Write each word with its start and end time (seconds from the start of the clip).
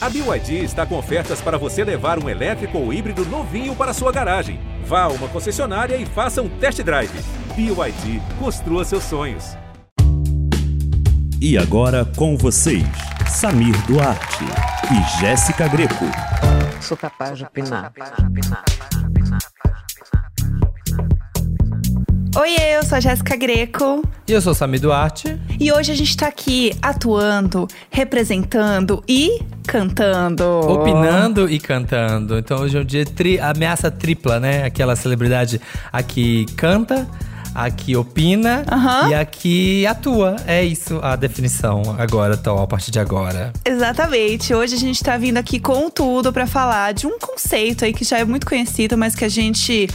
A 0.00 0.08
BYD 0.08 0.62
está 0.62 0.86
com 0.86 0.96
ofertas 0.96 1.40
para 1.40 1.58
você 1.58 1.82
levar 1.82 2.22
um 2.22 2.28
elétrico 2.28 2.78
ou 2.78 2.92
híbrido 2.92 3.24
novinho 3.26 3.74
para 3.74 3.92
sua 3.92 4.12
garagem. 4.12 4.60
Vá 4.84 5.02
a 5.02 5.08
uma 5.08 5.26
concessionária 5.26 5.96
e 5.96 6.06
faça 6.06 6.40
um 6.40 6.48
test 6.48 6.80
drive. 6.82 7.10
BYD, 7.56 8.22
construa 8.38 8.84
seus 8.84 9.02
sonhos. 9.02 9.56
E 11.40 11.58
agora 11.58 12.04
com 12.16 12.36
vocês, 12.36 12.86
Samir 13.28 13.76
Duarte 13.86 14.44
e 14.92 15.20
Jéssica 15.20 15.66
Greco. 15.66 16.04
Sou 16.80 16.96
capaz 16.96 17.36
de 17.36 17.44
opinar. 17.44 17.92
Oi, 22.40 22.54
eu 22.76 22.84
sou 22.84 22.96
a 22.96 23.00
Jéssica 23.00 23.34
Greco. 23.34 24.00
E 24.28 24.30
eu 24.30 24.40
sou 24.40 24.52
o 24.52 24.54
Sami 24.54 24.78
Duarte. 24.78 25.36
E 25.58 25.72
hoje 25.72 25.90
a 25.90 25.94
gente 25.96 26.16
tá 26.16 26.28
aqui 26.28 26.72
atuando, 26.80 27.66
representando 27.90 29.02
e 29.08 29.42
cantando. 29.66 30.44
Opinando 30.44 31.50
e 31.50 31.58
cantando. 31.58 32.38
Então 32.38 32.60
hoje 32.60 32.78
é 32.78 32.80
um 32.80 32.84
dia 32.84 33.04
tri 33.04 33.40
ameaça 33.40 33.90
tripla, 33.90 34.38
né? 34.38 34.62
Aquela 34.62 34.94
celebridade 34.94 35.60
aqui 35.92 36.46
canta, 36.56 37.08
aqui 37.52 37.96
opina 37.96 38.62
Aham. 38.70 39.10
e 39.10 39.14
aqui 39.16 39.84
atua. 39.84 40.36
É 40.46 40.62
isso 40.62 41.00
a 41.02 41.16
definição 41.16 41.96
agora, 41.98 42.34
atual, 42.34 42.62
a 42.62 42.68
partir 42.68 42.92
de 42.92 43.00
agora. 43.00 43.52
Exatamente. 43.64 44.54
Hoje 44.54 44.76
a 44.76 44.78
gente 44.78 45.02
tá 45.02 45.16
vindo 45.16 45.38
aqui 45.38 45.58
com 45.58 45.90
tudo 45.90 46.32
pra 46.32 46.46
falar 46.46 46.94
de 46.94 47.04
um 47.04 47.18
conceito 47.18 47.84
aí 47.84 47.92
que 47.92 48.04
já 48.04 48.18
é 48.18 48.24
muito 48.24 48.46
conhecido, 48.46 48.96
mas 48.96 49.16
que 49.16 49.24
a 49.24 49.28
gente 49.28 49.88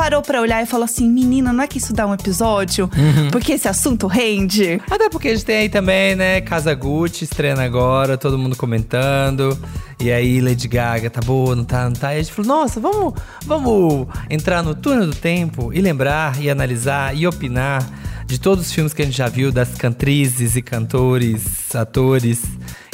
parou 0.00 0.22
pra 0.22 0.40
olhar 0.40 0.62
e 0.62 0.66
falou 0.66 0.84
assim: 0.84 1.06
menina, 1.10 1.52
não 1.52 1.62
é 1.62 1.66
que 1.66 1.76
isso 1.76 1.92
dá 1.92 2.06
um 2.06 2.14
episódio? 2.14 2.88
Porque 3.30 3.52
esse 3.52 3.68
assunto 3.68 4.06
rende. 4.06 4.80
Até 4.90 5.10
porque 5.10 5.28
a 5.28 5.34
gente 5.34 5.44
tem 5.44 5.56
aí 5.58 5.68
também, 5.68 6.16
né, 6.16 6.40
Casa 6.40 6.74
Gucci 6.74 7.24
estreando 7.24 7.60
agora, 7.60 8.16
todo 8.16 8.38
mundo 8.38 8.56
comentando. 8.56 9.56
E 10.00 10.10
aí, 10.10 10.40
Lady 10.40 10.66
Gaga, 10.66 11.10
tá 11.10 11.20
boa, 11.20 11.54
não 11.54 11.64
tá, 11.64 11.84
não 11.84 11.92
tá? 11.92 12.14
E 12.14 12.18
a 12.18 12.22
gente 12.22 12.32
falou, 12.32 12.60
nossa, 12.60 12.80
vamos, 12.80 13.12
vamos 13.44 14.06
entrar 14.30 14.62
no 14.62 14.74
túnel 14.74 15.06
do 15.08 15.14
tempo 15.14 15.70
e 15.74 15.80
lembrar, 15.82 16.40
e 16.40 16.48
analisar, 16.48 17.14
e 17.14 17.26
opinar 17.26 17.86
de 18.30 18.38
todos 18.38 18.66
os 18.66 18.72
filmes 18.72 18.94
que 18.94 19.02
a 19.02 19.04
gente 19.04 19.16
já 19.16 19.28
viu, 19.28 19.50
das 19.50 19.74
cantrizes 19.74 20.54
e 20.54 20.62
cantores, 20.62 21.74
atores, 21.74 22.40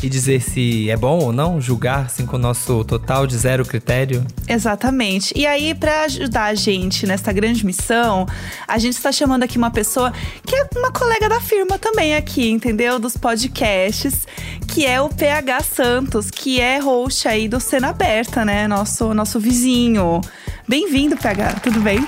e 0.03 0.09
dizer 0.09 0.41
se 0.41 0.89
é 0.89 0.97
bom 0.97 1.19
ou 1.19 1.31
não, 1.31 1.61
julgar, 1.61 2.07
assim, 2.07 2.25
com 2.25 2.37
o 2.37 2.39
nosso 2.39 2.83
total 2.85 3.27
de 3.27 3.37
zero 3.37 3.63
critério. 3.63 4.27
Exatamente. 4.49 5.35
E 5.37 5.47
aí, 5.47 5.75
pra 5.75 6.05
ajudar 6.05 6.45
a 6.45 6.55
gente 6.55 7.07
nessa 7.07 7.35
grande 7.35 7.67
missão, 7.67 8.27
a 8.67 8.79
gente 8.79 8.95
está 8.95 9.13
chamando 9.13 9.43
aqui 9.43 9.59
uma 9.59 9.71
pessoa 9.71 10.11
que 10.47 10.57
é 10.57 10.67
uma 10.75 10.91
colega 10.91 11.29
da 11.29 11.41
firma 11.41 11.79
também 11.79 12.17
aqui, 12.17 12.51
entendeu? 12.51 12.99
Dos 12.99 13.19
podcasts, 13.19 14.27
que 14.67 14.87
é 14.87 15.03
o 15.03 15.11
PH 15.11 15.61
Santos, 15.65 16.31
que 16.31 16.63
é 16.63 16.79
host 16.79 17.29
aí 17.29 17.47
do 17.47 17.61
Cena 17.61 17.89
Aberta, 17.89 18.43
né? 18.43 18.67
Nosso, 18.67 19.13
nosso 19.13 19.39
vizinho. 19.39 20.23
Bem-vindo, 20.67 21.15
PH. 21.15 21.61
Tudo 21.63 21.81
bem? 21.81 21.99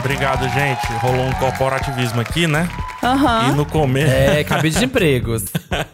Obrigado, 0.00 0.48
gente. 0.50 0.86
Rolou 1.00 1.26
um 1.26 1.32
corporativismo 1.34 2.20
aqui, 2.20 2.46
né? 2.46 2.68
Aham. 3.02 3.48
E 3.50 3.52
no 3.52 3.64
começo. 3.66 4.10
É, 4.12 4.42
cabide 4.44 4.78
de 4.78 4.84
empregos. 4.84 5.44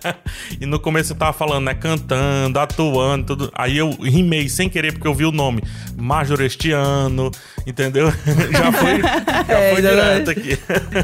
e 0.60 0.66
no 0.66 0.78
começo 0.78 1.12
eu 1.12 1.16
tava 1.16 1.32
falando, 1.32 1.64
né? 1.64 1.74
Cantando, 1.74 2.58
atuando, 2.58 3.26
tudo. 3.26 3.50
Aí 3.54 3.76
eu 3.76 3.90
rimei 4.00 4.48
sem 4.48 4.68
querer, 4.68 4.92
porque 4.92 5.06
eu 5.06 5.14
vi 5.14 5.24
o 5.24 5.32
nome. 5.32 5.62
Major 5.96 6.40
este 6.42 6.70
ano, 6.72 7.30
entendeu? 7.66 8.10
já 8.52 8.72
foi, 8.72 9.00
já 9.48 9.54
É, 9.58 9.72
foi 9.72 9.82
direto 9.82 10.30
aqui. 10.30 10.58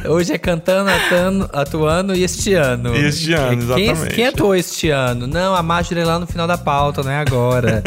Hoje 0.09 0.33
é 0.35 0.39
cantando, 0.39 0.91
atuando, 0.91 1.51
atuando 1.53 2.15
e 2.15 2.23
este 2.23 2.55
ano. 2.55 2.95
Este 2.95 3.33
ano, 3.33 3.75
Quem, 3.75 3.91
exatamente. 3.91 4.15
quem 4.15 4.27
atuou 4.27 4.55
este 4.55 4.91
ano? 4.91 5.27
Não, 5.27 5.55
a 5.55 5.63
Marjorie 5.63 6.03
é 6.03 6.07
lá 6.07 6.19
no 6.19 6.27
final 6.27 6.47
da 6.47 6.57
pauta, 6.59 7.03
não 7.03 7.11
é 7.11 7.19
agora. 7.19 7.83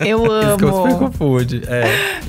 Eu 0.00 0.24
Isso 0.24 0.56
que 0.58 0.64
eu 0.64 0.72
super 0.72 0.92
amo. 0.92 0.98
confunde. 0.98 1.62
É. 1.66 2.20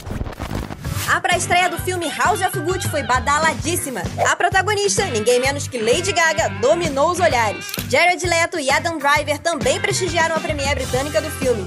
A 1.15 1.21
pré-estreia 1.21 1.69
do 1.69 1.77
filme 1.77 2.09
House 2.09 2.41
of 2.41 2.59
Gucci 2.59 2.89
foi 2.89 3.01
badaladíssima. 3.01 4.01
A 4.29 4.35
protagonista, 4.35 5.05
ninguém 5.05 5.39
menos 5.39 5.65
que 5.65 5.77
Lady 5.77 6.11
Gaga, 6.11 6.49
dominou 6.59 7.09
os 7.09 7.21
olhares. 7.21 7.67
Jared 7.87 8.27
Leto 8.27 8.59
e 8.59 8.69
Adam 8.69 8.97
Driver 8.97 9.39
também 9.39 9.79
prestigiaram 9.79 10.35
a 10.35 10.41
premiere 10.41 10.75
britânica 10.75 11.21
do 11.21 11.31
filme. 11.31 11.65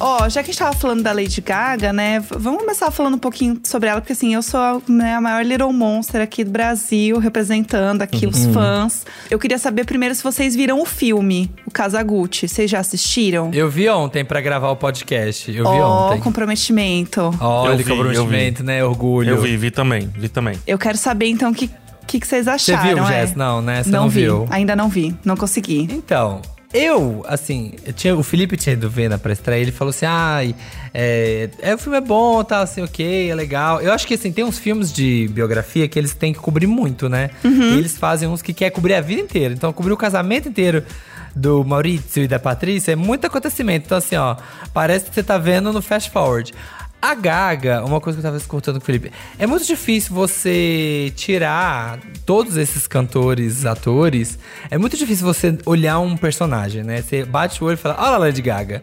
Ó, 0.00 0.28
já 0.28 0.42
que 0.42 0.50
a 0.50 0.52
gente 0.52 0.58
tava 0.58 0.74
falando 0.74 1.02
da 1.02 1.12
Lady 1.12 1.40
Gaga, 1.40 1.92
né? 1.92 2.20
Vamos 2.30 2.60
começar 2.60 2.90
falando 2.90 3.14
um 3.14 3.18
pouquinho 3.18 3.60
sobre 3.62 3.88
ela, 3.88 4.00
porque 4.00 4.14
assim, 4.14 4.34
eu 4.34 4.42
sou 4.42 4.82
né, 4.88 5.14
a 5.14 5.20
maior 5.20 5.44
Little 5.44 5.72
Monster 5.72 6.22
aqui 6.22 6.42
do 6.42 6.50
Brasil, 6.50 7.18
representando 7.18 8.02
aqui 8.02 8.26
os 8.26 8.46
Uhum. 8.46 8.52
fãs. 8.54 9.04
Eu 9.30 9.38
queria 9.38 9.58
saber 9.58 9.84
primeiro 9.84 10.14
se 10.14 10.22
vocês 10.22 10.56
viram 10.56 10.80
o 10.80 10.86
filme, 10.86 11.50
o 11.66 11.70
Kazaguchi. 11.70 12.48
Vocês 12.48 12.70
já 12.70 12.78
assistiram? 12.80 13.50
Eu 13.52 13.68
vi 13.68 13.88
ontem 13.90 14.24
pra 14.24 14.40
gravar 14.40 14.70
o 14.70 14.76
podcast. 14.76 15.50
Eu 15.50 15.70
vi 15.70 15.78
Ó, 15.78 16.08
ontem. 16.12 16.20
comprometimento. 16.20 17.30
Olha, 17.40 17.72
Eu 17.72 17.76
vi, 17.76 17.84
comprometimento, 17.84 18.64
né? 18.64 18.82
Orgulho. 18.82 19.30
Eu 19.30 19.40
vi, 19.42 19.56
vi 19.56 19.70
também, 19.70 20.10
vi 20.16 20.28
também. 20.28 20.58
Eu 20.66 20.78
quero 20.78 20.96
saber 20.96 21.26
então 21.26 21.50
o 21.50 21.54
que, 21.54 21.68
que, 22.06 22.18
que 22.18 22.26
vocês 22.26 22.46
Você 22.46 22.72
acharam. 22.72 22.94
viu, 22.94 23.04
é? 23.04 23.20
Jess? 23.20 23.34
Não, 23.36 23.60
né? 23.60 23.82
Você 23.82 23.90
não, 23.90 24.02
não 24.04 24.08
vi, 24.08 24.22
viu. 24.22 24.46
ainda 24.50 24.74
não 24.74 24.88
vi, 24.88 25.14
não 25.24 25.36
consegui. 25.36 25.86
Então, 25.92 26.40
eu, 26.72 27.24
assim, 27.26 27.72
eu 27.84 27.92
tinha, 27.92 28.16
o 28.16 28.22
Felipe 28.22 28.56
tinha 28.56 28.74
ido 28.74 28.88
ver 28.88 29.08
na 29.08 29.18
pré-estreia, 29.18 29.60
ele 29.60 29.72
falou 29.72 29.90
assim, 29.90 30.06
ai, 30.06 30.54
é, 30.94 31.50
é, 31.60 31.74
o 31.74 31.78
filme 31.78 31.98
é 31.98 32.00
bom, 32.00 32.44
tá, 32.44 32.60
assim, 32.60 32.80
ok, 32.82 33.30
é 33.30 33.34
legal. 33.34 33.80
Eu 33.80 33.92
acho 33.92 34.06
que, 34.06 34.14
assim, 34.14 34.30
tem 34.30 34.44
uns 34.44 34.58
filmes 34.58 34.92
de 34.92 35.28
biografia 35.32 35.88
que 35.88 35.98
eles 35.98 36.14
têm 36.14 36.32
que 36.32 36.38
cobrir 36.38 36.68
muito, 36.68 37.08
né? 37.08 37.30
Uhum. 37.42 37.74
E 37.74 37.78
eles 37.78 37.98
fazem 37.98 38.28
uns 38.28 38.40
que 38.40 38.52
quer 38.52 38.70
cobrir 38.70 38.94
a 38.94 39.00
vida 39.00 39.20
inteira. 39.20 39.52
Então, 39.52 39.72
cobrir 39.72 39.92
o 39.92 39.96
casamento 39.96 40.48
inteiro 40.48 40.84
do 41.34 41.64
Maurício 41.64 42.22
e 42.22 42.28
da 42.28 42.38
Patrícia 42.38 42.92
é 42.92 42.96
muito 42.96 43.26
acontecimento. 43.26 43.86
Então, 43.86 43.98
assim, 43.98 44.16
ó, 44.16 44.36
parece 44.72 45.06
que 45.06 45.14
você 45.14 45.22
tá 45.22 45.38
vendo 45.38 45.72
no 45.72 45.82
fast 45.82 46.10
forward. 46.10 46.52
A 47.02 47.14
Gaga, 47.14 47.84
uma 47.84 48.00
coisa 48.00 48.18
que 48.18 48.20
eu 48.20 48.28
tava 48.28 48.36
escutando 48.36 48.76
com 48.76 48.82
o 48.82 48.84
Felipe, 48.84 49.10
é 49.38 49.46
muito 49.46 49.64
difícil 49.64 50.14
você 50.14 51.12
tirar 51.16 51.98
todos 52.26 52.56
esses 52.56 52.86
cantores, 52.86 53.64
atores. 53.64 54.38
É 54.70 54.76
muito 54.76 54.96
difícil 54.96 55.26
você 55.26 55.56
olhar 55.64 55.98
um 55.98 56.16
personagem, 56.16 56.82
né? 56.82 57.00
Você 57.00 57.24
bate 57.24 57.62
o 57.62 57.66
olho 57.66 57.74
e 57.74 57.76
fala, 57.78 57.96
olha 57.98 58.14
a 58.16 58.18
Lady 58.18 58.42
Gaga. 58.42 58.82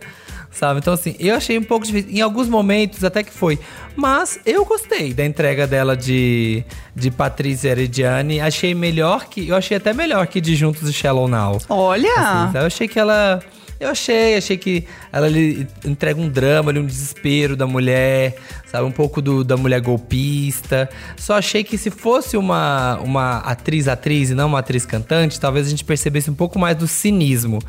Sabe? 0.49 0.79
Então, 0.79 0.93
assim, 0.93 1.15
eu 1.19 1.35
achei 1.35 1.59
um 1.59 1.63
pouco 1.63 1.85
difícil. 1.85 2.09
Em 2.09 2.21
alguns 2.21 2.49
momentos 2.49 3.03
até 3.03 3.21
que 3.21 3.31
foi. 3.31 3.59
Mas 3.95 4.39
eu 4.43 4.65
gostei 4.65 5.13
da 5.13 5.23
entrega 5.23 5.67
dela 5.67 5.95
de, 5.95 6.63
de 6.95 7.11
Patrícia 7.11 7.69
Herediane. 7.69 8.39
Achei 8.39 8.73
melhor 8.73 9.25
que. 9.25 9.47
Eu 9.47 9.55
achei 9.55 9.77
até 9.77 9.93
melhor 9.93 10.25
que 10.25 10.41
de 10.41 10.55
Juntos 10.55 10.89
e 10.89 10.93
Shallow 10.93 11.27
Now. 11.27 11.59
Olha! 11.69 12.11
Assim, 12.17 12.57
eu 12.57 12.65
achei 12.65 12.87
que 12.87 12.99
ela. 12.99 13.39
Eu 13.79 13.89
achei, 13.89 14.35
achei 14.35 14.57
que 14.57 14.85
ela 15.11 15.27
ali 15.27 15.67
entrega 15.85 16.19
um 16.19 16.29
drama 16.29 16.71
ali, 16.71 16.79
um 16.79 16.85
desespero 16.85 17.55
da 17.55 17.67
mulher, 17.67 18.35
sabe? 18.77 18.87
Um 18.87 18.91
pouco 18.91 19.21
do, 19.21 19.43
da 19.43 19.57
mulher 19.57 19.81
golpista. 19.81 20.89
Só 21.17 21.37
achei 21.37 21.63
que 21.63 21.77
se 21.77 21.89
fosse 21.89 22.37
uma, 22.37 22.97
uma 23.03 23.37
atriz-atriz 23.39 24.29
e 24.29 24.33
não 24.33 24.47
uma 24.47 24.59
atriz 24.59 24.85
cantante, 24.85 25.39
talvez 25.39 25.67
a 25.67 25.69
gente 25.69 25.83
percebesse 25.83 26.29
um 26.29 26.33
pouco 26.35 26.57
mais 26.59 26.75
do 26.77 26.87
cinismo, 26.87 27.59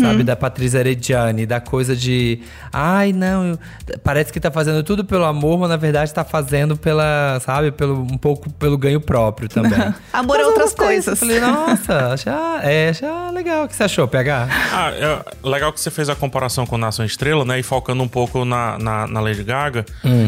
sabe? 0.00 0.22
Da 0.22 0.36
Patrícia 0.36 0.80
Arediane, 0.80 1.46
da 1.46 1.60
coisa 1.60 1.96
de. 1.96 2.40
Ai, 2.72 3.12
não, 3.12 3.44
eu- 3.46 3.58
parece 4.02 4.32
que 4.32 4.40
tá 4.40 4.50
fazendo 4.50 4.82
tudo 4.82 5.04
pelo 5.04 5.24
amor, 5.24 5.58
mas 5.58 5.68
na 5.68 5.76
verdade 5.76 6.12
tá 6.12 6.24
fazendo 6.24 6.76
pela, 6.76 7.38
sabe? 7.44 7.70
Pelo, 7.72 8.00
um 8.02 8.18
pouco 8.18 8.50
pelo 8.52 8.76
ganho 8.76 9.00
próprio 9.00 9.48
também. 9.48 9.78
Amor 10.12 10.36
Mas 10.38 10.40
eu 10.46 10.48
outras 10.48 10.74
coisas. 10.74 11.06
Eu 11.06 11.16
falei, 11.16 11.40
nossa, 11.40 12.12
achar, 12.12 12.64
é, 12.64 12.88
achar 12.90 13.32
legal. 13.32 13.64
O 13.64 13.68
que 13.68 13.74
você 13.76 13.84
achou, 13.84 14.06
PH? 14.08 14.48
Ah, 14.72 14.90
é 14.92 15.48
legal 15.48 15.72
que 15.72 15.80
você 15.80 15.90
fez 15.90 16.08
a 16.08 16.14
comparação 16.14 16.66
com 16.66 16.76
Nação 16.78 17.04
Estrela, 17.04 17.44
né? 17.44 17.58
E 17.58 17.62
focando 17.62 18.02
um 18.02 18.08
pouco 18.08 18.44
na, 18.44 18.78
na, 18.78 19.06
na 19.06 19.20
Lady 19.20 19.42
Gaga. 19.42 19.84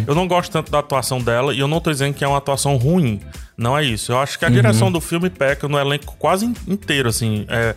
Eu 0.06 0.14
não 0.14 0.26
gosto 0.30 0.50
tanto 0.52 0.70
da 0.72 0.78
atuação 0.78 1.20
dela 1.20 1.52
e 1.54 1.58
eu 1.60 1.68
não 1.68 1.80
tô 1.80 1.90
dizendo 1.90 2.14
que 2.14 2.24
é 2.24 2.28
uma 2.28 2.38
atuação 2.38 2.76
ruim. 2.76 3.20
Não 3.56 3.76
é 3.76 3.84
isso. 3.84 4.12
Eu 4.12 4.18
acho 4.18 4.38
que 4.38 4.44
a 4.44 4.48
direção 4.48 4.90
do 4.90 5.00
filme 5.00 5.28
peca 5.28 5.68
no 5.68 5.78
elenco 5.78 6.14
quase 6.18 6.46
in- 6.46 6.54
inteiro, 6.66 7.08
assim. 7.08 7.44
É, 7.48 7.74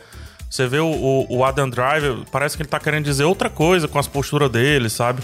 você 0.50 0.68
vê 0.68 0.80
o, 0.80 1.26
o- 1.30 1.44
Adam 1.44 1.70
Driver, 1.70 2.18
parece 2.32 2.56
que 2.56 2.62
ele 2.64 2.70
tá 2.70 2.80
querendo 2.80 3.04
dizer 3.06 3.24
outra 3.26 3.50
coisa 3.50 3.88
com 3.88 4.00
as 4.00 4.08
posturas 4.08 4.50
dele, 4.50 4.90
sabe? 4.90 5.22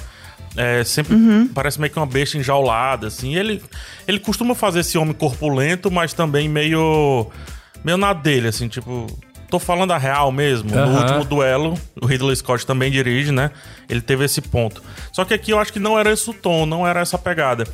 É, 0.58 0.84
sempre 0.84 1.16
parece 1.54 1.80
meio 1.80 1.94
que 1.94 2.00
uma 2.00 2.06
besta 2.08 2.38
enjaulada, 2.38 3.08
assim. 3.08 3.36
Ele, 3.36 3.62
ele 4.08 4.20
costuma 4.20 4.56
fazer 4.56 4.80
esse 4.80 4.98
homem 4.98 5.14
corpulento, 5.14 5.90
mas 5.92 6.12
também 6.14 6.50
meio. 6.50 7.28
meio 7.84 7.98
na 7.98 8.12
dele, 8.14 8.48
assim, 8.48 8.68
tipo. 8.68 9.06
Tô 9.50 9.58
falando 9.60 9.92
a 9.92 9.98
real 9.98 10.32
mesmo. 10.32 10.70
No 10.70 10.98
último 11.00 11.24
duelo, 11.26 11.74
o 12.02 12.06
Ridley 12.06 12.36
Scott 12.36 12.66
também 12.66 12.92
dirige, 12.92 13.32
né? 13.32 13.50
Ele 13.90 14.02
teve 14.02 14.24
esse 14.26 14.42
ponto. 14.42 14.82
Só 15.12 15.26
que 15.26 15.34
aqui 15.34 15.52
eu 15.52 15.60
acho 15.60 15.74
que 15.74 15.80
não 15.80 15.98
era 15.98 16.12
esse 16.12 16.30
o 16.30 16.34
tom, 16.34 16.66
não 16.66 16.86
era 16.88 17.00
essa 17.00 17.18
pegada. 17.18 17.66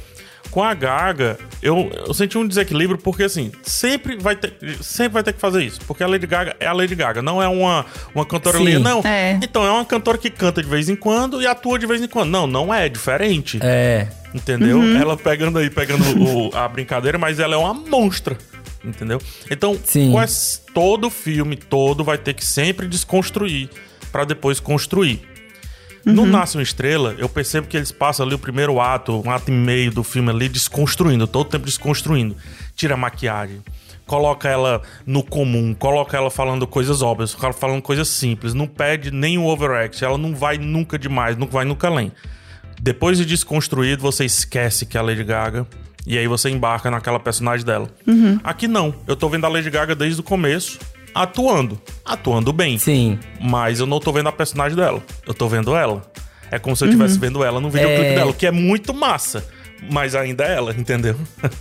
Com 0.52 0.64
a 0.64 0.74
Gaga, 0.74 1.38
eu, 1.62 1.92
eu 2.08 2.14
senti 2.14 2.38
um 2.38 2.48
desequilíbrio 2.48 2.98
porque, 2.98 3.24
assim, 3.24 3.52
sempre 3.64 4.16
vai 4.16 4.38
ter, 4.38 4.54
sempre 4.80 5.14
vai 5.16 5.24
ter 5.24 5.34
que 5.34 5.40
fazer 5.42 5.62
isso. 5.64 5.82
Porque 5.86 6.02
a 6.02 6.08
Lady 6.08 6.26
Gaga 6.26 6.56
é 6.62 6.68
a 6.68 6.72
Lady 6.72 6.96
Gaga, 6.96 7.22
não 7.22 7.44
é 7.44 7.48
uma, 7.48 7.86
uma 8.14 8.26
cantora 8.26 8.58
Sim. 8.60 8.64
ali. 8.68 8.80
Não, 8.80 9.02
É. 9.04 9.38
então 9.44 9.66
é 9.66 9.72
uma 9.72 9.84
cantora 9.84 10.18
que 10.18 10.30
canta 10.30 10.62
de 10.64 10.70
vez 10.70 10.88
em 10.88 10.96
quando 10.96 11.42
e 11.42 11.48
atua 11.48 11.78
de 11.78 11.86
vez 11.86 12.02
em 12.02 12.08
quando. 12.08 12.30
Não, 12.30 12.48
não 12.48 12.74
é, 12.74 12.86
é 12.86 12.90
diferente. 12.90 13.60
É. 13.62 14.08
Entendeu? 14.34 14.82
Ela 14.98 15.18
pegando 15.18 15.60
aí, 15.60 15.70
pegando 15.70 16.04
o- 16.24 16.56
a 16.56 16.68
brincadeira, 16.70 17.18
mas 17.18 17.40
ela 17.40 17.56
é 17.56 17.58
uma 17.58 17.74
monstra. 17.74 18.38
Entendeu? 18.86 19.20
Então, 19.50 19.78
quase 20.12 20.62
todo 20.74 21.10
filme, 21.10 21.56
todo, 21.56 22.04
vai 22.04 22.18
ter 22.18 22.34
que 22.34 22.46
sempre 22.46 22.88
desconstruir 22.88 23.70
pra 24.12 24.24
depois 24.24 24.60
construir. 24.60 25.22
No 26.06 26.24
Nasce 26.24 26.56
uma 26.56 26.62
Estrela, 26.62 27.16
eu 27.18 27.28
percebo 27.28 27.66
que 27.66 27.76
eles 27.76 27.92
passam 27.92 28.24
ali 28.26 28.36
o 28.36 28.40
primeiro 28.40 28.80
ato, 28.80 29.24
um 29.26 29.32
ato 29.32 29.50
e 29.50 29.54
meio 29.54 29.92
do 29.92 30.04
filme 30.04 30.30
ali, 30.30 30.48
desconstruindo, 30.48 31.26
todo 31.26 31.48
o 31.48 31.50
tempo 31.50 31.66
desconstruindo. 31.66 32.36
Tira 32.76 32.94
a 32.94 32.98
maquiagem, 32.98 33.64
coloca 34.06 34.48
ela 34.48 34.84
no 35.04 35.24
comum, 35.24 35.74
coloca 35.74 36.16
ela 36.16 36.30
falando 36.30 36.68
coisas 36.68 37.02
óbvias, 37.02 37.36
falando 37.58 37.82
coisas 37.82 38.08
simples, 38.08 38.54
não 38.54 38.68
pede 38.68 39.10
nem 39.10 39.40
o 39.40 39.46
overact, 39.46 40.06
ela 40.06 40.18
não 40.18 40.36
vai 40.36 40.60
nunca 40.60 41.00
demais, 41.00 41.36
não 41.38 41.48
vai 41.48 41.66
nunca 41.66 41.88
além. 41.88 42.12
Depois 42.80 43.18
de 43.18 43.26
desconstruído, 43.26 44.04
você 44.04 44.26
esquece 44.26 44.86
que 44.86 44.98
é 44.98 45.00
a 45.00 45.04
Lady 45.04 45.24
Gaga. 45.24 45.66
E 46.06 46.18
aí 46.18 46.28
você 46.28 46.50
embarca 46.50 46.92
naquela 46.92 47.20
personagem 47.20 47.66
dela. 47.66 47.88
Aqui 48.44 48.68
não. 48.68 48.94
Eu 49.08 49.16
tô 49.16 49.28
vendo 49.30 49.46
a 49.46 49.50
Lady 49.50 49.70
Gaga 49.70 49.96
desde 49.96 50.20
o 50.20 50.24
começo, 50.24 50.78
atuando. 51.14 51.82
Atuando 52.06 52.54
bem. 52.54 52.78
Sim. 52.78 53.18
Mas 53.42 53.80
eu 53.80 53.86
não 53.86 54.00
tô 54.00 54.12
vendo 54.12 54.30
a 54.30 54.32
personagem 54.32 54.76
dela. 54.78 55.02
Eu 55.26 55.34
tô 55.34 55.48
vendo 55.48 55.76
ela. 55.76 56.02
É 56.52 56.60
como 56.60 56.76
se 56.76 56.84
eu 56.84 56.90
estivesse 56.90 57.18
vendo 57.18 57.44
ela 57.44 57.60
no 57.60 57.70
videoclipe 57.72 58.06
É. 58.12 58.16
dela, 58.16 58.32
que 58.34 58.46
é 58.46 58.52
muito 58.52 58.94
massa. 58.94 59.44
Mas 59.92 60.16
ainda 60.16 60.44
é 60.46 60.56
ela, 60.56 60.74
entendeu? 60.78 61.16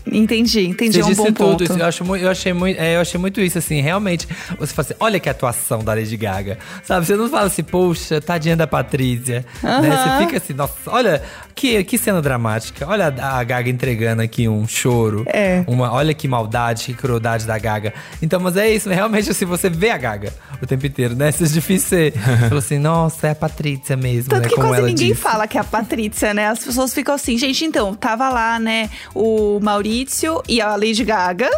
Entendi, 0.06 0.66
entendi. 0.66 0.92
Você 0.92 1.00
É 1.00 1.04
um 1.04 1.08
disse 1.08 1.20
bom 1.20 1.26
tudo. 1.32 1.34
ponto. 1.50 1.64
isso, 1.64 1.72
Eu, 1.78 1.84
acho, 1.86 2.16
eu, 2.16 2.30
achei 2.30 2.52
muito, 2.52 2.80
é, 2.80 2.96
eu 2.96 3.00
achei 3.00 3.18
muito 3.20 3.40
isso, 3.40 3.58
assim. 3.58 3.80
Realmente, 3.80 4.26
você 4.58 4.72
fala 4.72 4.86
assim, 4.86 4.94
olha 5.00 5.18
que 5.20 5.28
atuação 5.28 5.82
da 5.82 5.94
Lady 5.94 6.16
Gaga. 6.16 6.58
Sabe, 6.84 7.04
você 7.04 7.16
não 7.16 7.28
fala 7.28 7.46
assim, 7.46 7.62
poxa, 7.64 8.20
tadinha 8.20 8.56
da 8.56 8.66
Patrícia. 8.66 9.44
Né? 9.62 9.90
Você 9.90 10.24
fica 10.26 10.36
assim, 10.38 10.52
nossa, 10.54 10.74
olha 10.86 11.22
que, 11.54 11.82
que 11.84 11.96
cena 11.98 12.20
dramática. 12.20 12.86
Olha 12.88 13.06
a, 13.20 13.44
Gaga 13.44 13.70
entregando 13.70 14.22
aqui 14.22 14.48
um 14.48 14.66
choro. 14.66 15.24
É. 15.26 15.64
Uma, 15.66 15.92
olha 15.92 16.12
que 16.14 16.26
maldade, 16.26 16.84
que 16.86 16.94
crueldade 16.94 17.46
da 17.46 17.56
Gaga. 17.58 17.92
Então, 18.20 18.40
mas 18.40 18.56
é 18.56 18.70
isso, 18.70 18.88
realmente, 18.90 19.30
assim, 19.30 19.44
você 19.44 19.68
vê 19.70 19.90
a 19.90 19.96
Gaga 19.98 20.32
o 20.62 20.66
tempo 20.66 20.86
inteiro, 20.86 21.14
né? 21.14 21.28
Isso 21.30 21.44
é 21.44 21.46
difícil 21.46 21.88
ser. 21.88 22.12
Fala 22.48 22.58
assim, 22.58 22.78
nossa, 22.78 23.28
é 23.28 23.30
a 23.30 23.34
Patrícia 23.34 23.96
mesmo, 23.96 24.30
Tanto 24.30 24.42
né? 24.42 24.48
que 24.48 24.54
Como 24.54 24.68
quase 24.68 24.80
ela 24.80 24.88
ninguém 24.88 25.08
disse. 25.10 25.20
fala 25.20 25.46
que 25.46 25.56
é 25.58 25.60
a 25.60 25.64
Patrícia, 25.64 26.34
né? 26.34 26.48
As 26.48 26.58
pessoas 26.64 26.92
ficam 26.94 27.14
assim, 27.14 27.36
gente, 27.38 27.64
então, 27.64 27.94
tava 27.94 28.28
lá, 28.30 28.58
né, 28.58 28.90
o 29.14 29.60
Maurício 29.62 30.42
e 30.48 30.60
a 30.60 30.74
Lady 30.76 31.04
Gaga. 31.04 31.50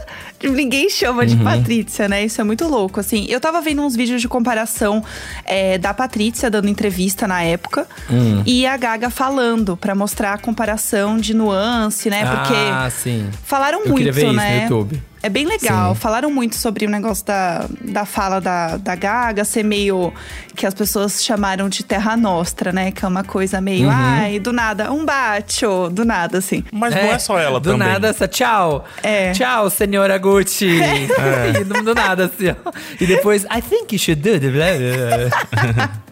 Ninguém 0.43 0.91
chama 0.91 1.23
Uhum. 1.23 1.27
de 1.29 1.37
Patrícia, 1.37 2.09
né? 2.09 2.25
Isso 2.25 2.41
é 2.41 2.45
muito 2.45 2.67
louco, 2.69 3.01
assim. 3.01 3.27
Eu 3.29 3.41
tava 3.41 3.61
vendo 3.61 3.81
uns 3.83 3.97
vídeos 3.97 4.21
de 4.21 4.29
comparação 4.29 5.03
é, 5.45 5.79
da 5.79 5.95
Patrícia 5.95 6.51
dando 6.51 6.69
entrevista 6.69 7.27
na 7.27 7.43
época 7.43 7.87
Hum. 8.11 8.43
e 8.45 8.67
a 8.67 8.77
Gaga 8.77 9.09
falando, 9.11 9.77
pra 9.87 9.95
mostrar 9.95 10.33
a 10.33 10.39
comparação 10.39 11.17
de 11.17 11.33
nuance, 11.33 12.11
né? 12.11 12.27
Porque 12.27 12.55
Ah, 12.73 12.91
sim. 12.91 13.31
falaram 13.45 13.79
Eu 13.83 13.85
muito, 13.91 13.99
queria 13.99 14.13
ver 14.13 14.23
isso 14.23 14.33
no 14.33 14.37
né? 14.37 14.63
YouTube. 14.63 15.01
É 15.23 15.29
bem 15.29 15.47
legal. 15.47 15.95
Sim. 15.95 16.01
Falaram 16.01 16.29
muito 16.29 16.57
sobre 16.57 16.87
o 16.87 16.91
negócio 16.91 17.25
da, 17.25 17.67
da 17.81 18.05
fala 18.05 18.41
da, 18.41 18.77
da 18.79 18.97
Gaga 18.97 19.45
ser 19.45 19.63
meio. 19.63 20.13
que 20.57 20.67
as 20.67 20.75
pessoas 20.75 21.23
chamaram 21.23 21.69
de 21.69 21.85
terra 21.85 22.17
nostra, 22.17 22.73
né? 22.73 22.91
Que 22.91 23.05
é 23.05 23.09
uma 23.09 23.23
coisa 23.23 23.61
meio. 23.61 23.87
Uhum. 23.89 23.95
Ai, 23.95 24.41
do 24.41 24.53
nada, 24.53 24.93
um 24.93 25.05
bacho, 25.05 25.89
do 25.91 26.05
nada, 26.05 26.39
assim. 26.39 26.65
Mas 26.73 26.93
não 26.93 27.03
é 27.03 27.19
só 27.21 27.39
ela 27.39 27.61
do 27.61 27.71
também. 27.71 27.87
nada, 27.89 28.09
essa 28.09 28.27
tchau. 28.27 28.85
É. 29.05 29.31
Tchau, 29.33 29.71
senhora 29.71 30.19
Gucci. 30.19 30.67
E 31.61 31.63
do, 31.65 31.81
do 31.83 31.95
nada, 31.95 32.25
assim, 32.25 32.49
ó. 32.51 32.73
E 33.01 33.07
depois, 33.07 33.45
I 33.45 33.63
think 33.63 33.95
you 33.95 33.99
should 34.01 34.21
do 34.21 34.31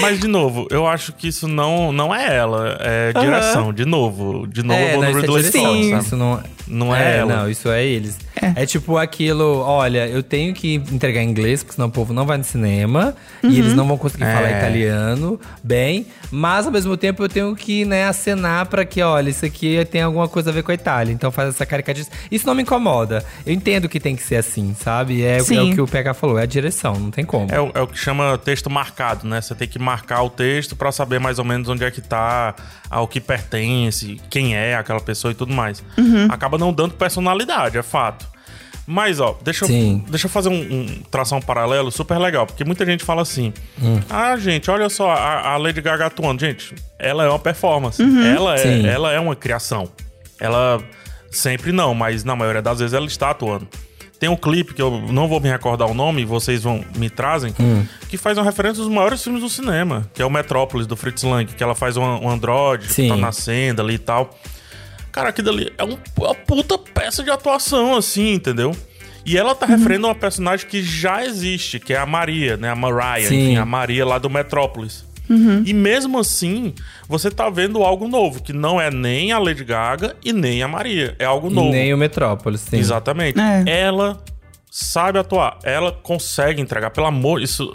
Mas, 0.00 0.18
de 0.18 0.26
novo, 0.26 0.66
eu 0.70 0.86
acho 0.86 1.12
que 1.12 1.28
isso 1.28 1.46
não, 1.46 1.92
não 1.92 2.14
é 2.14 2.36
ela. 2.36 2.78
É 2.80 3.12
direção. 3.12 3.72
De 3.72 3.84
novo. 3.84 4.46
De 4.46 4.62
novo, 4.62 4.80
eu 4.80 4.92
vou 4.92 5.02
não, 5.02 5.10
no 5.12 5.18
é 5.18 5.20
Ridley 5.20 5.44
Scott, 5.44 5.90
sabe? 5.90 5.98
Isso 5.98 6.16
não, 6.16 6.42
Não 6.66 6.96
é 6.96 7.18
ela. 7.18 7.36
Não, 7.36 7.50
isso 7.50 7.68
é 7.68 7.84
eles. 7.84 8.16
É. 8.56 8.66
tipo 8.66 8.96
aquilo, 8.96 9.58
olha, 9.60 10.06
eu 10.06 10.22
tenho 10.22 10.54
que 10.54 10.74
entregar 10.74 11.22
em 11.22 11.28
inglês, 11.30 11.62
porque 11.62 11.74
senão 11.74 11.88
o 11.88 11.90
povo 11.90 12.12
não 12.12 12.24
vai 12.26 12.38
no 12.38 12.44
cinema. 12.44 13.14
E 13.42 13.58
eles 13.58 13.74
não 13.74 13.86
vão 13.86 13.96
conseguir 13.98 14.24
É. 14.24 14.34
falar 14.34 14.50
italiano 14.50 15.40
bem. 15.62 16.06
Mas, 16.30 16.66
ao 16.66 16.72
mesmo 16.72 16.96
tempo, 16.96 17.22
eu 17.22 17.28
tenho 17.28 17.54
que, 17.56 17.84
né, 17.84 18.06
acenar 18.06 18.66
pra 18.66 18.84
que, 18.84 19.00
olha, 19.02 19.30
isso 19.30 19.44
aqui 19.46 19.84
tem 19.90 20.02
alguma 20.02 20.28
coisa 20.28 20.50
a 20.50 20.52
ver 20.52 20.62
com 20.62 20.70
a 20.70 20.74
Itália. 20.74 21.12
Então 21.12 21.30
faz 21.30 21.48
essa 21.50 21.64
caricatice. 21.64 22.10
Isso 22.30 22.46
não 22.46 22.54
me 22.54 22.62
incomoda. 22.62 23.24
Eu 23.46 23.52
entendo 23.52 23.88
que 23.88 23.98
tem 24.00 24.14
que 24.16 24.22
ser 24.22 24.36
assim, 24.36 24.74
sabe? 24.78 25.22
É, 25.22 25.38
o- 25.42 25.54
é 25.54 25.62
o 25.62 25.74
que 25.74 25.80
o 25.80 25.86
PH 25.86 26.14
falou, 26.14 26.38
é 26.38 26.42
a 26.42 26.46
direção, 26.46 26.94
não 26.94 27.10
tem 27.10 27.24
como. 27.24 27.52
É 27.52 27.60
o, 27.60 27.70
é 27.74 27.80
o 27.80 27.86
que 27.86 27.98
chama 27.98 28.36
texto 28.38 28.68
marcado, 28.68 29.26
né? 29.26 29.40
Você 29.40 29.54
tem 29.54 29.66
que 29.68 29.78
marcar 29.78 30.22
o 30.22 30.30
texto 30.30 30.76
pra 30.76 30.92
saber 30.92 31.18
mais 31.18 31.38
ou 31.38 31.44
menos 31.44 31.68
onde 31.68 31.84
é 31.84 31.90
que 31.90 32.00
tá, 32.00 32.54
ao 32.90 33.06
que 33.06 33.20
pertence, 33.20 34.20
quem 34.30 34.56
é 34.56 34.74
aquela 34.76 35.00
pessoa 35.00 35.32
e 35.32 35.34
tudo 35.34 35.52
mais. 35.52 35.82
Acaba 36.30 36.56
não 36.58 36.72
dando 36.72 36.94
personalidade, 36.94 37.76
é 37.78 37.82
fato. 37.82 38.26
Mas, 38.90 39.20
ó, 39.20 39.38
deixa 39.44 39.66
eu, 39.66 39.68
deixa 40.08 40.26
eu 40.26 40.30
fazer 40.30 40.48
um, 40.48 40.54
um 40.54 40.86
traçar 41.10 41.38
um 41.38 41.42
paralelo 41.42 41.90
super 41.90 42.16
legal, 42.16 42.46
porque 42.46 42.64
muita 42.64 42.86
gente 42.86 43.04
fala 43.04 43.20
assim: 43.20 43.52
ah, 44.08 44.34
gente, 44.38 44.70
olha 44.70 44.88
só, 44.88 45.10
a, 45.10 45.50
a 45.50 45.56
Lady 45.58 45.82
Gaga 45.82 46.06
atuando. 46.06 46.40
Gente, 46.40 46.74
ela 46.98 47.22
é 47.22 47.28
uma 47.28 47.38
performance, 47.38 48.02
ela, 48.02 48.56
Sim. 48.56 48.86
é, 48.86 48.90
ela 48.90 49.12
é 49.12 49.20
uma 49.20 49.36
criação. 49.36 49.90
Ela 50.40 50.80
sempre 51.30 51.70
não, 51.70 51.92
mas 51.92 52.24
na 52.24 52.34
maioria 52.34 52.62
das 52.62 52.78
vezes 52.78 52.94
ela 52.94 53.04
está 53.04 53.28
atuando. 53.28 53.68
Tem 54.18 54.28
um 54.28 54.36
clipe 54.36 54.74
que 54.74 54.82
eu 54.82 55.00
não 55.12 55.28
vou 55.28 55.38
me 55.40 55.48
recordar 55.48 55.88
o 55.88 55.94
nome, 55.94 56.24
vocês 56.24 56.62
vão 56.64 56.84
me 56.96 57.08
trazem, 57.08 57.54
que 58.08 58.16
faz 58.16 58.36
uma 58.36 58.44
referência 58.44 58.82
dos 58.82 58.92
maiores 58.92 59.22
filmes 59.22 59.40
do 59.42 59.48
cinema, 59.48 60.10
que 60.12 60.20
é 60.20 60.26
o 60.26 60.30
Metrópolis 60.30 60.86
do 60.88 60.96
Fritz 60.96 61.22
Lang, 61.22 61.52
que 61.52 61.62
ela 61.62 61.74
faz 61.74 61.96
um, 61.96 62.02
um 62.02 62.28
androide 62.28 62.88
que 62.88 62.92
tá 63.08 63.16
nascendo 63.16 63.80
ali 63.80 63.94
e 63.94 63.98
tal. 63.98 64.36
Cara, 65.12 65.28
aquilo 65.28 65.50
ali 65.50 65.72
é 65.78 65.84
um- 65.84 65.98
uma 66.16 66.34
puta 66.34 66.76
peça 66.76 67.22
de 67.22 67.30
atuação, 67.30 67.96
assim, 67.96 68.32
entendeu? 68.34 68.74
E 69.24 69.36
ela 69.36 69.54
tá 69.54 69.66
referindo 69.66 70.06
a 70.06 70.10
uma 70.10 70.14
personagem 70.14 70.66
que 70.66 70.82
já 70.82 71.24
existe, 71.24 71.78
que 71.78 71.92
é 71.92 71.98
a 71.98 72.06
Maria, 72.06 72.56
né? 72.56 72.70
A 72.70 72.74
Mariah, 72.76 73.28
Sim. 73.28 73.34
enfim, 73.52 73.56
a 73.56 73.64
Maria 73.64 74.04
lá 74.06 74.18
do 74.18 74.28
Metrópolis. 74.30 75.04
E 75.64 75.72
mesmo 75.74 76.18
assim, 76.18 76.74
você 77.08 77.30
tá 77.30 77.50
vendo 77.50 77.82
algo 77.82 78.08
novo, 78.08 78.42
que 78.42 78.52
não 78.52 78.80
é 78.80 78.90
nem 78.90 79.32
a 79.32 79.38
Lady 79.38 79.64
Gaga 79.64 80.16
e 80.24 80.32
nem 80.32 80.62
a 80.62 80.68
Maria. 80.68 81.14
É 81.18 81.24
algo 81.24 81.50
E 81.50 81.54
novo. 81.54 81.70
nem 81.70 81.92
o 81.92 81.98
Metrópolis, 81.98 82.60
sim. 82.62 82.78
Exatamente. 82.78 83.38
É. 83.38 83.64
Ela 83.80 84.18
sabe 84.70 85.18
atuar. 85.18 85.58
Ela 85.62 85.92
consegue 85.92 86.60
entregar. 86.62 86.90
Pelo 86.90 87.06
amor, 87.06 87.42
isso. 87.42 87.74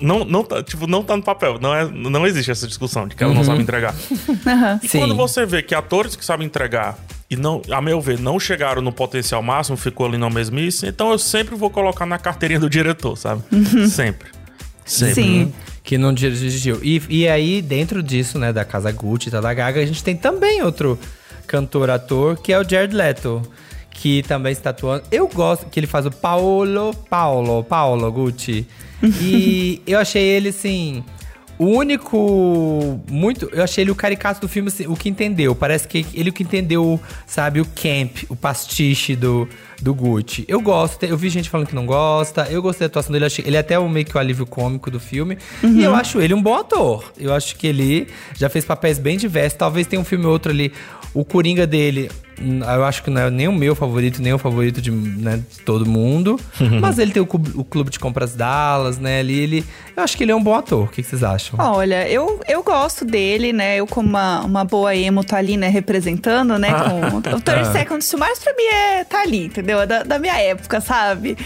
Não, 0.00 0.24
não, 0.24 0.44
tá, 0.44 0.62
tipo, 0.62 0.86
não 0.86 1.02
tá 1.02 1.16
no 1.16 1.22
papel. 1.22 1.58
Não, 1.60 1.74
é, 1.74 1.88
não 1.90 2.26
existe 2.26 2.50
essa 2.50 2.66
discussão 2.66 3.08
de 3.08 3.16
que 3.16 3.24
ela 3.24 3.32
não 3.32 3.42
sabe 3.42 3.62
entregar. 3.62 3.94
E 4.82 4.88
Sim. 4.88 4.98
quando 5.00 5.14
você 5.16 5.46
vê 5.46 5.62
que 5.62 5.74
atores 5.74 6.14
que 6.14 6.24
sabem 6.24 6.46
entregar 6.46 6.98
e 7.30 7.34
não, 7.36 7.62
a 7.70 7.80
meu 7.80 8.00
ver, 8.00 8.18
não 8.20 8.38
chegaram 8.38 8.80
no 8.82 8.92
potencial 8.92 9.42
máximo, 9.42 9.76
ficou 9.76 10.06
ali 10.06 10.18
na 10.18 10.28
mesmice, 10.30 10.86
então 10.86 11.10
eu 11.10 11.18
sempre 11.18 11.56
vou 11.56 11.70
colocar 11.70 12.04
na 12.06 12.18
carteirinha 12.18 12.60
do 12.60 12.68
diretor, 12.70 13.16
sabe? 13.16 13.42
Sempre. 13.88 14.28
Sempre. 14.84 15.14
Sim. 15.14 15.52
Que 15.86 15.96
não 15.96 16.12
dirigiu. 16.12 16.80
E, 16.82 17.00
e 17.08 17.28
aí, 17.28 17.62
dentro 17.62 18.02
disso, 18.02 18.40
né, 18.40 18.52
da 18.52 18.64
Casa 18.64 18.90
Gucci 18.90 19.28
e 19.28 19.30
tal, 19.30 19.40
da 19.40 19.54
Gaga, 19.54 19.80
a 19.80 19.86
gente 19.86 20.02
tem 20.02 20.16
também 20.16 20.60
outro 20.60 20.98
cantor-ator, 21.46 22.36
que 22.36 22.52
é 22.52 22.58
o 22.58 22.68
Jared 22.68 22.92
Leto. 22.92 23.40
Que 23.92 24.22
também 24.24 24.52
está 24.52 24.70
atuando. 24.70 25.04
Eu 25.12 25.28
gosto 25.28 25.66
que 25.66 25.78
ele 25.78 25.86
faz 25.86 26.04
o 26.04 26.10
Paolo, 26.10 26.92
Paulo, 27.08 27.62
Paulo 27.62 28.10
Gucci. 28.10 28.66
E 29.22 29.80
eu 29.86 29.98
achei 30.00 30.22
ele, 30.22 30.48
assim... 30.48 31.04
O 31.58 31.64
único. 31.64 33.00
Muito. 33.10 33.48
Eu 33.52 33.62
achei 33.62 33.82
ele 33.82 33.90
o 33.90 33.94
caricato 33.94 34.40
do 34.40 34.48
filme, 34.48 34.68
assim, 34.68 34.86
o 34.86 34.94
que 34.94 35.08
entendeu. 35.08 35.54
Parece 35.54 35.88
que 35.88 36.06
ele 36.12 36.30
o 36.30 36.32
que 36.32 36.42
entendeu, 36.42 37.00
sabe, 37.26 37.60
o 37.60 37.64
camp, 37.64 38.24
o 38.28 38.36
pastiche 38.36 39.16
do, 39.16 39.48
do 39.80 39.94
Gucci. 39.94 40.44
Eu 40.46 40.60
gosto, 40.60 41.04
eu 41.04 41.16
vi 41.16 41.28
gente 41.28 41.48
falando 41.48 41.68
que 41.68 41.74
não 41.74 41.86
gosta. 41.86 42.46
Eu 42.50 42.60
gostei 42.60 42.86
da 42.86 42.90
atuação 42.90 43.12
dele, 43.12 43.24
achei, 43.24 43.44
ele 43.46 43.56
é 43.56 43.60
até 43.60 43.78
o 43.78 43.88
meio 43.88 44.04
que 44.04 44.16
o 44.16 44.20
alívio 44.20 44.46
cômico 44.46 44.90
do 44.90 45.00
filme. 45.00 45.38
E 45.62 45.82
eu 45.82 45.94
acho 45.94 46.20
ele 46.20 46.34
um 46.34 46.42
bom 46.42 46.54
ator. 46.54 47.12
Eu 47.18 47.32
acho 47.32 47.56
que 47.56 47.66
ele 47.66 48.08
já 48.34 48.48
fez 48.48 48.64
papéis 48.64 48.98
bem 48.98 49.16
diversos. 49.16 49.58
Talvez 49.58 49.86
tenha 49.86 50.00
um 50.00 50.04
filme 50.04 50.26
ou 50.26 50.32
outro 50.32 50.52
ali. 50.52 50.72
O 51.14 51.24
Coringa 51.24 51.66
dele, 51.66 52.10
eu 52.38 52.84
acho 52.84 53.02
que 53.02 53.10
não 53.10 53.20
é 53.22 53.30
nem 53.30 53.48
o 53.48 53.52
meu 53.52 53.74
favorito, 53.74 54.20
nem 54.20 54.32
o 54.32 54.38
favorito 54.38 54.80
de, 54.82 54.90
né, 54.90 55.36
de 55.38 55.60
todo 55.60 55.86
mundo. 55.86 56.38
Mas 56.80 56.98
ele 56.98 57.12
tem 57.12 57.22
o, 57.22 57.26
clube- 57.26 57.52
o 57.54 57.64
Clube 57.64 57.90
de 57.90 57.98
Compras 57.98 58.34
Dallas, 58.34 58.98
né? 58.98 59.20
Ali 59.20 59.38
ele. 59.38 59.64
Eu 59.96 60.02
acho 60.02 60.16
que 60.16 60.22
ele 60.24 60.32
é 60.32 60.36
um 60.36 60.42
bom 60.42 60.54
ator. 60.54 60.84
O 60.84 60.88
que, 60.88 61.02
que 61.02 61.08
vocês 61.08 61.22
acham? 61.24 61.58
Olha, 61.58 62.06
eu, 62.08 62.40
eu 62.46 62.62
gosto 62.62 63.04
dele, 63.04 63.52
né? 63.52 63.76
Eu, 63.76 63.86
como 63.86 64.08
uma, 64.08 64.40
uma 64.44 64.64
boa 64.64 64.94
emo, 64.94 65.24
tô 65.24 65.34
ali, 65.34 65.56
né? 65.56 65.68
Representando, 65.68 66.58
né? 66.58 66.68
Com 66.72 67.16
o 67.16 67.22
30 67.40 67.64
Seconds 67.72 68.08
to 68.08 68.18
Mars, 68.18 68.38
pra 68.38 68.52
mim, 68.54 68.64
é, 68.64 69.04
tá 69.04 69.22
ali, 69.22 69.46
entendeu? 69.46 69.80
É 69.80 69.86
da, 69.86 70.02
da 70.02 70.18
minha 70.18 70.36
época, 70.38 70.80
sabe? 70.80 71.36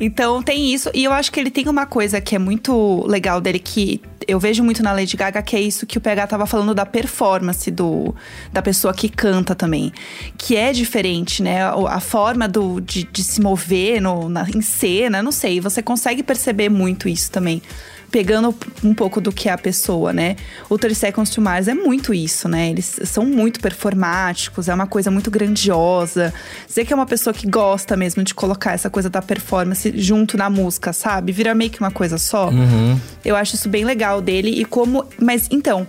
Então, 0.00 0.42
tem 0.42 0.72
isso. 0.72 0.90
E 0.94 1.04
eu 1.04 1.12
acho 1.12 1.32
que 1.32 1.40
ele 1.40 1.50
tem 1.50 1.68
uma 1.68 1.86
coisa 1.86 2.20
que 2.20 2.36
é 2.36 2.38
muito 2.38 3.04
legal 3.06 3.40
dele, 3.40 3.58
que 3.58 4.00
eu 4.28 4.38
vejo 4.40 4.62
muito 4.64 4.82
na 4.82 4.92
Lady 4.92 5.16
Gaga, 5.16 5.40
que 5.42 5.54
é 5.56 5.60
isso 5.60 5.86
que 5.86 5.98
o 5.98 6.00
PH 6.00 6.26
tava 6.26 6.46
falando 6.46 6.74
da 6.74 6.84
performance 6.84 7.70
do, 7.70 8.14
da 8.52 8.60
pessoa 8.60 8.92
que 8.92 9.08
canta 9.08 9.54
também. 9.54 9.92
Que 10.38 10.56
é 10.56 10.72
diferente, 10.72 11.42
né? 11.42 11.64
A 11.64 12.00
forma 12.00 12.46
do, 12.48 12.80
de, 12.80 13.04
de 13.04 13.24
se 13.24 13.40
mover 13.40 14.00
no, 14.00 14.28
na, 14.28 14.46
em 14.48 14.60
cena, 14.60 15.22
não 15.22 15.32
sei. 15.32 15.60
Você 15.60 15.82
consegue 15.82 16.22
perceber 16.22 16.68
muito 16.68 17.08
isso 17.08 17.30
também 17.30 17.62
pegando 18.10 18.54
um 18.82 18.94
pouco 18.94 19.20
do 19.20 19.32
que 19.32 19.48
é 19.48 19.52
a 19.52 19.58
pessoa, 19.58 20.12
né? 20.12 20.36
O 20.68 20.78
30 20.78 20.94
Seconds 20.94 21.30
to 21.30 21.40
Mars 21.40 21.68
é 21.68 21.74
muito 21.74 22.14
isso, 22.14 22.48
né? 22.48 22.70
Eles 22.70 23.00
são 23.04 23.24
muito 23.24 23.60
performáticos, 23.60 24.68
é 24.68 24.74
uma 24.74 24.86
coisa 24.86 25.10
muito 25.10 25.30
grandiosa. 25.30 26.32
Dizer 26.66 26.84
que 26.84 26.92
é 26.92 26.96
uma 26.96 27.06
pessoa 27.06 27.34
que 27.34 27.46
gosta 27.46 27.96
mesmo 27.96 28.22
de 28.22 28.34
colocar 28.34 28.72
essa 28.72 28.88
coisa 28.88 29.10
da 29.10 29.20
performance 29.20 29.92
junto 29.96 30.36
na 30.36 30.48
música, 30.48 30.92
sabe? 30.92 31.32
Vira 31.32 31.54
meio 31.54 31.70
que 31.70 31.80
uma 31.80 31.90
coisa 31.90 32.18
só. 32.18 32.50
Eu 33.24 33.36
acho 33.36 33.56
isso 33.56 33.68
bem 33.68 33.84
legal 33.84 34.20
dele 34.22 34.50
e 34.50 34.64
como. 34.64 35.04
Mas 35.20 35.48
então, 35.50 35.86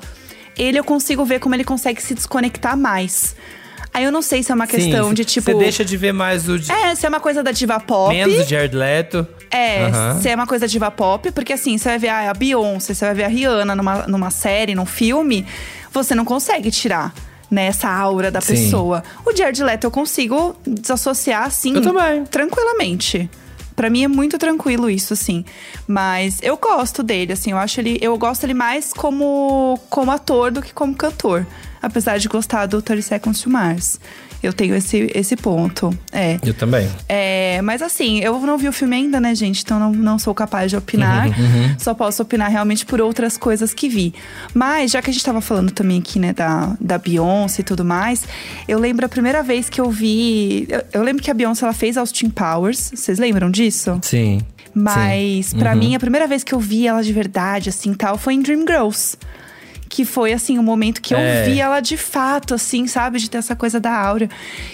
ele 0.58 0.77
eu 0.77 0.84
consigo 0.84 1.24
ver 1.24 1.39
como 1.39 1.56
ele 1.56 1.63
consegue 1.63 2.01
se 2.01 2.13
desconectar 2.13 2.75
mais. 2.75 3.36
Aí 3.98 4.04
eu 4.04 4.12
não 4.12 4.22
sei 4.22 4.44
se 4.44 4.51
é 4.51 4.56
uma 4.56 4.68
questão 4.68 5.08
Sim, 5.08 5.13
de 5.16 5.25
tipo. 5.25 5.51
Você 5.51 5.58
deixa 5.58 5.84
de 5.84 5.98
ver 5.98 6.13
mais 6.13 6.48
o. 6.48 6.56
É, 6.72 6.94
se 6.94 7.04
é 7.04 7.10
uma 7.10 7.20
coisa 7.20 7.42
da 7.42 7.50
diva 7.51 7.80
pop. 7.80 8.13
Menos 8.13 8.42
o 8.42 8.44
Jared 8.48 8.75
Leto. 8.75 9.27
É, 9.50 9.89
se 10.22 10.30
é 10.30 10.36
uma 10.36 10.46
coisa 10.46 10.68
diva 10.68 10.92
pop, 10.92 11.32
porque 11.32 11.51
assim, 11.51 11.80
você 11.80 11.89
vai 11.89 11.98
ver 11.98 12.10
a 12.10 12.32
Beyoncé, 12.32 12.94
você 12.94 13.06
vai 13.06 13.16
ver 13.16 13.24
a 13.24 13.27
Rihanna 13.27 13.75
numa, 13.75 14.06
numa 14.06 14.30
série, 14.30 14.75
num 14.75 14.86
filme, 14.86 15.48
você 15.92 16.13
não 16.13 16.24
consegue 16.24 16.70
tirar. 16.70 17.12
Né, 17.50 17.68
essa 17.68 17.89
aura 17.89 18.30
da 18.30 18.42
Sim. 18.42 18.54
pessoa. 18.54 19.01
O 19.25 19.34
Jared 19.34 19.63
Leto 19.63 19.86
eu 19.86 19.92
consigo 19.92 20.54
desassociar 20.68 21.46
assim 21.46 21.75
Eu 21.75 21.82
também. 21.82 22.25
tranquilamente. 22.25 23.30
Pra 23.78 23.92
mim 23.92 24.04
é 24.04 24.08
muito 24.08 24.40
tranquilo 24.40 24.90
isso, 24.90 25.14
assim. 25.14 25.46
Mas 25.88 26.40
eu 26.42 26.58
gosto 26.58 27.04
dele, 27.04 27.34
assim. 27.34 27.52
Eu 27.52 27.60
acho 27.60 27.80
ele. 27.80 28.00
Eu 28.02 28.18
gosto 28.18 28.44
ele 28.44 28.56
mais 28.56 28.92
como, 28.92 29.80
como 29.88 30.12
ator 30.12 30.50
do 30.52 30.64
que 30.64 30.74
como 30.74 30.96
cantor. 30.96 31.46
Apesar 31.80 32.18
de 32.18 32.28
gostar 32.28 32.66
do 32.66 32.82
30 32.82 33.04
Seconds 33.04 33.40
to 33.40 33.52
Mars. 33.52 34.00
Eu 34.41 34.53
tenho 34.53 34.75
esse, 34.75 35.12
esse 35.15 35.36
ponto. 35.36 35.98
É. 36.12 36.38
Eu 36.46 36.53
também. 36.53 36.88
É, 37.10 37.62
mas 37.63 37.82
assim, 37.82 38.20
eu 38.20 38.39
não 38.39 38.58
vi 38.58 38.67
o 38.67 38.72
filme 38.72 38.96
ainda, 38.96 39.20
né, 39.20 39.34
gente? 39.34 39.62
Então 39.63 39.79
não, 39.79 39.91
não 39.91 40.20
sou 40.20 40.34
capaz 40.34 40.70
de 40.70 40.77
opinar. 40.77 41.27
Só 41.79 41.94
posso 41.94 42.22
opinar 42.22 42.50
realmente 42.50 42.86
por 42.86 43.01
outras 43.01 43.38
coisas 43.38 43.74
que 43.74 43.89
vi. 43.89 44.13
Mas, 44.53 44.91
já 44.91 45.01
que 45.01 45.10
a 45.10 45.13
gente 45.13 45.24
tava 45.25 45.41
falando 45.41 45.72
também 45.72 46.00
aqui, 46.00 46.20
né, 46.20 46.34
da, 46.34 46.75
da 46.79 46.98
Beyoncé 46.98 47.62
e 47.62 47.63
tudo 47.63 47.84
mais, 47.84 48.25
eu 48.67 48.79
lembro 48.79 49.06
a 49.06 49.10
primeira 49.10 49.41
vez 49.44 49.70
que 49.70 49.82
eu 49.82 49.89
vi. 49.89 50.67
Eu, 50.70 50.84
eu 50.94 51.03
lembro 51.03 51.24
que 51.24 51.32
a 51.32 51.34
Beyoncé 51.34 51.65
ela 51.65 51.74
fez 51.74 51.98
Austin 51.98 52.29
Powers. 52.29 52.91
Vocês 52.94 53.17
lembram 53.20 53.50
disso? 53.50 54.00
Sim. 54.03 54.39
Mas, 54.74 55.53
pra 55.56 55.74
Uhum. 55.74 55.79
mim, 55.79 55.96
a 55.96 56.00
primeira 56.00 56.27
vez 56.27 56.44
que 56.44 56.53
eu 56.53 56.60
vi 56.60 56.86
ela 56.88 57.01
de 57.01 57.12
verdade, 57.12 57.70
assim, 57.70 57.94
tal, 57.96 58.17
foi 58.17 58.36
em 58.36 58.41
Dreamgirls. 58.41 59.17
Que 59.98 60.06
foi, 60.06 60.32
assim, 60.32 60.60
o 60.60 60.62
momento 60.62 61.01
que 61.01 61.16
É. 61.16 61.42
eu 61.42 61.46
vi 61.51 61.60
ela 61.60 61.80
de 61.80 61.98
fato, 61.98 62.54
assim, 62.54 62.86
sabe? 62.86 63.18
De 63.18 63.27
ter 63.27 63.39
essa 63.39 63.56
coisa 63.56 63.80
da 63.80 63.92
aura. 63.92 64.30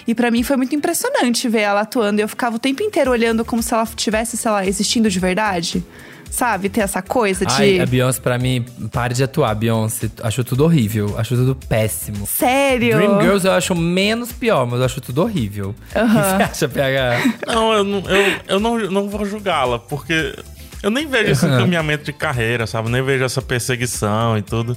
E 0.06 0.14
pra 0.14 0.30
mim 0.30 0.44
foi 0.44 0.58
muito 0.58 0.76
impressionante 0.76 1.48
ver 1.48 1.62
ela 1.62 1.80
atuando. 1.80 2.20
Eu 2.20 2.28
ficava 2.28 2.58
o 2.58 2.60
tempo 2.60 2.84
inteiro 2.84 3.10
olhando 3.10 3.46
como 3.46 3.64
se 3.64 3.74
ela 3.74 3.88
tivesse, 3.96 4.36
sei 4.36 4.52
lá, 4.52 4.66
existindo 4.66 5.10
de 5.10 5.18
verdade. 5.22 5.82
Sabe? 6.30 6.68
Ter 6.68 6.82
essa 6.82 7.02
coisa 7.02 7.46
de. 7.46 7.54
Ai, 7.54 7.80
a 7.80 7.86
Beyoncé, 7.86 8.20
pra 8.20 8.38
mim, 8.38 8.66
pare 8.92 9.14
de 9.14 9.24
atuar, 9.24 9.56
Beyoncé. 9.56 10.10
Acho 10.22 10.44
tudo 10.44 10.66
horrível. 10.66 11.16
Acho 11.18 11.38
tudo 11.38 11.56
péssimo. 11.56 12.28
Sério? 12.28 12.98
Dreamgirls 12.98 13.46
eu 13.46 13.54
acho 13.54 13.74
menos 13.74 14.34
pior, 14.34 14.68
mas 14.68 14.80
eu 14.82 14.86
acho 14.86 15.00
tudo 15.00 15.22
horrível. 15.22 15.74
O 15.92 15.94
que 15.94 16.00
você 16.00 16.44
acha, 16.44 16.68
PH? 16.68 17.34
Não, 17.48 17.72
eu 17.72 17.84
não, 17.86 18.00
eu, 18.10 18.40
eu 18.50 18.60
não, 18.60 18.78
não 18.78 19.08
vou 19.08 19.26
julgá-la, 19.26 19.80
porque 19.80 20.36
eu 20.82 20.92
nem 20.92 21.08
vejo 21.08 21.32
esse 21.32 21.46
encaminhamento 21.46 22.04
de 22.04 22.12
carreira, 22.12 22.68
sabe? 22.68 22.90
Nem 22.90 23.02
vejo 23.02 23.24
essa 23.24 23.42
perseguição 23.42 24.38
e 24.38 24.42
tudo. 24.42 24.76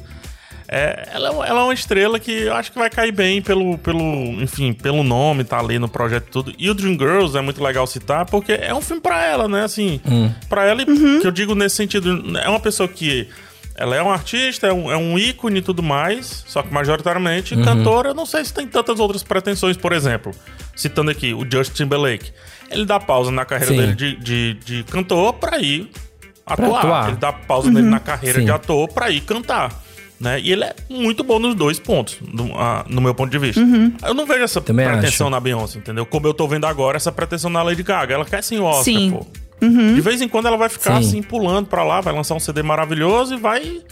É, 0.69 1.09
ela, 1.15 1.29
é 1.29 1.31
uma- 1.31 1.47
ela 1.47 1.61
é 1.61 1.63
uma 1.65 1.75
estrela 1.75 2.19
que 2.19 2.33
eu 2.33 2.55
acho 2.55 2.73
que 2.73 2.79
vai 2.79 2.91
cair 2.91 3.13
bem 3.13 3.41
pelo, 3.41 3.79
pelo, 3.79 4.01
enfim, 4.43 4.73
pelo 4.73 5.05
nome, 5.05 5.45
tá 5.45 5.59
ali 5.61 5.79
no 5.79 5.89
projeto 5.89 6.27
e 6.27 6.31
tudo. 6.31 6.53
E 6.59 6.69
o 6.69 6.75
Dreamgirls 6.75 7.37
é 7.39 7.41
muito 7.41 7.63
legal 7.63 7.87
citar, 7.87 8.27
porque 8.27 8.53
é 8.53 8.75
um 8.75 8.81
filme 8.81 9.01
pra 9.01 9.25
ela, 9.25 9.47
né? 9.47 9.63
Assim, 9.63 10.01
pra 10.49 10.65
ela, 10.65 10.83
e 10.83 10.87
que 11.21 11.27
eu 11.27 11.31
digo 11.31 11.55
nesse 11.55 11.77
sentido, 11.77 12.37
é 12.39 12.49
uma 12.49 12.59
pessoa 12.59 12.89
que 12.89 13.29
ela 13.77 13.95
é 13.95 14.03
um 14.03 14.11
artista, 14.11 14.67
é 14.67 14.73
um, 14.73 14.91
é 14.91 14.97
um 14.97 15.17
ícone 15.19 15.59
e 15.59 15.63
tudo 15.63 15.83
mais, 15.83 16.45
só 16.49 16.63
que 16.63 16.73
majoritariamente 16.73 17.55
cantora, 17.63 18.09
eu 18.09 18.15
não 18.15 18.25
sei 18.27 18.45
se 18.45 18.53
tem 18.53 18.67
tantas 18.67 18.99
outras 18.99 19.23
pretensões, 19.23 19.77
por 19.77 19.93
exemplo, 19.93 20.33
citando 20.75 21.11
aqui 21.11 21.33
o 21.33 21.47
Justin 21.49 21.85
Timberlake. 21.85 22.33
Ele 22.71 22.85
dá 22.87 22.99
pausa 22.99 23.31
na 23.31 23.45
carreira 23.45 23.73
Sim. 23.73 23.79
dele 23.81 23.95
de, 23.95 24.17
de, 24.17 24.55
de 24.55 24.83
cantor 24.85 25.35
pra 25.35 25.59
ir 25.61 25.89
atuar. 26.45 26.79
atuar. 26.79 27.09
Ele 27.09 27.17
dá 27.19 27.33
pausa 27.33 27.71
nele 27.71 27.87
na 27.87 28.01
carreira 28.01 28.39
Sim. 28.41 28.47
de 28.47 28.51
ator 28.51 28.89
pra 28.89 29.11
ir 29.11 29.21
cantar. 29.21 29.71
Né? 30.19 30.41
E 30.41 30.51
ele 30.51 30.65
é 30.65 30.75
muito 30.89 31.23
bom 31.23 31.39
nos 31.39 31.55
dois 31.55 31.79
pontos, 31.79 32.19
no, 32.33 32.59
ah, 32.59 32.87
no 32.89 33.01
meu 33.03 33.15
ponto 33.15 33.31
de 33.31 33.39
vista. 33.39 33.61
Eu 34.07 34.15
não 34.15 34.25
vejo 34.25 34.45
essa 34.45 34.61
Também 34.61 34.87
pretensão 34.87 35.27
acho. 35.27 35.31
na 35.33 35.41
Beyoncé, 35.41 35.79
entendeu? 35.79 36.07
Como 36.07 36.27
eu 36.27 36.33
tô 36.33 36.49
vendo 36.49 36.65
agora, 36.67 36.97
essa 36.97 37.13
pretensão 37.13 37.51
na 37.51 37.63
Lady 37.63 37.83
Gaga. 37.83 38.15
Ela 38.15 38.25
quer 38.25 38.43
sim 38.43 38.59
o 38.59 38.65
Oscar, 38.65 38.85
Sim. 38.85 39.11
pô. 39.11 39.27
De 39.61 40.01
vez 40.01 40.21
em 40.21 40.29
quando 40.29 40.47
ela 40.47 40.57
vai 40.57 40.69
ficar 40.69 41.03
Sim. 41.03 41.09
assim, 41.09 41.23
pulando 41.23 41.67
pra 41.67 41.83
lá, 41.83 42.01
vai 42.01 42.15
lançar 42.15 42.35
um 42.35 42.41
CD 42.41 42.63
maravilhoso 42.63 43.35
e 43.35 43.37
vai 43.39 43.83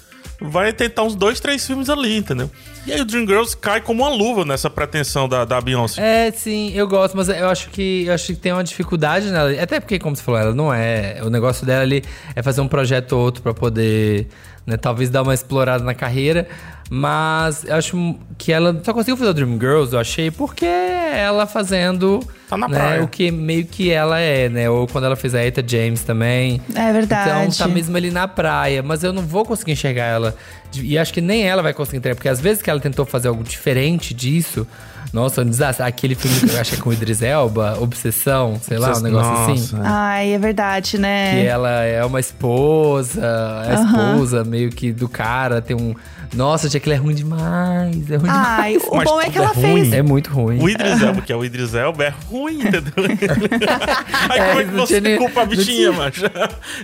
vai 0.41 0.73
tentar 0.73 1.05
uns 1.05 1.15
dois, 1.15 1.41
três 1.41 1.67
filmes 1.67 1.89
ali, 1.89 2.17
entendeu? 2.17 2.51
E 2.87 2.93
aí 2.93 3.01
o 3.01 3.05
Dreamgirls 3.05 3.57
cai 3.57 3.81
como 3.81 4.03
uma 4.03 4.11
luva 4.13 4.45
nessa 4.45 4.69
pretensão 4.69 5.29
da, 5.29 5.45
da 5.45 5.61
Beyoncé. 5.61 6.03
É, 6.03 6.31
sim, 6.33 6.73
eu 6.75 6.87
gosto, 6.87 7.17
mas 7.17 7.29
eu 7.29 7.49
acho 7.49 7.71
que 7.71 8.05
eu 8.07 8.13
acho 8.13 8.27
que 8.27 8.35
tem 8.35 8.53
uma 8.53 8.65
dificuldade 8.65 9.31
nela. 9.31 9.51
Até 9.63 9.81
porque, 9.81 9.99
como 9.99 10.15
você 10.15 10.23
falou, 10.23 10.41
ela 10.41 10.55
não 10.55 10.73
é. 10.73 11.21
O 11.23 11.31
negócio 11.31 11.65
dela 11.65 11.83
ali 11.83 12.03
é 12.35 12.43
fazer 12.43 12.61
um 12.61 12.69
projeto 12.69 13.13
ou 13.13 13.23
outro 13.23 13.43
pra 13.43 13.55
poder, 13.55 14.27
né, 14.67 14.77
talvez 14.77 15.11
dar 15.11 15.23
uma 15.23 15.35
explorada 15.35 15.85
na 15.85 15.95
carreira. 15.95 16.47
Mas 16.91 17.65
eu 17.65 17.75
acho 17.77 18.17
que 18.37 18.53
ela 18.53 18.79
só 18.85 18.93
conseguiu 18.93 19.17
fazer 19.17 19.31
o 19.31 19.35
Dream 19.35 19.59
Girls, 19.59 19.93
eu 19.95 19.99
achei, 19.99 20.31
porque 20.31 20.67
ela 20.67 21.47
fazendo 21.47 22.21
Tá 22.49 22.59
na 22.59 22.69
né, 22.69 22.77
praia. 22.79 23.03
o 23.03 23.09
que 23.09 23.31
meio 23.31 23.65
que 23.65 23.91
ela 23.91 24.21
é, 24.21 24.49
né? 24.51 24.69
Ou 24.69 24.87
quando 24.87 25.05
ela 25.05 25.17
fez 25.17 25.35
a 25.35 25.43
Eta 25.43 25.65
James 25.67 26.03
também. 26.03 26.61
É 26.75 26.93
verdade. 26.93 27.31
Então 27.47 27.67
tá 27.67 27.73
mesmo 27.73 27.97
ali 27.97 28.11
na 28.11 28.29
praia, 28.29 28.83
mas 28.83 29.03
eu 29.03 29.13
não 29.13 29.23
vou 29.23 29.45
conseguir 29.45 29.73
enxergar 29.73 30.05
ela. 30.05 30.37
E 30.77 30.99
acho 30.99 31.13
que 31.13 31.21
nem 31.21 31.45
ela 31.47 31.63
vai 31.63 31.73
conseguir 31.73 31.99
entregar, 31.99 32.17
porque 32.17 32.29
às 32.29 32.41
vezes 32.41 32.63
que 32.63 32.69
ela 32.69 32.81
tentou 32.81 33.05
fazer 33.05 33.29
algo 33.29 33.45
diferente 33.45 34.13
disso, 34.13 34.67
nossa, 35.13 35.43
um 35.43 35.49
desastre. 35.49 35.85
Aquele 35.87 36.17
filme 36.17 36.41
que 36.41 36.51
eu 36.57 36.61
acho 36.61 36.71
que 36.73 36.77
é 36.77 36.81
com 36.83 36.91
o 36.91 36.93
Idris 36.93 37.23
Elba, 37.23 37.79
Obsessão, 37.81 38.59
sei 38.61 38.79
lá, 38.79 38.97
um 38.97 39.01
negócio 39.01 39.33
assim. 39.33 39.77
Nossa. 39.77 39.81
Ai, 39.85 40.33
é 40.35 40.39
verdade, 40.39 40.99
né? 40.99 41.41
Que 41.43 41.47
ela 41.47 41.71
é 41.85 42.05
uma 42.05 42.19
esposa, 42.19 43.21
a 43.69 43.75
esposa 43.75 44.43
meio 44.43 44.71
que 44.71 44.93
do 44.93 45.09
cara 45.09 45.63
tem 45.63 45.77
um. 45.77 45.95
Nossa, 46.33 46.67
gente, 46.67 46.79
aquilo 46.79 46.95
é 46.95 46.99
ruim 46.99 47.15
demais. 47.15 48.11
É 48.11 48.17
ruim 48.17 48.29
Ai, 48.29 48.77
o 48.79 48.97
Mas 48.97 49.05
bom 49.05 49.21
é 49.21 49.31
que 49.31 49.39
é 49.39 49.43
ela 49.43 49.53
ruim. 49.53 49.63
fez. 49.63 49.75
demais. 49.85 49.93
É 49.93 50.03
muito 50.03 50.31
ruim. 50.33 50.59
O 50.61 50.69
Idris 50.69 51.01
Elba, 51.01 51.23
que 51.23 51.33
é 51.33 51.37
o 51.37 51.45
Idris 51.45 51.75
Elba, 51.75 52.05
é 52.07 52.15
ruim, 52.29 52.59
entendeu? 52.61 52.93
Aí 54.29 54.41
como 54.49 54.61
é 54.61 54.65
que 54.65 54.71
você 54.73 55.01
nem- 55.01 55.17
culpa 55.19 55.43
a 55.43 55.47
bichinha, 55.47 55.65
tinha- 55.67 55.93
macho? 55.93 56.23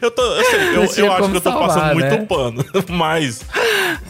Eu, 0.01 0.11
tô, 0.13 0.23
eu, 0.23 0.45
sei, 0.45 1.03
eu, 1.03 1.07
eu 1.07 1.13
acho 1.13 1.31
que 1.31 1.37
eu 1.37 1.41
tô 1.41 1.51
salvar, 1.51 1.69
passando 1.69 1.95
muito 1.95 2.07
né? 2.11 2.27
pano, 2.29 2.65
mas... 2.91 3.41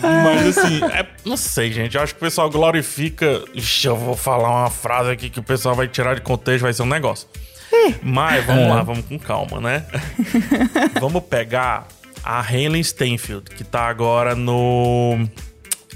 Mas 0.03 0.59
assim, 0.59 0.83
é- 0.85 1.07
não 1.25 1.37
sei, 1.37 1.73
gente. 1.73 1.97
Eu 1.97 2.03
acho 2.03 2.15
que 2.15 2.21
o 2.21 2.25
pessoal 2.25 2.49
glorifica... 2.51 3.43
Ixi, 3.55 3.87
eu 3.87 3.97
vou 3.97 4.17
falar 4.17 4.49
uma 4.63 4.71
frase 4.71 5.11
aqui 5.11 5.29
que 5.31 5.39
o 5.41 5.43
pessoal 5.43 5.75
vai 5.75 5.89
tirar 5.89 6.15
de 6.15 6.21
contexto, 6.21 6.63
vai 6.63 6.73
ser 6.73 6.83
um 6.83 6.87
negócio. 6.87 7.29
Mas 8.03 8.45
vamos 8.47 8.65
É. 8.65 8.69
lá, 8.69 8.83
vamos 8.83 9.05
com 9.07 9.19
calma, 9.19 9.61
né? 9.61 9.85
vamos 11.01 11.23
pegar 11.25 11.87
a 12.25 12.41
Hayley 12.41 12.83
Steinfeld, 12.83 13.45
que 13.51 13.65
tá 13.65 13.83
agora 13.89 14.35
no... 14.35 15.19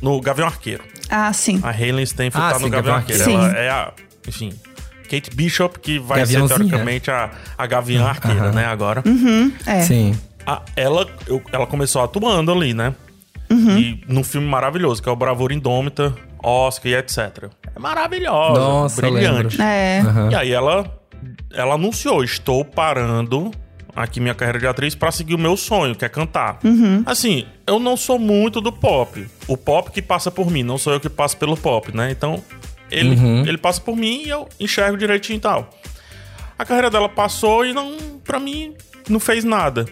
No 0.03 0.21
Gavião 0.21 0.47
Arqueiro. 0.49 0.85
Ah, 1.09 1.33
sim. 1.33 1.61
A 1.63 1.71
Hayley 1.71 2.07
Steinfeld 2.07 2.47
Ah, 2.47 2.53
tá 2.53 2.59
no 2.59 2.65
sim, 2.67 2.71
Gavião 2.71 2.95
Gavião 2.97 2.97
Arqueiro. 2.97 3.23
Arqueiro. 3.23 3.57
Ela 3.57 3.59
é 3.65 3.71
a, 3.71 3.93
enfim, 4.29 4.53
Kate 5.11 5.31
Bishop, 5.35 5.79
que 5.81 5.99
vai 5.99 6.25
ser 6.27 6.47
teoricamente 6.47 7.11
a, 7.11 7.31
a 7.57 7.67
Gavião 7.67 8.07
Arqueira, 8.07 8.53
né, 8.53 8.67
agora. 8.67 9.03
É. 9.67 9.81
Sim. 9.83 10.19
A- 10.47 10.63
ela, 10.77 11.09
eu- 11.27 11.43
ela 11.53 11.67
começou 11.67 12.03
atuando 12.03 12.53
ali, 12.53 12.75
né? 12.75 12.95
Uhum. 13.55 13.79
E 13.79 14.05
num 14.09 14.25
filme 14.25 14.47
maravilhoso, 14.47 15.03
que 15.03 15.09
é 15.09 15.13
o 15.13 15.17
Bravura 15.17 15.55
Indômita, 15.55 16.15
Oscar 16.43 16.93
e 16.93 16.95
etc. 16.95 17.49
É 17.75 17.79
maravilhosa, 17.79 18.61
Nossa, 18.61 19.01
brilhante. 19.01 19.61
É. 19.61 20.01
Aham. 20.01 20.31
E 20.31 20.35
aí 20.35 20.53
ela, 20.53 20.85
ela 21.53 21.75
anunciou: 21.75 22.23
estou 22.23 22.65
parando 22.65 23.51
aqui 23.95 24.21
minha 24.21 24.35
carreira 24.35 24.59
de 24.59 24.67
atriz 24.67 24.95
pra 24.95 25.11
seguir 25.13 25.35
o 25.35 25.39
meu 25.39 25.57
sonho, 25.57 25.95
que 25.95 26.05
é 26.05 26.09
cantar. 26.09 26.59
Assim, 27.07 27.47
eu 27.67 27.79
não 27.79 27.97
sou 27.97 28.19
muito 28.19 28.61
do 28.61 28.73
pop. 28.73 29.27
O 29.47 29.57
pop 29.57 29.91
que 29.91 30.03
passa 30.03 30.31
por 30.31 30.51
mim, 30.51 30.63
não 30.63 30.77
sou 30.77 30.93
eu 30.93 31.01
que 31.01 31.09
passo 31.09 31.37
pelo 31.37 31.57
pop, 31.57 31.97
né? 31.97 32.11
Então, 32.11 32.43
ele, 32.91 33.17
ele 33.47 33.59
passa 33.59 33.81
por 33.81 33.97
mim 33.97 34.23
e 34.25 34.29
eu 34.29 34.49
enxergo 34.59 34.97
direitinho 34.97 35.37
e 35.37 35.41
tal. 35.41 35.71
A 36.59 36.65
carreira 36.65 36.91
dela 36.91 37.09
passou 37.09 37.65
e 37.65 37.73
não, 37.73 37.97
pra 38.23 38.39
mim, 38.39 38.75
não 39.09 39.19
fez 39.19 39.45
nada. 39.45 39.87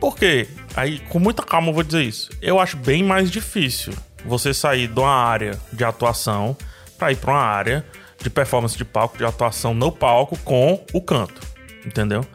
Por 0.00 0.16
quê? 0.16 0.46
Aí, 0.76 0.98
com 1.08 1.18
muita 1.18 1.42
calma, 1.42 1.68
eu 1.68 1.74
vou 1.74 1.82
dizer 1.82 2.02
isso. 2.02 2.30
Eu 2.42 2.58
acho 2.58 2.76
bem 2.76 3.02
mais 3.02 3.30
difícil 3.30 3.92
você 4.24 4.52
sair 4.52 4.88
de 4.88 4.98
uma 4.98 5.14
área 5.14 5.58
de 5.72 5.84
atuação 5.84 6.56
pra 6.98 7.12
ir 7.12 7.16
pra 7.16 7.32
uma 7.32 7.42
área 7.42 7.84
de 8.20 8.30
performance 8.30 8.76
de 8.76 8.84
palco, 8.84 9.18
de 9.18 9.24
atuação 9.24 9.74
no 9.74 9.92
palco 9.92 10.36
com 10.38 10.84
o 10.92 11.00
canto. 11.00 11.40
Entendeu? 11.84 12.26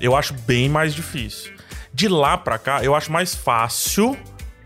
Eu 0.00 0.14
acho 0.14 0.34
bem 0.34 0.68
mais 0.68 0.94
difícil. 0.94 1.52
De 1.92 2.08
lá 2.08 2.38
pra 2.38 2.58
cá, 2.58 2.82
eu 2.82 2.94
acho 2.94 3.10
mais 3.10 3.34
fácil 3.34 4.16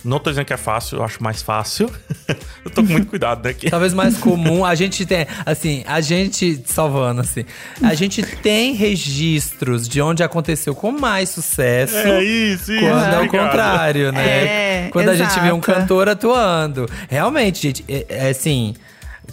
Não 0.07 0.21
tô 0.21 0.31
dizendo 0.31 0.47
que 0.47 0.53
é 0.53 0.57
fácil, 0.57 0.99
eu 0.99 1.05
acho 1.05 1.23
mais 1.23 1.43
fácil. 1.43 1.91
eu 2.65 2.71
tô 2.71 2.83
com 2.83 2.93
muito 2.93 3.09
cuidado, 3.09 3.45
né? 3.45 3.53
Que... 3.53 3.69
Talvez 3.69 3.93
mais 3.93 4.17
comum, 4.17 4.65
a 4.65 4.75
gente 4.75 5.05
tem, 5.05 5.27
assim, 5.45 5.83
a 5.87 6.01
gente, 6.01 6.63
salvando, 6.65 7.21
assim, 7.23 7.45
a 7.83 7.93
gente 7.95 8.23
tem 8.23 8.75
registros 8.75 9.89
de 9.89 10.01
onde 10.01 10.23
aconteceu 10.23 10.75
com 10.75 10.93
mais 10.93 11.31
sucesso. 11.31 11.97
É 11.97 12.23
isso, 12.23 12.73
isso. 12.73 12.85
Quando 12.85 13.15
é 13.15 13.21
o 13.21 13.29
contrário, 13.29 14.13
né? 14.13 14.27
É, 14.27 14.89
quando 14.93 15.09
a 15.09 15.17
gente 15.17 15.35
vê 15.41 15.53
um 15.53 15.59
exato. 15.59 15.73
cantor 15.73 16.09
atuando. 16.09 16.89
Realmente, 17.09 17.63
gente, 17.63 17.85
é, 17.89 18.07
é 18.09 18.29
assim. 18.31 18.75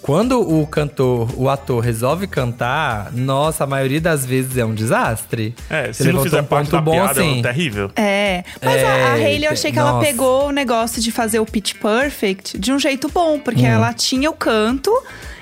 Quando 0.01 0.41
o 0.41 0.67
cantor, 0.67 1.29
o 1.37 1.47
ator 1.49 1.79
resolve 1.81 2.27
cantar, 2.27 3.11
nossa, 3.13 3.63
a 3.63 3.67
maioria 3.67 4.01
das 4.01 4.25
vezes 4.25 4.57
é 4.57 4.65
um 4.65 4.73
desastre. 4.73 5.55
É, 5.69 5.93
se 5.93 6.03
Você 6.03 6.11
não 6.11 6.21
fizer 6.23 6.41
um 6.41 6.45
parte 6.45 6.65
ponto 6.65 6.75
da 6.75 6.81
bom, 6.81 6.91
piada, 6.91 7.07
é 7.07 7.11
assim. 7.23 7.39
um 7.39 7.41
terrível. 7.41 7.91
É, 7.95 8.43
mas 8.61 8.83
a, 8.83 8.87
a 8.87 9.19
É, 9.19 9.25
Hailey 9.25 9.45
eu 9.45 9.51
achei 9.51 9.71
que 9.71 9.79
ela 9.79 9.93
nossa. 9.93 10.05
pegou 10.05 10.47
o 10.47 10.51
negócio 10.51 11.01
de 11.01 11.09
fazer 11.11 11.39
o 11.39 11.45
pitch 11.45 11.75
perfect 11.75 12.57
de 12.59 12.73
um 12.73 12.79
jeito 12.79 13.07
bom, 13.09 13.39
porque 13.39 13.61
Hum. 13.61 13.65
ela 13.67 13.93
tinha 13.93 14.29
o 14.29 14.33
canto 14.33 14.91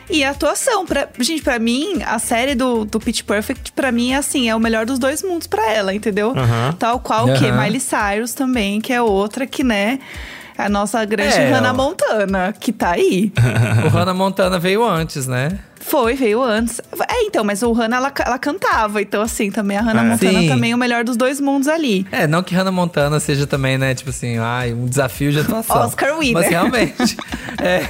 e 0.10 0.24
a 0.24 0.30
atuação. 0.30 0.86
Pra, 0.86 1.08
gente, 1.20 1.42
pra 1.42 1.58
mim, 1.58 2.02
a 2.06 2.20
série 2.20 2.54
do, 2.54 2.86
do 2.86 3.00
Pitch 3.00 3.24
Perfect, 3.24 3.72
pra 3.72 3.92
mim, 3.92 4.12
é 4.12 4.18
assim, 4.18 4.50
é 4.50 4.56
o 4.56 4.60
melhor 4.60 4.86
dos 4.86 5.00
dois 5.00 5.24
mundos 5.24 5.48
pra 5.48 5.72
ela, 5.72 5.94
entendeu? 5.94 6.34
Tal 6.78 7.00
qual 7.00 7.28
o 7.30 7.34
que. 7.34 7.50
Miley 7.52 7.80
Cyrus 7.80 8.34
também, 8.34 8.80
que 8.82 8.92
é 8.94 9.02
outra 9.02 9.48
que, 9.48 9.64
né, 9.64 10.00
a 10.58 10.70
nossa 10.70 11.04
grande 11.06 11.36
É, 11.36 11.50
Hannah. 11.52 11.74
Montana, 11.74 12.54
que 12.58 12.72
tá 12.72 12.92
aí. 12.92 13.32
O 13.86 13.90
Hannah 13.90 14.14
Montana 14.14 14.60
veio 14.60 14.84
antes, 14.88 15.28
né? 15.28 15.60
Foi, 15.82 16.14
veio 16.16 16.42
antes. 16.44 16.80
É, 17.10 17.24
então, 17.24 17.44
mas 17.44 17.62
o 17.64 17.72
Hannah, 17.74 17.98
ela, 17.98 18.14
ela 18.26 18.40
cantava. 18.40 19.02
Então, 19.02 19.22
assim, 19.22 19.50
também 19.52 19.78
a 19.78 19.82
Hannah 19.82 20.04
É. 20.04 20.10
Montana 20.10 20.40
Sim. 20.40 20.48
também 20.48 20.72
é 20.72 20.76
o 20.76 20.78
melhor 20.78 21.04
dos 21.04 21.18
dois 21.18 21.40
mundos 21.42 21.68
ali. 21.68 22.06
É, 22.12 22.28
não 22.28 22.44
que 22.44 22.54
Hannah 22.56 22.72
Montana 22.72 23.20
seja 23.20 23.46
também, 23.48 23.78
né, 23.78 23.94
tipo 23.96 24.10
assim, 24.12 24.38
ai, 24.38 24.74
um 24.74 24.86
desafio 24.86 25.32
de 25.32 25.40
atuação. 25.40 25.78
Oscar 25.78 26.18
winner. 26.18 26.34
Mas 26.34 26.50
realmente, 26.50 27.18
é, 27.62 27.88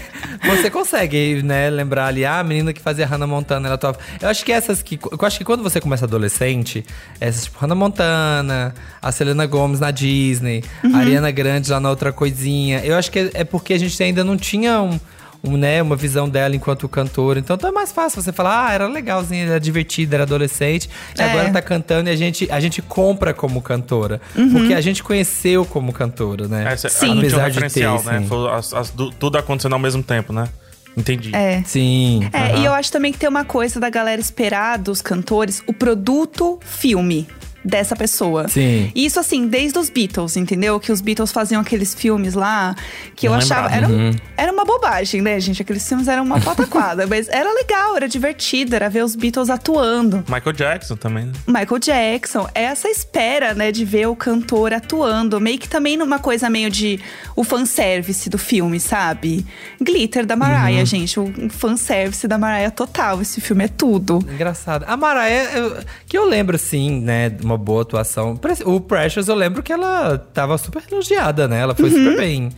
você 0.56 0.70
consegue, 0.70 1.42
né, 1.44 1.70
lembrar 1.70 2.08
ali, 2.08 2.26
ah, 2.26 2.40
a 2.40 2.44
menina 2.44 2.74
que 2.74 2.82
fazia 2.82 3.06
Hannah 3.06 3.28
Montana, 3.28 3.68
ela 3.68 3.76
atuava. 3.76 4.00
Eu 4.22 4.30
acho 4.30 4.44
que 4.46 4.52
essas 4.52 4.82
que. 4.82 4.98
Eu 5.12 5.28
acho 5.28 5.38
que 5.38 5.44
quando 5.44 5.62
você 5.62 5.80
começa 5.80 6.06
adolescente, 6.06 6.86
essas 7.20 7.44
tipo 7.46 7.60
Hannah 7.60 7.76
Montana, 7.76 8.74
a 9.02 9.12
Selena 9.12 9.46
Gomez 9.46 9.80
na 9.80 9.92
Disney, 9.92 10.64
Uhum. 10.84 10.96
a 10.96 11.00
Ariana 11.00 11.32
Grande 11.32 11.70
lá 11.70 11.80
na 11.80 11.90
outra 11.90 12.12
coisinha. 12.12 12.80
Eu 12.84 12.96
acho 12.98 13.12
que 13.12 13.20
é, 13.20 13.32
é 13.36 13.44
porque 13.44 13.74
a 13.74 13.80
gente 13.80 14.02
ainda 14.02 14.24
não 14.24 14.38
tinha 14.38 14.82
um. 14.82 15.00
Um, 15.44 15.58
né, 15.58 15.82
uma 15.82 15.96
visão 15.96 16.30
dela 16.30 16.56
enquanto 16.56 16.88
cantora. 16.88 17.40
Então 17.40 17.58
tá 17.58 17.72
mais 17.72 17.92
fácil 17.92 18.22
você 18.22 18.32
falar, 18.32 18.68
ah, 18.68 18.74
era 18.74 18.88
legalzinha, 18.88 19.46
era 19.46 19.60
divertida, 19.60 20.16
era 20.18 20.24
adolescente. 20.24 20.90
E 21.18 21.22
É. 21.22 21.26
agora 21.26 21.50
tá 21.52 21.62
cantando 21.62 22.10
e 22.10 22.14
a 22.14 22.16
gente, 22.16 22.48
a 22.52 22.60
gente 22.60 22.82
compra 22.82 23.34
como 23.34 23.62
cantora. 23.62 24.22
Uhum. 24.36 24.52
Porque 24.52 24.74
a 24.74 24.82
gente 24.82 25.02
conheceu 25.04 25.66
como 25.66 25.92
cantora, 25.92 26.48
né? 26.48 26.72
Essa, 26.72 26.90
Sim. 26.90 27.16
Um 27.16 27.18
Apesar 27.20 27.50
de 27.50 27.60
referencial, 27.60 28.00
ter, 28.00 28.06
né? 28.22 28.28
as- 28.54 28.74
as- 28.74 28.94
tudo 29.20 29.38
acontecendo 29.38 29.74
ao 29.74 29.80
mesmo 29.80 30.04
tempo, 30.04 30.32
né? 30.32 30.48
Entendi. 30.96 31.34
É. 31.34 31.64
Sim. 31.66 32.30
É, 32.34 32.38
aham. 32.52 32.58
e 32.62 32.66
eu 32.66 32.74
acho 32.74 32.92
também 32.92 33.12
que 33.14 33.18
tem 33.18 33.30
uma 33.30 33.46
coisa 33.46 33.80
da 33.80 33.90
galera 33.90 34.20
esperar 34.20 34.78
dos 34.78 35.02
cantores 35.02 35.64
o 35.66 35.74
produto 35.74 36.60
filme 36.66 37.28
dessa 37.64 37.96
pessoa. 37.96 38.48
Sim. 38.48 38.92
E 38.96 39.06
Isso 39.06 39.20
assim, 39.20 39.48
desde 39.48 39.78
os 39.78 39.90
Beatles, 39.90 40.36
entendeu? 40.38 40.80
Que 40.80 40.92
os 40.92 41.02
Beatles 41.02 41.32
faziam 41.32 41.62
aqueles 41.62 41.94
filmes 41.94 42.34
lá 42.34 42.76
que 43.16 43.28
eu 43.28 43.34
achava. 43.34 43.70
Era, 43.72 43.88
um- 43.88 43.92
Uhum. 44.10 44.12
era 44.38 44.52
uma 44.52 44.64
bobagem, 44.66 45.22
né, 45.22 45.40
gente? 45.40 45.62
Aqueles 45.62 45.88
filmes 45.88 46.08
eram 46.08 46.24
uma 46.24 46.40
pataquada. 46.40 47.06
mas 47.08 47.28
era 47.30 47.52
legal, 47.54 47.96
era 47.96 48.08
divertido, 48.08 48.76
era 48.76 48.90
ver 48.90 49.04
os 49.04 49.16
Beatles 49.16 49.50
atuando. 49.50 50.24
Michael 50.28 50.54
Jackson 50.54 50.96
também, 50.96 51.26
né? 51.26 51.34
Michael 51.48 51.80
Jackson, 51.80 52.48
é 52.56 52.64
essa 52.64 52.88
espera, 52.90 53.54
né, 53.54 53.72
de 53.72 53.84
ver 53.86 54.08
o 54.08 54.16
cantor 54.16 54.74
atuando, 54.74 55.40
meio 55.40 55.60
que 55.60 55.68
também 55.70 55.98
numa 55.98 56.20
coisa 56.20 56.50
meio 56.50 56.70
de 56.70 57.00
o 57.36 57.44
fanservice 57.44 58.30
do 58.30 58.38
filme, 58.38 58.80
sabe? 58.80 59.46
Glitter 59.80 60.26
da 60.26 60.34
Uhum. 60.36 60.40
Mariah, 60.40 60.86
gente, 60.86 61.20
o 61.20 61.32
fanservice 61.50 62.28
da 62.28 62.38
Mariah 62.38 62.72
total, 62.72 63.22
esse 63.22 63.40
filme 63.42 63.66
é 63.66 63.68
tudo. 63.68 64.20
Engraçado. 64.32 64.86
A 64.88 64.96
Mariah, 64.98 65.52
eu- 65.58 65.78
que 66.08 66.18
eu 66.18 66.26
lembro, 66.26 66.58
sim, 66.58 67.02
né, 67.02 67.30
uma 67.52 67.58
boa 67.58 67.82
atuação. 67.84 68.38
O 68.66 68.80
Precious, 68.80 69.28
eu 69.28 69.36
lembro 69.36 69.62
que 69.62 69.72
ela 69.72 70.18
tava 70.18 70.58
super 70.58 70.84
elogiada, 70.92 71.48
né? 71.48 71.60
Ela 71.60 71.76
foi 71.76 71.90
Uhum. 71.90 71.96
super 71.98 72.18
bem 72.18 72.50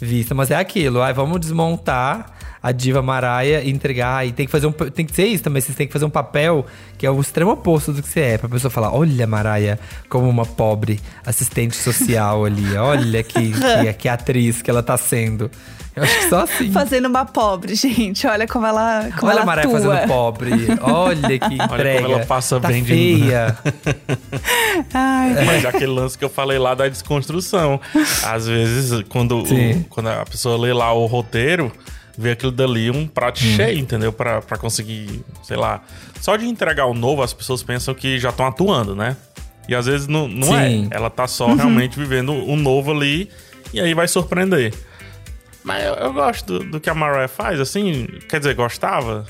vista. 0.00 0.34
Mas 0.34 0.50
é 0.50 0.56
aquilo, 0.56 1.00
ai, 1.02 1.12
vamos 1.12 1.40
desmontar 1.40 2.26
a 2.68 2.72
diva 2.72 3.00
Mariah 3.02 3.62
e 3.62 3.70
entregar. 3.70 4.26
E 4.26 4.32
tem 4.32 4.46
que 4.46 4.52
fazer 4.52 4.66
um. 4.66 4.72
Tem 4.72 5.04
que 5.06 5.14
ser 5.14 5.26
isso 5.26 5.44
também. 5.44 5.60
Vocês 5.62 5.76
têm 5.76 5.86
que 5.86 5.92
fazer 5.92 6.04
um 6.04 6.10
papel 6.10 6.66
que 6.98 7.06
é 7.06 7.10
o 7.10 7.20
extremo 7.20 7.52
oposto 7.52 7.92
do 7.92 8.02
que 8.02 8.08
você 8.08 8.20
é. 8.20 8.38
Pra 8.38 8.48
pessoa 8.48 8.70
falar: 8.70 8.92
olha, 8.94 9.26
Mariah, 9.26 9.78
como 10.08 10.28
uma 10.28 10.44
pobre 10.44 11.00
assistente 11.24 11.76
social 11.76 12.44
ali. 12.44 12.76
Olha 12.76 13.22
que, 13.22 13.52
que, 13.52 13.92
que 13.94 14.08
atriz 14.08 14.62
que 14.62 14.70
ela 14.70 14.82
tá 14.82 14.96
sendo. 14.96 15.50
Eu 15.94 16.02
acho 16.02 16.18
que 16.18 16.28
só 16.28 16.42
assim. 16.42 16.70
Fazendo 16.72 17.06
uma 17.06 17.24
pobre, 17.24 17.74
gente, 17.74 18.26
olha 18.26 18.46
como 18.46 18.66
ela 18.66 19.08
como 19.18 19.28
Olha 19.30 19.36
ela 19.36 19.42
a 19.42 19.46
Mariah 19.46 19.66
atua. 19.68 19.80
fazendo 19.80 20.06
pobre. 20.08 20.50
Olha 20.82 21.38
que 21.38 21.54
entrega. 21.56 22.02
como 22.02 22.14
ela 22.16 22.26
passa 22.26 22.60
tá 22.60 22.68
bem 22.68 22.82
de- 22.82 22.88
feia. 22.88 23.56
Ai, 24.92 25.44
Mas 25.44 25.64
é 25.64 25.68
aquele 25.68 25.86
lance 25.92 26.16
que 26.18 26.24
eu 26.24 26.28
falei 26.28 26.58
lá 26.58 26.74
da 26.74 26.88
desconstrução. 26.88 27.80
Às 28.24 28.46
vezes, 28.46 29.02
quando, 29.08 29.38
o- 29.42 29.84
quando 29.88 30.08
a 30.08 30.24
pessoa 30.24 30.58
lê 30.58 30.72
lá 30.72 30.92
o 30.92 31.06
roteiro, 31.06 31.72
vê 32.18 32.32
aquilo 32.32 32.52
dali 32.52 32.90
um 32.90 33.06
prato 33.06 33.40
Hum. 33.42 33.56
cheio, 33.56 33.78
entendeu? 33.78 34.12
Pra, 34.12 34.40
pra 34.42 34.56
conseguir, 34.58 35.22
sei 35.42 35.56
lá. 35.56 35.82
Só 36.20 36.36
de 36.36 36.46
entregar 36.46 36.86
o 36.86 36.94
novo, 36.94 37.22
as 37.22 37.32
pessoas 37.32 37.62
pensam 37.62 37.94
que 37.94 38.18
já 38.18 38.30
estão 38.30 38.46
atuando, 38.46 38.94
né? 38.96 39.16
E 39.68 39.74
às 39.74 39.86
vezes 39.86 40.06
não, 40.06 40.28
não 40.28 40.56
é. 40.56 40.86
Ela 40.90 41.10
tá 41.10 41.26
só 41.26 41.52
realmente 41.54 41.98
vivendo 41.98 42.32
um 42.32 42.56
novo 42.56 42.92
ali 42.92 43.28
e 43.72 43.80
aí 43.80 43.94
vai 43.94 44.06
surpreender. 44.08 44.72
Mas 45.64 45.84
eu, 45.84 45.94
eu 45.94 46.12
gosto 46.12 46.60
do, 46.60 46.70
do 46.70 46.80
que 46.80 46.88
a 46.88 46.94
Mariah 46.94 47.26
faz, 47.28 47.58
assim. 47.58 48.06
Quer 48.28 48.38
dizer, 48.38 48.54
gostava. 48.54 49.24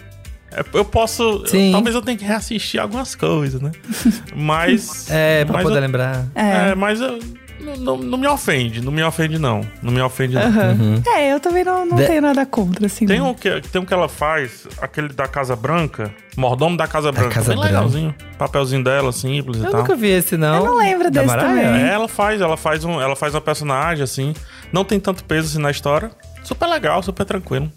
É, 0.53 0.63
Eu 0.75 0.85
posso. 0.85 1.45
Sim. 1.47 1.73
talvez 1.73 1.95
eu 1.97 2.03
tenha 2.03 2.17
que 2.19 2.25
reassistir 2.25 2.79
algumas 2.79 3.15
coisas, 3.15 3.61
né? 3.61 3.73
Mas. 4.37 5.11
É, 5.11 5.45
pra 5.47 5.55
mas 5.55 5.63
poder 5.63 5.77
eu- 5.77 5.81
lembrar. 5.81 6.27
é, 6.35 6.75
mas 6.75 7.01
eu, 7.01 7.19
não, 7.61 7.77
não, 7.77 7.97
não 7.97 8.19
me 8.19 8.27
ofende, 8.27 8.81
não 8.83 8.93
me 8.93 9.03
ofende 9.03 9.39
não. 9.39 9.61
Não 9.83 9.93
me 9.93 10.01
ofende 10.01 10.35
não. 10.35 10.43
Uhum. 10.47 11.03
É, 11.07 11.33
eu 11.33 11.41
também 11.41 11.65
não, 11.65 11.85
não 11.87 11.97
De- 11.97 12.07
tenho 12.07 12.23
nada 12.23 12.45
contra, 12.47 12.87
assim. 12.87 13.07
Tem 13.07 13.19
não. 13.19 13.31
um, 13.31 13.35
que, 13.35 13.61
tem 13.61 13.81
um 13.81 13.85
que 13.85 13.93
ela 13.95 14.09
faz, 14.09 14.67
aquele 14.81 15.09
da 15.09 15.27
Casa 15.27 15.57
Branca, 15.57 16.13
mordomo 16.37 16.77
da 16.77 16.87
Casa 16.87 17.11
Branca, 17.13 17.35
Casa 17.35 17.49
bem 17.53 17.59
Branca. 17.61 17.75
legalzinho. 17.75 18.15
Papelzinho 18.39 18.85
dela, 18.85 19.13
simples 19.13 19.59
e 19.59 19.65
Eu 19.65 19.71
tal. 19.71 19.81
nunca 19.81 19.95
vi 19.97 20.09
esse, 20.09 20.37
não. 20.37 20.57
Eu 20.57 20.65
não 20.65 20.77
lembro 20.77 21.11
Da 21.11 21.23
desse 21.23 21.37
também. 21.37 21.65
É, 21.65 21.89
ela 21.93 22.09
faz, 22.09 22.41
ela 22.41 22.57
faz 22.57 22.85
um, 22.85 23.01
ela 23.01 23.17
faz 23.17 23.35
uma 23.35 23.41
personagem 23.41 24.03
assim, 24.05 24.35
não 24.73 24.85
tem 24.85 25.01
tanto 25.01 25.25
peso 25.25 25.49
assim 25.49 25.59
na 25.63 25.71
história. 25.71 26.11
Super 26.45 26.67
legal, 26.69 27.03
super 27.03 27.25
tranquilo. 27.25 27.73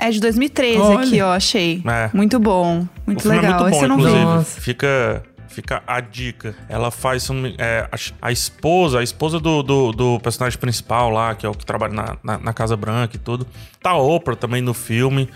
É 0.00 0.10
de 0.10 0.18
2013 0.18 0.78
Olha. 0.80 0.98
aqui, 1.06 1.20
ó, 1.22 1.32
achei. 1.32 1.80
É. 1.86 2.10
Muito 2.12 2.40
bom, 2.40 2.84
muito 3.06 3.20
o 3.20 3.22
filme 3.22 3.36
legal. 3.38 3.60
é 3.60 3.62
muito 3.62 3.76
Esse 3.76 3.86
bom, 3.86 3.94
eu 4.02 4.10
não 4.28 4.40
vi. 4.40 4.44
Fica, 4.60 5.22
fica 5.50 5.82
a 5.86 6.00
dica. 6.00 6.54
Ela 6.68 6.90
faz 6.90 7.28
um, 7.28 7.46
é, 7.58 7.88
a, 7.90 8.28
a 8.28 8.32
esposa, 8.32 9.00
a 9.00 9.02
esposa 9.02 9.38
do, 9.38 9.62
do, 9.62 9.92
do 9.92 10.20
personagem 10.20 10.58
principal 10.58 11.10
lá, 11.10 11.34
que 11.34 11.44
é 11.44 11.48
o 11.48 11.52
que 11.52 11.66
trabalha 11.66 11.92
na, 11.92 12.16
na, 12.22 12.38
na 12.38 12.52
Casa 12.52 12.76
Branca 12.76 13.16
e 13.16 13.18
tudo. 13.18 13.46
Tá 13.82 13.94
Oprah 13.96 14.36
também 14.36 14.62
no 14.62 14.72
filme. 14.72 15.28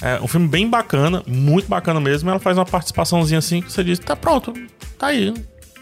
É 0.00 0.20
um 0.20 0.28
filme 0.28 0.48
bem 0.48 0.68
bacana, 0.68 1.22
muito 1.26 1.68
bacana 1.68 2.00
mesmo. 2.00 2.30
Ela 2.30 2.38
faz 2.38 2.56
uma 2.56 2.64
participaçãozinha 2.64 3.38
assim 3.38 3.60
que 3.60 3.72
você 3.72 3.82
diz, 3.82 3.98
tá 3.98 4.14
pronto, 4.14 4.52
tá 4.98 5.08
aí. 5.08 5.34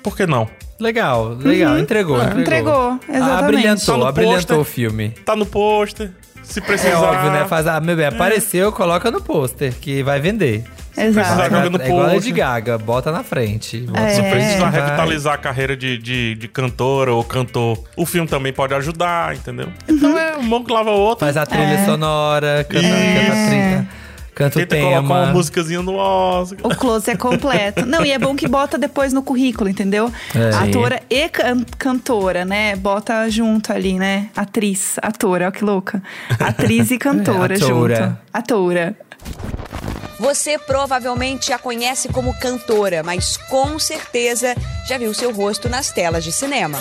Por 0.03 0.17
que 0.17 0.27
não? 0.27 0.49
Legal, 0.79 1.31
legal. 1.41 1.79
Entregou, 1.79 2.17
entregou. 2.17 2.19
Uhum. 2.19 2.41
Entregou, 2.41 3.01
exatamente. 3.09 3.45
Abrilhantou, 3.45 4.01
Tá 4.01 4.09
abrilhantou 4.09 4.61
o 4.61 4.65
filme. 4.65 5.11
Tá 5.11 5.37
no 5.37 5.47
pôster. 5.47 6.13
Se 6.43 6.61
precisar. 6.61 6.91
É 6.91 6.97
óbvio, 6.97 7.31
né? 7.33 7.45
Faz, 7.47 7.67
ah, 7.67 7.81
meu 7.81 7.97
bem, 7.97 8.07
apareceu, 8.07 8.71
coloca 8.71 9.11
no 9.11 9.21
pôster, 9.21 9.75
que 9.81 10.03
vai 10.03 10.21
vender. 10.21 10.65
Exato. 10.97 11.43
joga 11.51 11.71
no 11.71 11.83
é 11.83 11.87
igual 11.87 12.01
Lady 12.03 12.15
pôster. 12.15 12.35
Gaga, 12.35 12.79
bota 12.79 13.13
na 13.13 13.23
frente. 13.23 13.79
Bota 13.81 14.01
É. 14.01 14.09
Se 14.11 14.23
precisar 14.23 14.71
vai. 14.71 14.81
revitalizar 14.81 15.35
a 15.35 15.39
carreira 15.39 15.77
de, 15.77 15.99
de, 15.99 16.35
de 16.35 16.49
cantora 16.49 17.13
ou 17.13 17.23
cantor, 17.25 17.79
o 17.97 18.07
filme 18.07 18.29
também 18.29 18.53
pode 18.53 18.75
ajudar, 18.75 19.35
entendeu? 19.35 19.69
Então 19.89 20.17
é 20.19 20.37
um 20.37 20.49
bom 20.49 20.65
que 20.65 20.73
lava 20.73 20.91
o 20.91 20.99
outro. 20.99 21.25
Faz 21.25 21.37
a 21.37 21.45
trilha 21.47 21.85
sonora, 21.85 22.65
canta, 22.69 22.87
É. 22.87 23.15
canta 23.15 23.33
a 23.33 23.47
trilha, 23.49 23.89
canta 24.35 24.59
o 24.59 24.67
Tenta 24.67 24.77
colocar 24.77 25.01
uma 25.01 25.21
tema. 25.21 25.33
musicazinha 25.33 25.83
no 25.83 25.95
Oscar. 25.97 26.59
O 26.63 26.75
close 26.77 27.11
é 27.11 27.17
completo. 27.17 27.87
Não, 27.87 28.05
e 28.05 28.13
é 28.13 28.19
bom 28.19 28.35
que 28.37 28.47
bota 28.49 28.77
depois 28.79 29.13
no 29.13 29.23
currículo, 29.23 29.69
entendeu? 29.71 30.13
É. 30.35 30.55
Atora 30.69 31.01
e 31.11 31.29
can- 31.29 31.65
cantora, 31.79 32.45
né? 32.45 32.77
Bota 32.77 33.29
junto 33.31 33.73
ali, 33.73 33.99
né? 33.99 34.29
Atriz, 34.37 34.97
atora, 35.03 35.45
olha 35.47 35.53
que 35.53 35.65
louca. 35.65 36.03
Atriz 36.39 36.91
e 36.91 36.97
cantora 36.99 37.55
É, 37.55 37.59
junto. 37.59 38.17
atora. 38.33 38.95
Você 40.19 40.59
provavelmente 40.59 41.53
a 41.53 41.59
conhece 41.59 42.09
como 42.09 42.33
cantora, 42.39 43.03
mas 43.03 43.37
com 43.37 43.79
certeza 43.79 44.55
já 44.89 44.97
viu 44.97 45.13
seu 45.13 45.31
rosto 45.31 45.69
nas 45.69 45.93
telas 45.93 46.25
de 46.25 46.33
cinema. 46.33 46.79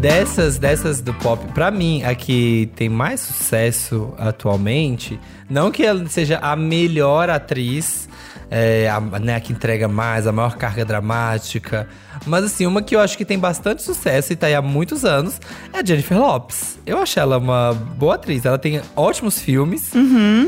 Dessas, 0.00 0.58
dessas 0.58 1.00
do 1.00 1.12
pop, 1.12 1.44
pra 1.52 1.70
mim, 1.70 2.02
a 2.04 2.14
que 2.14 2.70
tem 2.76 2.88
mais 2.88 3.20
sucesso 3.20 4.14
atualmente, 4.16 5.20
não 5.50 5.72
que 5.72 5.84
ela 5.84 6.08
seja 6.08 6.38
a 6.40 6.54
melhor 6.54 7.28
atriz, 7.28 8.07
é, 8.50 8.88
a, 8.88 9.00
né, 9.18 9.36
a 9.36 9.40
que 9.40 9.52
entrega 9.52 9.88
mais, 9.88 10.26
a 10.26 10.32
maior 10.32 10.56
carga 10.56 10.84
dramática. 10.84 11.86
Mas 12.26 12.44
assim, 12.44 12.66
uma 12.66 12.82
que 12.82 12.96
eu 12.96 13.00
acho 13.00 13.16
que 13.16 13.24
tem 13.24 13.38
bastante 13.38 13.82
sucesso 13.82 14.32
e 14.32 14.36
tá 14.36 14.46
aí 14.46 14.54
há 14.54 14.62
muitos 14.62 15.04
anos 15.04 15.40
é 15.72 15.78
a 15.78 15.84
Jennifer 15.84 16.18
Lopes. 16.18 16.78
Eu 16.86 16.98
acho 16.98 17.18
ela 17.20 17.38
uma 17.38 17.72
boa 17.74 18.14
atriz. 18.14 18.44
Ela 18.44 18.58
tem 18.58 18.80
ótimos 18.96 19.38
filmes. 19.38 19.90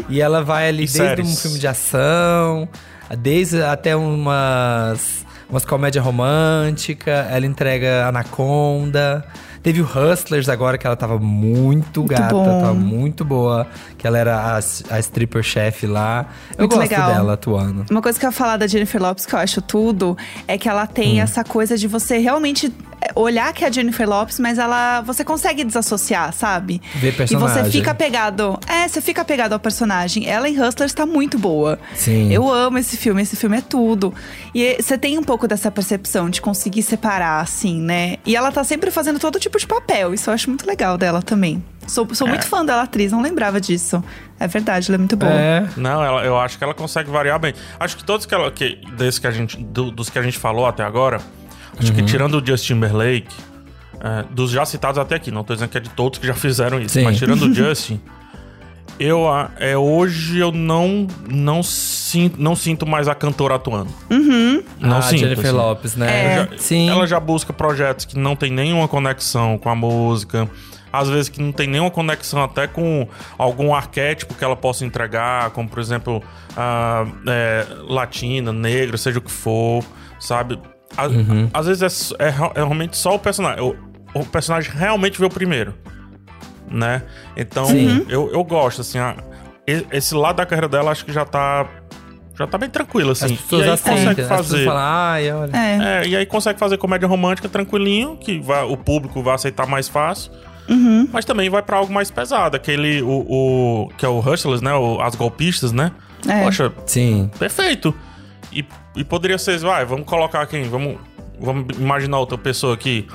E 0.09 0.21
ela 0.21 0.43
vai 0.43 0.69
ali 0.69 0.85
E 0.85 0.87
desde 0.87 0.99
séries. 0.99 1.29
um 1.29 1.37
filme 1.37 1.59
de 1.59 1.67
ação, 1.69 2.69
desde 3.19 3.63
até 3.63 3.95
umas, 3.95 5.25
umas 5.49 5.65
comédia 5.65 6.01
romântica. 6.01 7.29
Ela 7.31 7.47
entrega 7.47 8.07
Anaconda. 8.09 9.25
Teve 9.63 9.83
o 9.83 9.85
Hustlers 9.85 10.49
agora, 10.49 10.79
que 10.79 10.87
ela 10.87 10.97
tava 10.97 11.19
muito, 11.19 12.03
gata, 12.05 12.33
bom. 12.35 12.45
tava 12.61 12.73
muito 12.75 13.25
boa. 13.25 13.67
Que 13.99 14.07
ela 14.07 14.17
era 14.19 14.37
a, 14.39 14.57
a 14.57 14.99
stripper 15.01 15.43
chef 15.43 15.87
lá. 15.87 16.27
Eu 16.53 16.61
Muito 16.61 16.77
gosto 16.77 16.91
legal. 16.91 17.13
dela 17.13 17.33
atuando. 17.35 17.85
Uma 17.91 18.01
coisa 18.01 18.19
que 18.19 18.25
eu 18.25 18.29
ia 18.29 18.33
falar 18.33 18.57
da 18.57 18.67
Jennifer 18.67 19.01
Lopes 19.01 19.27
que 19.27 19.35
eu 19.35 19.39
acho 19.39 19.61
tudo 19.61 20.17
é 20.49 20.57
que 20.57 20.69
ela 20.69 20.87
tem 20.87 21.19
Hum. 21.21 21.23
essa 21.23 21.45
coisa 21.45 21.77
de 21.77 21.87
você 21.87 22.17
realmente 22.19 22.73
olhar 23.15 23.53
que 23.53 23.65
é 23.65 23.69
a 23.69 23.71
Jennifer 23.73 24.09
Lopes, 24.09 24.39
mas 24.39 24.59
ela 24.59 25.01
você 25.03 25.25
consegue 25.25 25.65
desassociar, 25.65 26.33
sabe? 26.33 26.81
Ver 26.95 27.09
E 27.09 27.11
você 27.13 27.17
personagem. 27.17 27.71
fica 27.73 27.95
pegado. 27.95 28.59
É, 28.67 28.87
você 28.89 29.01
fica 29.01 29.25
pegado 29.25 29.55
ao 29.55 29.61
personagem. 29.61 30.29
Ela 30.29 30.49
em 30.49 30.61
Hustlers 30.61 30.93
tá 30.93 31.07
muito 31.07 31.39
boa. 31.39 31.79
Sim. 31.95 32.33
Eu 32.33 32.51
amo 32.51 32.79
esse 32.79 32.97
filme, 32.97 33.23
esse 33.23 33.37
filme 33.37 33.59
é 33.59 33.61
tudo. 33.61 34.13
E 34.55 34.77
você 34.81 34.97
tem 34.99 35.19
um 35.19 35.23
pouco 35.23 35.47
dessa 35.49 35.71
percepção 35.71 36.29
de 36.31 36.41
conseguir 36.41 36.83
separar, 36.83 37.41
assim, 37.41 37.81
né? 37.81 38.17
E 38.27 38.37
ela 38.37 38.51
tá 38.53 38.63
sempre 38.65 38.91
fazendo 38.91 39.19
todo 39.19 39.39
tipo 39.39 39.59
de 39.59 39.67
papel. 39.67 40.13
Isso 40.15 40.31
eu 40.31 40.35
acho 40.35 40.49
muito 40.51 40.67
legal 40.67 40.97
dela 40.99 41.23
também. 41.23 41.63
Sou, 41.87 42.07
sou 42.15 42.29
muito 42.29 42.47
fã 42.47 42.65
dela, 42.65 42.83
atriz, 42.83 43.11
não 43.11 43.21
lembrava 43.21 43.61
disso. 43.61 44.03
É 44.39 44.47
verdade, 44.47 44.89
ela 44.89 44.95
é 44.97 44.99
muito 44.99 45.17
boa. 45.17 45.33
É. 45.33 45.67
Não, 45.77 46.05
ela, 46.05 46.25
eu 46.25 46.39
acho 46.39 46.57
que 46.57 46.63
ela 46.63 46.73
consegue 46.75 47.11
variar 47.11 47.39
bem. 47.41 47.53
Acho 47.81 47.97
que 47.97 48.05
todos 48.05 48.27
que 48.27 48.35
ela, 48.35 48.51
que, 48.53 48.79
desse 48.97 49.21
que 49.21 49.27
a 49.27 49.31
gente, 49.31 49.57
do- 49.57 49.91
dos 49.91 50.09
que 50.09 50.19
a 50.19 50.23
gente 50.23 50.39
falou 50.39 50.67
até 50.67 50.85
agora, 50.85 51.21
acho 51.79 51.91
Uhum. 51.91 51.97
que 51.97 52.03
tirando 52.05 52.35
o 52.41 52.47
Justin 52.47 52.75
Timberlake, 52.75 53.35
é, 54.01 54.25
dos 54.31 54.51
já 54.51 54.65
citados 54.65 54.99
até 54.99 55.17
aqui, 55.17 55.31
não 55.31 55.45
tô 55.45 55.55
dizendo 55.55 55.69
que 55.71 55.79
é 55.79 55.81
de 55.81 55.91
todos 55.91 56.19
que 56.19 56.27
já 56.27 56.35
fizeram 56.35 56.81
isso, 56.81 56.95
Sim. 56.95 57.05
mas 57.05 57.19
tirando 57.19 57.43
o 57.43 57.53
Justin, 57.55 58.01
eu 58.99 59.29
a- 59.29 59.51
é, 59.59 59.77
hoje 59.77 60.39
eu 60.39 60.53
não 60.53 61.07
não 61.29 61.63
sinto, 61.63 62.41
não 62.41 62.55
sinto 62.55 62.87
mais 62.87 63.09
a 63.09 63.15
cantora 63.15 63.55
atuando. 63.55 63.91
Não 64.79 64.99
a 64.99 65.03
sinto. 65.03 65.21
Jennifer 65.21 65.47
assim. 65.47 65.57
Lopes, 65.57 65.97
né? 65.97 66.11
É. 66.11 66.35
Ela 66.35 66.49
já- 66.53 66.59
Sim. 66.59 66.91
Ela 66.91 67.07
já 67.07 67.21
busca 67.21 67.53
projetos 67.53 68.05
que 68.05 68.19
não 68.19 68.37
tem 68.37 68.51
nenhuma 68.51 68.87
conexão 68.89 69.57
com 69.59 69.69
a 69.71 69.75
música. 69.75 70.49
Às 70.93 71.09
vezes 71.09 71.29
que 71.29 71.41
não 71.41 71.53
tem 71.53 71.69
nenhuma 71.69 71.91
conexão 71.91 72.43
até 72.43 72.67
com 72.67 73.07
algum 73.39 73.73
arquétipo 73.73 74.35
que 74.35 74.43
ela 74.45 74.57
possa 74.57 74.85
entregar, 74.85 75.51
como 75.51 75.69
por 75.69 75.79
exemplo, 75.79 76.21
ah, 76.57 77.07
é, 77.29 77.65
latina, 77.89 78.53
negra, 78.53 78.97
seja 78.99 79.19
o 79.19 79.23
que 79.23 79.31
for, 79.31 79.85
sabe? 80.19 80.59
A- 80.97 81.07
Uhum. 81.07 81.49
Às 81.55 81.67
vezes 81.67 82.13
é 82.19 82.25
é, 82.25 82.29
é 82.29 82.31
realmente 82.55 82.97
só 82.97 83.15
o 83.15 83.19
personagem. 83.19 83.63
O, 83.63 83.77
o 84.21 84.25
personagem 84.27 84.71
realmente 84.75 85.19
veio 85.19 85.31
primeiro, 85.31 85.75
né? 86.71 87.03
Então, 87.37 87.67
Sim. 87.67 88.05
eu, 88.09 88.31
eu 88.33 88.43
gosto, 88.45 88.81
assim, 88.81 88.99
a- 88.99 89.17
esse 89.67 90.15
lado 90.15 90.37
da 90.37 90.47
carreira 90.47 90.69
dela 90.69 90.91
acho 90.91 91.05
que 91.05 91.13
já 91.13 91.25
tá, 91.25 91.65
já 92.37 92.45
tá 92.47 92.59
bem 92.59 92.69
tranquilo, 92.69 93.13
assim. 93.13 93.27
As 93.27 93.33
pessoas 93.33 93.61
e 93.63 93.65
aí 93.65 93.71
aceitam. 93.71 93.99
consegue 94.15 94.29
fazer. 94.29 94.65
falam, 94.65 94.83
ai, 94.83 95.33
olha. 95.33 95.57
É. 95.57 96.03
É, 96.05 96.09
e 96.09 96.17
aí 96.17 96.27
consegue 96.27 96.59
fazer 96.59 96.77
comédia 96.77 97.07
romântica 97.07 97.49
tranquilinho, 97.49 98.17
que 98.17 98.41
vai, 98.41 98.65
o 98.65 98.77
público 98.77 99.23
vai 99.23 99.35
aceitar 99.35 99.67
mais 99.67 99.89
fácil. 99.89 100.33
Uhum. 100.69 101.09
Mas 101.13 101.25
também 101.25 101.49
vai 101.51 101.63
pra 101.63 101.77
algo 101.79 101.93
mais 101.93 102.11
pesado, 102.11 102.57
aquele, 102.57 103.03
o, 103.03 103.09
o- 103.29 103.89
que 103.97 104.05
é 104.05 104.09
o 104.09 104.19
Hustlers, 104.19 104.61
né? 104.61 104.73
o- 104.75 105.01
as 105.01 105.15
golpistas, 105.15 105.71
né? 105.73 105.93
É. 106.29 106.43
Poxa, 106.45 106.73
Sim. 106.87 107.31
perfeito. 107.39 107.95
E, 108.53 108.65
e 108.97 109.05
poderia 109.05 109.39
ser, 109.39 109.59
vai, 109.59 109.85
vamos 109.85 110.07
colocar 110.07 110.47
quem? 110.47 110.65
Vamos, 110.65 110.97
vamos 111.41 111.67
imaginar 111.79 112.19
outra 112.19 112.37
pessoa 112.39 112.75
aqui 112.75 113.07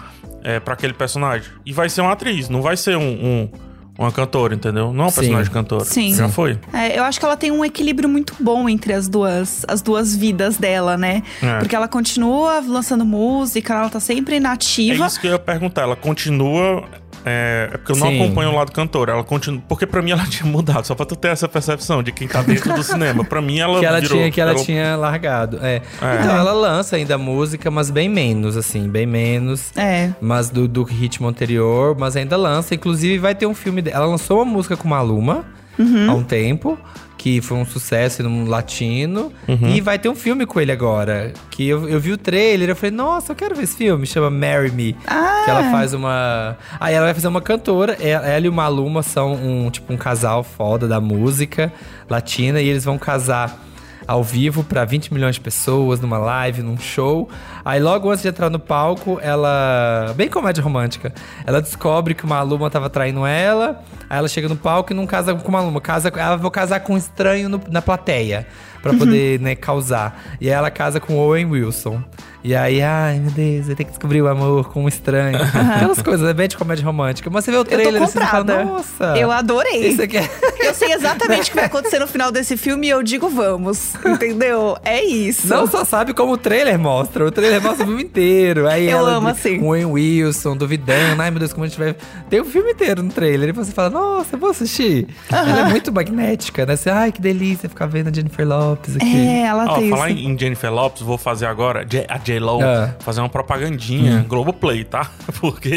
é, 0.44 0.60
para 0.60 0.74
aquele 0.74 0.94
personagem. 0.94 1.50
E 1.66 1.74
vai 1.74 1.90
ser 1.90 2.02
uma 2.02 2.12
atriz, 2.14 2.50
não 2.50 2.62
vai 2.62 2.78
ser 2.78 2.96
um, 2.98 3.02
um- 3.04 3.50
uma 3.98 4.12
cantora, 4.12 4.54
entendeu? 4.54 4.92
Não 4.92 5.06
é 5.06 5.08
um 5.08 5.10
Sim. 5.10 5.16
personagem 5.22 5.52
cantora. 5.54 5.86
Sim. 5.86 6.14
Já 6.14 6.28
foi. 6.28 6.60
É, 6.74 7.00
eu 7.00 7.04
acho 7.06 7.18
que 7.18 7.26
ela 7.26 7.38
tem 7.38 7.50
um 7.50 7.64
equilíbrio 7.64 8.10
muito 8.10 8.36
bom 8.42 8.68
entre 8.68 8.92
as 8.92 9.08
duas, 9.08 9.64
as 9.70 9.82
duas 9.82 10.14
vidas 10.14 10.58
dela, 10.58 10.98
né? 10.98 11.24
É. 11.42 11.60
Porque 11.60 11.74
ela 11.74 11.88
continua 11.88 12.60
lançando 12.60 13.06
música, 13.06 13.74
ela 13.74 13.90
tá 13.90 14.02
sempre 14.02 14.36
É 14.36 14.40
nativa. 14.42 15.06
isso 15.08 15.18
que 15.20 15.28
eu 15.28 15.32
ia 15.32 15.40
perguntar. 15.40 15.84
Ela 15.84 15.96
continua. 15.96 16.84
É, 17.26 17.70
é 17.74 17.78
porque 17.78 17.92
eu 17.94 17.96
não 17.96 18.08
Sim. 18.10 18.22
acompanho 18.24 18.52
o 18.52 18.56
lado 18.56 18.72
cantor. 18.72 19.10
Ela 19.10 19.24
continua. 19.24 19.62
Porque 19.68 19.86
pra 19.88 20.02
mim 20.02 20.12
ela 20.12 20.24
tinha 20.30 20.50
mudado. 20.50 20.86
Só 20.86 20.94
pra 20.96 21.06
tu 21.06 21.16
ter 21.16 21.30
essa 21.30 21.48
percepção 21.48 22.04
de 22.04 22.12
quem 22.12 22.28
tá 22.28 22.42
dentro 22.42 22.74
do 22.74 22.84
cinema. 22.84 23.24
Pra 23.26 23.42
mim 23.42 23.60
ela 23.60 23.80
que 23.80 23.86
ela 23.86 24.00
virou. 24.00 24.18
tinha 24.18 24.32
que 24.32 24.42
ela 24.42 24.52
ela- 24.52 24.60
tinha 24.64 24.96
largado. 24.96 25.60
É. 25.62 25.76
É. 25.76 25.82
Então 26.22 26.38
ela 26.38 26.54
lança 26.54 26.96
ainda 26.96 27.18
música, 27.18 27.72
mas 27.72 27.90
bem 27.90 28.08
menos, 28.08 28.56
assim, 28.56 28.88
bem 28.88 29.06
menos. 29.06 29.72
É. 29.76 30.12
Mas 30.22 30.50
do, 30.50 30.68
do 30.68 30.84
ritmo 30.84 31.28
anterior, 31.28 31.96
mas 31.98 32.16
ainda 32.16 32.38
lança. 32.38 32.76
Inclusive, 32.76 33.18
vai 33.18 33.34
ter 33.34 33.46
um 33.48 33.56
filme. 33.56 33.82
de- 33.82 33.90
Ela 33.92 34.06
lançou 34.06 34.38
uma 34.38 34.46
música 34.46 34.78
com 34.78 34.88
Maluma 34.88 35.44
Uhum. 35.78 36.10
há 36.10 36.14
um 36.14 36.24
tempo, 36.24 36.78
que 37.26 37.42
foi 37.42 37.58
um 37.58 37.66
sucesso 37.66 38.22
no 38.22 38.46
latino. 38.46 39.34
Uhum. 39.48 39.70
E 39.70 39.82
vai 39.82 39.98
ter 39.98 40.08
um 40.08 40.14
filme 40.14 40.46
com 40.46 40.62
ele 40.62 40.72
agora. 40.72 41.34
Que 41.50 41.68
eu, 41.68 41.90
eu 41.90 42.00
vi 42.00 42.12
o 42.12 42.18
trailer, 42.20 42.70
eu 42.70 42.76
falei, 42.76 42.92
nossa, 42.92 43.32
eu 43.32 43.36
quero 43.36 43.56
ver 43.56 43.64
esse 43.64 43.76
filme. 43.76 44.06
Chama 44.06 44.30
Marry 44.30 44.70
Me. 44.70 44.96
Ah. 45.08 45.42
Que 45.44 45.50
ela 45.50 45.72
faz 45.72 45.96
uma. 45.96 46.56
Aí 46.80 46.94
ela 46.94 47.06
vai 47.06 47.16
fazer 47.16 47.28
uma 47.28 47.42
cantora. 47.42 47.98
Ela, 48.00 48.28
ela 48.28 48.46
e 48.46 48.48
o 48.48 48.54
Maluma 48.54 49.02
são 49.02 49.34
um 49.34 49.72
tipo 49.72 49.92
um 49.92 49.98
casal 49.98 50.44
foda 50.44 50.88
da 50.88 51.02
música 51.02 51.74
latina 52.08 52.62
e 52.62 52.70
eles 52.70 52.86
vão 52.86 53.00
casar 53.00 53.60
ao 54.08 54.24
vivo 54.24 54.64
pra 54.64 54.86
20 54.86 55.14
milhões 55.14 55.36
de 55.36 55.42
pessoas 55.42 56.00
numa 56.00 56.18
live, 56.18 56.62
num 56.62 56.78
show. 56.78 57.30
Aí 57.64 57.80
logo 57.80 58.10
antes 58.10 58.22
de 58.22 58.28
entrar 58.30 58.50
no 58.50 58.60
palco, 58.60 59.20
ela, 59.22 60.14
bem 60.16 60.30
comédia 60.30 60.64
romântica, 60.64 61.14
ela 61.46 61.62
descobre 61.62 62.14
que 62.14 62.24
o 62.24 62.28
Maluma 62.28 62.70
tava 62.70 62.90
traindo 62.90 63.26
ela. 63.26 63.82
Aí 64.10 64.18
ela 64.18 64.28
chega 64.28 64.48
no 64.48 64.56
palco 64.56 64.94
e 64.94 64.96
não 64.96 65.08
casa 65.08 65.34
com 65.34 65.48
o 65.48 65.52
Maluma, 65.52 65.82
casa, 65.82 66.10
ela 66.16 66.36
vou 66.38 66.52
casar 66.52 66.80
com 66.82 66.94
um 66.94 66.98
estranho 66.98 67.50
no- 67.50 67.62
na 67.70 67.82
plateia. 67.82 68.46
Pra 68.86 68.94
poder, 68.94 69.40
né, 69.40 69.56
causar. 69.56 70.24
E 70.40 70.48
aí 70.48 70.54
ela 70.54 70.70
casa 70.70 71.00
com 71.00 71.16
o 71.16 71.18
Owen 71.18 71.48
Wilson. 71.48 72.04
E 72.44 72.56
aí, 72.56 72.80
ai 72.80 73.18
meu 73.20 73.32
Deus, 73.32 73.70
eu 73.70 73.76
tenho 73.76 73.88
que 73.88 73.94
descobrir 73.94 74.22
o 74.22 74.28
amor 74.28 74.70
com 74.70 74.84
um 74.84 74.88
estranho. 74.88 75.36
Aquelas 75.42 76.00
coisas, 76.00 76.30
é 76.30 76.32
bem 76.32 76.48
de 76.48 76.56
comédia 76.56 76.86
romântica. 76.86 77.28
Mas 77.28 77.44
você 77.44 77.50
vê 77.50 77.58
o 77.58 77.66
trailer 77.66 78.04
assim, 78.04 78.20
você 78.20 78.26
fala, 78.28 78.64
nossa. 78.64 79.18
Eu 79.18 79.32
adorei. 79.32 79.88
Isso 79.88 80.04
aqui 80.04 80.18
é... 80.18 80.30
Eu 80.64 80.74
sei 80.76 80.94
exatamente 80.94 81.48
o 81.48 81.50
que 81.50 81.56
vai 81.56 81.66
acontecer 81.66 81.98
no 81.98 82.06
final 82.06 82.32
desse 82.32 82.56
filme 82.56 82.86
e 82.86 82.90
eu 82.92 83.02
digo 83.02 83.30
vamos. 83.30 83.96
Entendeu? 84.06 84.78
É 84.86 85.04
isso. 85.04 85.48
Não 85.48 85.66
só 85.66 85.84
sabe 85.84 86.14
como 86.14 86.34
o 86.34 86.38
trailer 86.38 86.78
mostra. 86.78 87.26
O 87.26 87.32
trailer 87.32 87.60
mostra 87.62 87.84
o 87.84 87.88
filme 87.88 88.04
inteiro. 88.04 88.68
Aí 88.68 88.90
Eu 88.90 89.00
ela, 89.00 89.14
amo 89.14 89.30
assim. 89.30 89.58
O 89.60 89.66
Owen 89.66 89.86
Wilson, 89.86 90.56
duvidando. 90.56 91.20
Ai, 91.20 91.32
meu 91.32 91.40
Deus, 91.40 91.52
como 91.52 91.66
a 91.66 91.68
gente 91.68 91.80
vai... 91.80 91.96
Tem 92.30 92.40
o 92.42 92.46
filme 92.46 92.74
inteiro 92.74 93.02
no 93.02 93.10
trailer. 93.10 93.50
E 93.50 93.52
você 93.54 93.72
fala, 93.72 93.90
nossa, 93.90 94.36
eu 94.36 94.40
vou 94.40 94.52
assistir. 94.52 95.08
Ela 95.32 95.62
é 95.62 95.70
muito 95.70 95.92
magnética, 95.92 96.64
né? 96.64 96.76
Você, 96.76 96.92
ai, 96.92 97.12
que 97.12 97.22
delícia 97.22 97.68
ficar 97.68 97.88
vendo 97.88 98.10
a 98.10 98.14
Jennifer 98.14 98.48
Lopes 98.76 98.96
aqui. 98.96 99.28
É, 99.28 99.42
ela 99.44 99.66
Ó, 99.72 99.76
tem 99.80 99.90
falar 99.90 100.10
isso. 100.10 100.28
em 100.28 100.38
Jennifer 100.38 100.72
Lopes, 100.74 101.02
vou 101.02 101.18
fazer 101.18 101.46
agora 101.46 101.86
J- 101.86 102.06
a 102.10 102.18
J-Lo 102.18 102.62
Ah. 102.64 102.96
fazer 103.00 103.22
uma 103.22 103.30
propagandinha 103.30 104.26
Globoplay, 104.28 104.84
tá? 104.84 105.10
Porque 105.40 105.70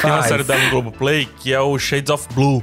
tem 0.00 0.10
uma 0.10 0.18
Faz. 0.18 0.26
série 0.26 0.44
dela 0.44 0.62
no 0.64 0.70
Globoplay 0.70 1.26
que 1.40 1.52
é 1.52 1.60
o 1.60 1.78
Shades 1.78 2.10
of 2.10 2.26
Blue, 2.34 2.62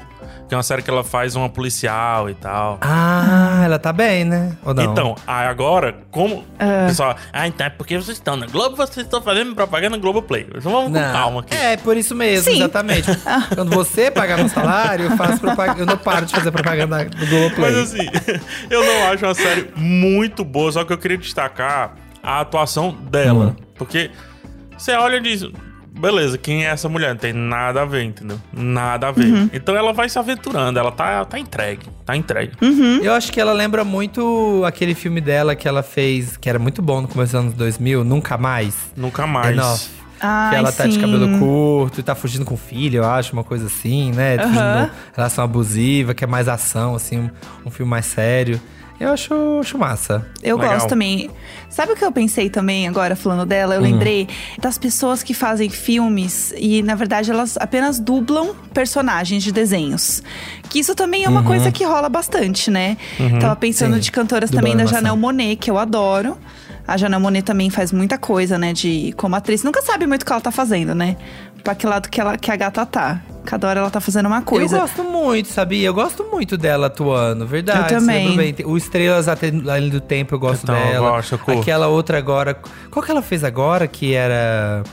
que 0.51 0.55
é 0.55 0.57
uma 0.57 0.63
série 0.63 0.81
que 0.81 0.89
ela 0.89 1.01
faz 1.01 1.33
uma 1.33 1.47
policial 1.47 2.29
e 2.29 2.33
tal. 2.33 2.77
Ah, 2.81 3.61
ela 3.63 3.79
tá 3.79 3.93
bem, 3.93 4.25
né? 4.25 4.51
Ou 4.65 4.73
não? 4.73 4.83
Então, 4.83 5.15
aí 5.25 5.47
agora, 5.47 5.95
como 6.11 6.39
o 6.39 6.87
pessoal, 6.87 7.15
ah, 7.31 7.47
então 7.47 7.67
é 7.67 7.69
porque 7.69 7.95
vocês 7.95 8.17
estão 8.17 8.35
na 8.35 8.47
Globo, 8.47 8.75
vocês 8.75 9.05
estão 9.05 9.21
fazendo 9.21 9.55
propaganda 9.55 9.95
no 9.95 10.01
Globoplay. 10.01 10.45
Então 10.53 10.69
vamos 10.69 10.91
com 10.91 10.99
Não. 10.99 11.13
calma 11.13 11.39
aqui. 11.39 11.55
É, 11.55 11.77
por 11.77 11.95
isso 11.95 12.13
mesmo, 12.13 12.51
Sim. 12.51 12.57
exatamente. 12.57 13.07
Quando 13.55 13.73
você 13.73 14.11
pagar 14.11 14.39
meu 14.39 14.49
salário, 14.49 15.05
eu 15.05 15.15
faço 15.15 15.39
propaganda. 15.39 15.79
Eu 15.79 15.85
não 15.85 15.97
paro 15.97 16.25
de 16.25 16.35
fazer 16.35 16.51
propaganda 16.51 17.05
do 17.05 17.27
Globoplay. 17.27 17.71
Mas 17.71 17.77
assim, 17.77 18.09
eu 18.69 18.83
não 18.83 19.07
acho 19.09 19.23
uma 19.23 19.33
série 19.33 19.71
muito 19.73 20.43
boa, 20.43 20.69
só 20.69 20.83
que 20.83 20.91
eu 20.91 20.97
queria 20.97 21.17
destacar 21.17 21.95
a 22.21 22.41
atuação 22.41 22.91
dela. 23.09 23.55
Hum. 23.57 23.63
Porque 23.77 24.11
você 24.77 24.91
olha 24.95 25.15
e 25.15 25.21
diz, 25.21 25.45
beleza, 25.97 26.37
quem 26.37 26.65
é 26.65 26.69
essa 26.69 26.87
mulher? 26.87 27.09
Não 27.09 27.17
tem 27.17 27.33
nada 27.33 27.81
a 27.81 27.85
ver, 27.85 28.03
entendeu? 28.03 28.39
Nada 28.51 29.09
a 29.09 29.11
ver. 29.11 29.25
Uhum. 29.25 29.49
Então 29.53 29.75
ela 29.75 29.93
vai 29.93 30.09
se 30.09 30.17
aventurando, 30.17 30.79
ela 30.79 30.91
tá, 30.91 31.23
tá 31.25 31.37
entregue, 31.37 31.87
tá 32.05 32.15
entregue. 32.15 32.53
Eu 33.03 33.13
acho 33.13 33.31
que 33.31 33.39
ela 33.39 33.53
lembra 33.53 33.83
muito 33.83 34.63
aquele 34.65 34.95
filme 34.95 35.21
dela 35.21 35.55
que 35.55 35.67
ela 35.67 35.83
fez, 35.83 36.37
que 36.37 36.49
era 36.49 36.57
muito 36.57 36.81
bom 36.81 37.01
no 37.01 37.07
começo 37.07 37.33
dos 37.33 37.41
anos 37.41 37.53
2000, 37.53 38.03
Nunca 38.03 38.37
Mais. 38.37 38.75
Nunca 38.95 39.27
mais. 39.27 39.57
Enough. 39.57 40.01
Ai, 40.23 40.51
que 40.51 40.55
ela 40.55 40.71
tá 40.71 40.85
de 40.85 40.93
sim. 40.93 41.01
cabelo 41.01 41.39
curto 41.39 41.99
e 41.99 42.03
tá 42.03 42.13
fugindo 42.13 42.45
com 42.45 42.53
o 42.53 42.57
filho, 42.57 42.97
eu 42.97 43.05
acho, 43.05 43.33
uma 43.33 43.43
coisa 43.43 43.65
assim, 43.65 44.11
né? 44.11 44.37
Fugindo 44.37 44.91
relação 45.15 45.43
abusiva, 45.43 46.13
que 46.13 46.23
é 46.23 46.27
mais 46.27 46.47
ação, 46.47 46.93
assim, 46.93 47.19
um, 47.19 47.29
um 47.65 47.71
filme 47.71 47.89
mais 47.89 48.05
sério. 48.05 48.61
Eu 49.01 49.11
acho, 49.13 49.33
acho 49.59 49.77
massa. 49.77 50.25
Eu 50.43 50.57
Legal. 50.57 50.73
gosto 50.75 50.89
também. 50.89 51.29
Sabe 51.69 51.93
o 51.93 51.95
que 51.95 52.03
eu 52.05 52.11
pensei 52.11 52.49
também 52.49 52.87
agora, 52.87 53.15
falando 53.15 53.45
dela? 53.45 53.73
Eu 53.75 53.79
Hum. 53.81 53.83
lembrei 53.85 54.27
das 54.59 54.77
pessoas 54.77 55.23
que 55.23 55.33
fazem 55.33 55.69
filmes 55.69 56.53
e, 56.57 56.83
na 56.83 56.93
verdade, 56.95 57.31
elas 57.31 57.57
apenas 57.57 57.99
dublam 57.99 58.53
personagens 58.73 59.41
de 59.43 59.51
desenhos. 59.51 60.21
Que 60.69 60.79
isso 60.79 60.93
também 60.93 61.23
é 61.23 61.29
uma 61.29 61.43
coisa 61.43 61.71
que 61.71 61.83
rola 61.83 62.09
bastante, 62.09 62.69
né? 62.69 62.95
Tava 63.39 63.55
pensando 63.55 63.91
Uhum. 63.93 63.95
Sim. 63.95 64.01
de 64.01 64.11
cantoras 64.11 64.49
Dublar 64.49 64.61
também 64.63 64.75
da 64.77 64.83
animação. 64.83 64.99
Janelle 65.01 65.19
Monet, 65.21 65.55
que 65.55 65.71
eu 65.71 65.77
adoro. 65.79 66.37
A 66.87 66.97
Janelle 66.97 67.21
Monet 67.23 67.43
também 67.43 67.69
faz 67.69 67.91
muita 67.91 68.17
coisa, 68.17 68.57
né? 68.57 68.71
De 68.73 69.13
como 69.17 69.35
atriz. 69.35 69.63
Nunca 69.63 69.81
sabe 69.81 70.05
muito 70.05 70.21
o 70.23 70.25
que 70.25 70.31
ela 70.31 70.41
tá 70.41 70.51
fazendo, 70.51 70.93
né? 70.93 71.15
Pra 71.63 71.73
que 71.73 71.87
lado 71.87 72.09
que, 72.09 72.19
ela, 72.21 72.37
que 72.37 72.51
a 72.51 72.55
gata 72.55 72.85
tá. 72.85 73.21
Cada 73.43 73.67
hora 73.67 73.79
ela 73.79 73.89
tá 73.89 73.99
fazendo 73.99 74.27
uma 74.27 74.41
coisa. 74.41 74.77
Eu 74.77 74.81
gosto 74.81 75.03
muito, 75.03 75.47
sabia? 75.49 75.87
Eu 75.87 75.93
gosto 75.93 76.23
muito 76.31 76.57
dela 76.57 76.87
atuando, 76.87 77.45
verdade. 77.47 77.93
Eu 77.93 77.99
também. 77.99 78.55
O 78.65 78.77
Estrelas 78.77 79.27
Até 79.27 79.47
Além 79.49 79.89
do 79.89 79.99
Tempo 79.99 80.35
eu 80.35 80.39
gosto 80.39 80.63
Então, 80.63 80.75
eu 80.77 80.87
dela. 80.91 81.09
gosto, 81.11 81.33
eu 81.33 81.39
curto. 81.39 81.61
Aquela 81.61 81.87
outra 81.87 82.17
agora. 82.17 82.53
Qual 82.91 83.03
que 83.03 83.11
ela 83.11 83.21
fez 83.21 83.43
agora 83.43 83.87
que 83.87 84.13
era. 84.13 84.83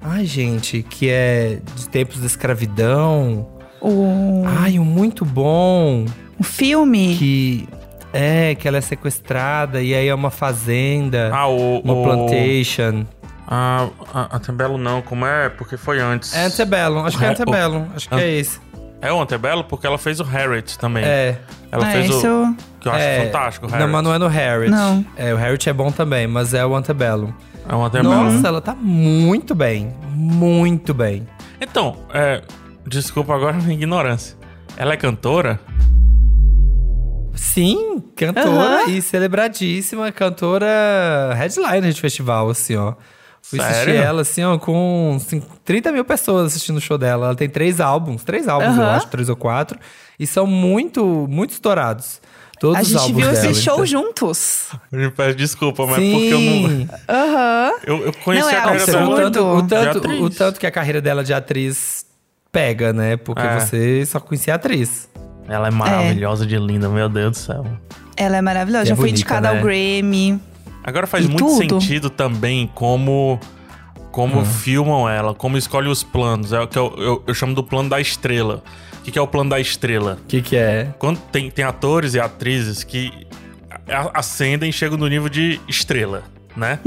Ai, 0.00 0.24
gente, 0.26 0.82
que 0.82 1.08
é 1.08 1.58
de 1.76 1.88
tempos 1.88 2.18
da 2.18 2.26
escravidão. 2.26 3.46
O, 3.80 4.42
Ai, 4.46 4.78
um 4.78 4.84
muito 4.84 5.24
bom. 5.24 6.04
o 6.38 6.42
filme. 6.42 7.16
Que. 7.16 7.68
É, 8.12 8.54
que 8.56 8.68
ela 8.68 8.76
é 8.76 8.80
sequestrada 8.82 9.80
e 9.80 9.94
aí 9.94 10.06
é 10.08 10.14
uma 10.14 10.30
fazenda. 10.30 11.30
Ah, 11.32 11.46
o. 11.48 11.78
uma 11.80 11.94
o- 11.94 12.02
plantation. 12.02 13.06
Ah, 13.54 13.88
a- 14.14 14.36
Antebellum 14.38 14.78
não, 14.78 15.02
como 15.02 15.26
é? 15.26 15.50
Porque 15.50 15.76
foi 15.76 16.00
antes. 16.00 16.34
É 16.34 16.46
Antebellum, 16.46 17.04
acho 17.04 17.18
que 17.18 17.24
é 17.24 17.28
Antebellum. 17.28 17.86
Acho 17.94 18.08
que 18.08 18.14
é 18.14 18.30
esse. 18.30 18.58
É 19.02 19.12
o 19.12 19.20
Antebellum 19.20 19.64
porque 19.64 19.86
ela 19.86 19.98
fez 19.98 20.20
o 20.20 20.24
Harriet 20.24 20.78
também. 20.78 21.04
É. 21.04 21.38
Ela 21.70 21.86
é, 21.88 21.92
fez 21.92 22.08
isso 22.08 22.26
o. 22.26 22.30
eu- 22.46 22.56
Que 22.80 22.88
eu 22.88 22.92
acho 22.92 23.02
é, 23.04 23.26
fantástico, 23.26 23.66
o 23.66 23.68
Não, 23.68 23.76
Harriet. 23.76 23.92
mas 23.92 24.04
não 24.04 24.14
é 24.14 24.18
no 24.18 24.26
Harriet. 24.28 24.70
Não. 24.70 25.04
É, 25.16 25.34
o 25.34 25.36
Harriet 25.36 25.68
é 25.68 25.72
bom 25.72 25.90
também, 25.92 26.26
mas 26.26 26.54
é 26.54 26.64
o 26.64 26.74
Antebellum. 26.74 27.30
É 27.68 27.74
o 27.74 27.84
Antebellum. 27.84 28.24
Nossa, 28.32 28.48
ela 28.48 28.60
tá 28.62 28.74
muito 28.74 29.54
bem. 29.54 29.92
Muito 30.14 30.94
bem. 30.94 31.26
Então, 31.60 31.96
é, 32.14 32.40
desculpa 32.86 33.34
agora 33.34 33.56
a 33.56 33.60
minha 33.60 33.74
ignorância. 33.74 34.34
Ela 34.78 34.94
é 34.94 34.96
cantora? 34.96 35.60
Sim, 37.34 38.02
cantora 38.16 38.82
Aham. 38.82 38.88
e 38.90 39.02
celebradíssima, 39.02 40.10
cantora 40.12 41.34
headliner 41.34 41.92
de 41.92 42.00
festival, 42.00 42.48
assim, 42.50 42.76
ó. 42.76 42.94
Fui 43.42 43.58
assistir 43.60 43.84
Sério? 43.86 43.94
ela, 44.00 44.22
assim, 44.22 44.42
ó, 44.44 44.56
com 44.56 45.14
assim, 45.16 45.42
30 45.64 45.90
mil 45.92 46.04
pessoas 46.04 46.46
assistindo 46.46 46.76
o 46.76 46.80
show 46.80 46.96
dela. 46.96 47.26
Ela 47.26 47.34
tem 47.34 47.48
três 47.48 47.80
álbuns, 47.80 48.22
três 48.24 48.46
álbuns, 48.48 48.76
eu 48.76 48.82
Aham. 48.82 48.96
acho, 48.96 49.08
três 49.08 49.28
ou 49.28 49.36
quatro. 49.36 49.78
E 50.18 50.26
são 50.26 50.46
muito, 50.46 51.26
muito 51.28 51.50
estourados. 51.50 52.20
Todos 52.60 52.78
A 52.78 52.80
os 52.82 52.88
gente 52.88 52.98
álbuns 53.00 53.16
viu 53.24 53.32
dela. 53.32 53.46
esse 53.50 53.60
show 53.60 53.74
então. 53.74 53.86
juntos. 53.86 54.68
Eu 54.92 54.98
me 55.00 55.10
peço 55.10 55.34
desculpa, 55.36 55.84
mas 55.84 55.96
Sim. 55.96 56.12
porque 56.12 56.32
eu 56.32 56.40
não. 56.40 56.88
Aham. 57.08 57.72
Eu, 57.84 58.06
eu 58.06 58.12
conheci 58.12 58.46
Não, 58.46 58.54
é 58.54 58.56
a 58.58 58.62
carreira 58.62 58.84
o 58.84 58.86
dela. 58.86 59.16
tanto, 59.16 59.44
o, 59.44 59.62
tanto, 59.66 60.08
o 60.24 60.30
tanto 60.30 60.60
que 60.60 60.66
a 60.66 60.70
carreira 60.70 61.00
dela 61.00 61.24
de 61.24 61.34
atriz 61.34 62.06
pega, 62.52 62.92
né? 62.92 63.16
Porque 63.16 63.42
É. 63.42 63.58
você 63.58 64.06
só 64.06 64.20
conhecia 64.20 64.54
a 64.54 64.56
atriz. 64.56 65.08
Ela 65.48 65.66
é 65.66 65.70
maravilhosa 65.72 66.46
de 66.46 66.56
linda, 66.56 66.88
meu 66.88 67.08
Deus 67.08 67.32
do 67.32 67.36
céu. 67.36 67.66
Ela 68.16 68.36
é 68.36 68.40
maravilhosa. 68.40 68.84
É 68.84 68.86
Já 68.86 68.94
foi 68.94 69.06
bonita, 69.08 69.18
indicada 69.18 69.50
né? 69.52 69.58
ao 69.58 69.64
Grammy. 69.64 70.40
Agora 70.84 71.06
faz 71.06 71.24
E 71.24 71.28
muito 71.28 71.44
tudo. 71.44 71.56
sentido 71.80 72.10
também 72.10 72.70
como 72.74 73.38
como 74.10 74.40
Hum. 74.40 74.44
filmam 74.44 75.08
ela, 75.08 75.34
como 75.34 75.56
escolhem 75.56 75.90
os 75.90 76.02
planos. 76.04 76.52
É 76.52 76.60
o 76.60 76.68
que 76.68 76.78
eu, 76.78 76.94
eu, 76.98 77.22
eu 77.26 77.32
chamo 77.34 77.54
do 77.54 77.64
plano 77.64 77.88
da 77.88 77.98
estrela. 77.98 78.62
O 78.98 79.02
que, 79.02 79.10
que 79.10 79.18
é 79.18 79.22
o 79.22 79.26
plano 79.26 79.48
da 79.50 79.58
estrela? 79.58 80.18
O 80.22 80.26
que 80.26 80.42
que 80.42 80.54
é? 80.54 80.92
Quando 80.98 81.18
tem, 81.18 81.50
tem 81.50 81.64
atores 81.64 82.12
e 82.14 82.20
atrizes 82.20 82.84
que 82.84 83.10
ascendem 84.14 84.70
e 84.70 84.72
chegam 84.72 84.98
no 84.98 85.08
nível 85.08 85.28
de 85.28 85.58
estrela, 85.66 86.22
né? 86.56 86.78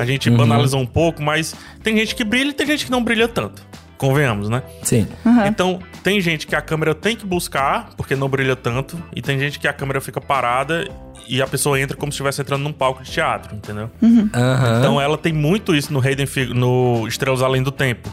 A 0.00 0.04
gente 0.04 0.28
banalizou 0.30 0.80
um 0.80 0.86
pouco, 0.86 1.22
mas 1.22 1.54
tem 1.82 1.96
gente 1.96 2.14
que 2.14 2.24
brilha 2.24 2.50
e 2.50 2.52
tem 2.52 2.66
gente 2.66 2.84
que 2.84 2.90
não 2.90 3.02
brilha 3.02 3.28
tanto. 3.28 3.62
Convenhamos, 3.96 4.48
né? 4.48 4.62
Sim. 4.82 5.06
Então, 5.46 5.78
tem 6.02 6.20
gente 6.20 6.46
que 6.48 6.56
a 6.56 6.60
câmera 6.60 6.94
tem 6.94 7.14
que 7.16 7.24
buscar, 7.24 7.90
porque 7.96 8.16
não 8.16 8.28
brilha 8.28 8.56
tanto, 8.56 9.00
e 9.14 9.22
tem 9.22 9.38
gente 9.38 9.60
que 9.60 9.68
a 9.68 9.72
câmera 9.72 10.00
fica 10.00 10.20
parada 10.20 10.88
e 11.28 11.40
a 11.42 11.46
pessoa 11.46 11.80
entra 11.80 11.96
como 11.96 12.10
se 12.12 12.16
estivesse 12.16 12.40
entrando 12.40 12.62
num 12.62 12.72
palco 12.72 13.02
de 13.02 13.10
teatro, 13.10 13.54
entendeu? 13.54 13.90
Aham. 14.34 14.78
Então 14.78 15.00
ela 15.00 15.16
tem 15.18 15.32
muito 15.32 15.74
isso 15.74 15.92
no 15.92 16.00
Hayden 16.00 16.26
Fig- 16.26 16.54
no 16.54 17.06
Estrelas 17.08 17.42
Além 17.42 17.62
do 17.62 17.70
Tempo. 17.72 18.08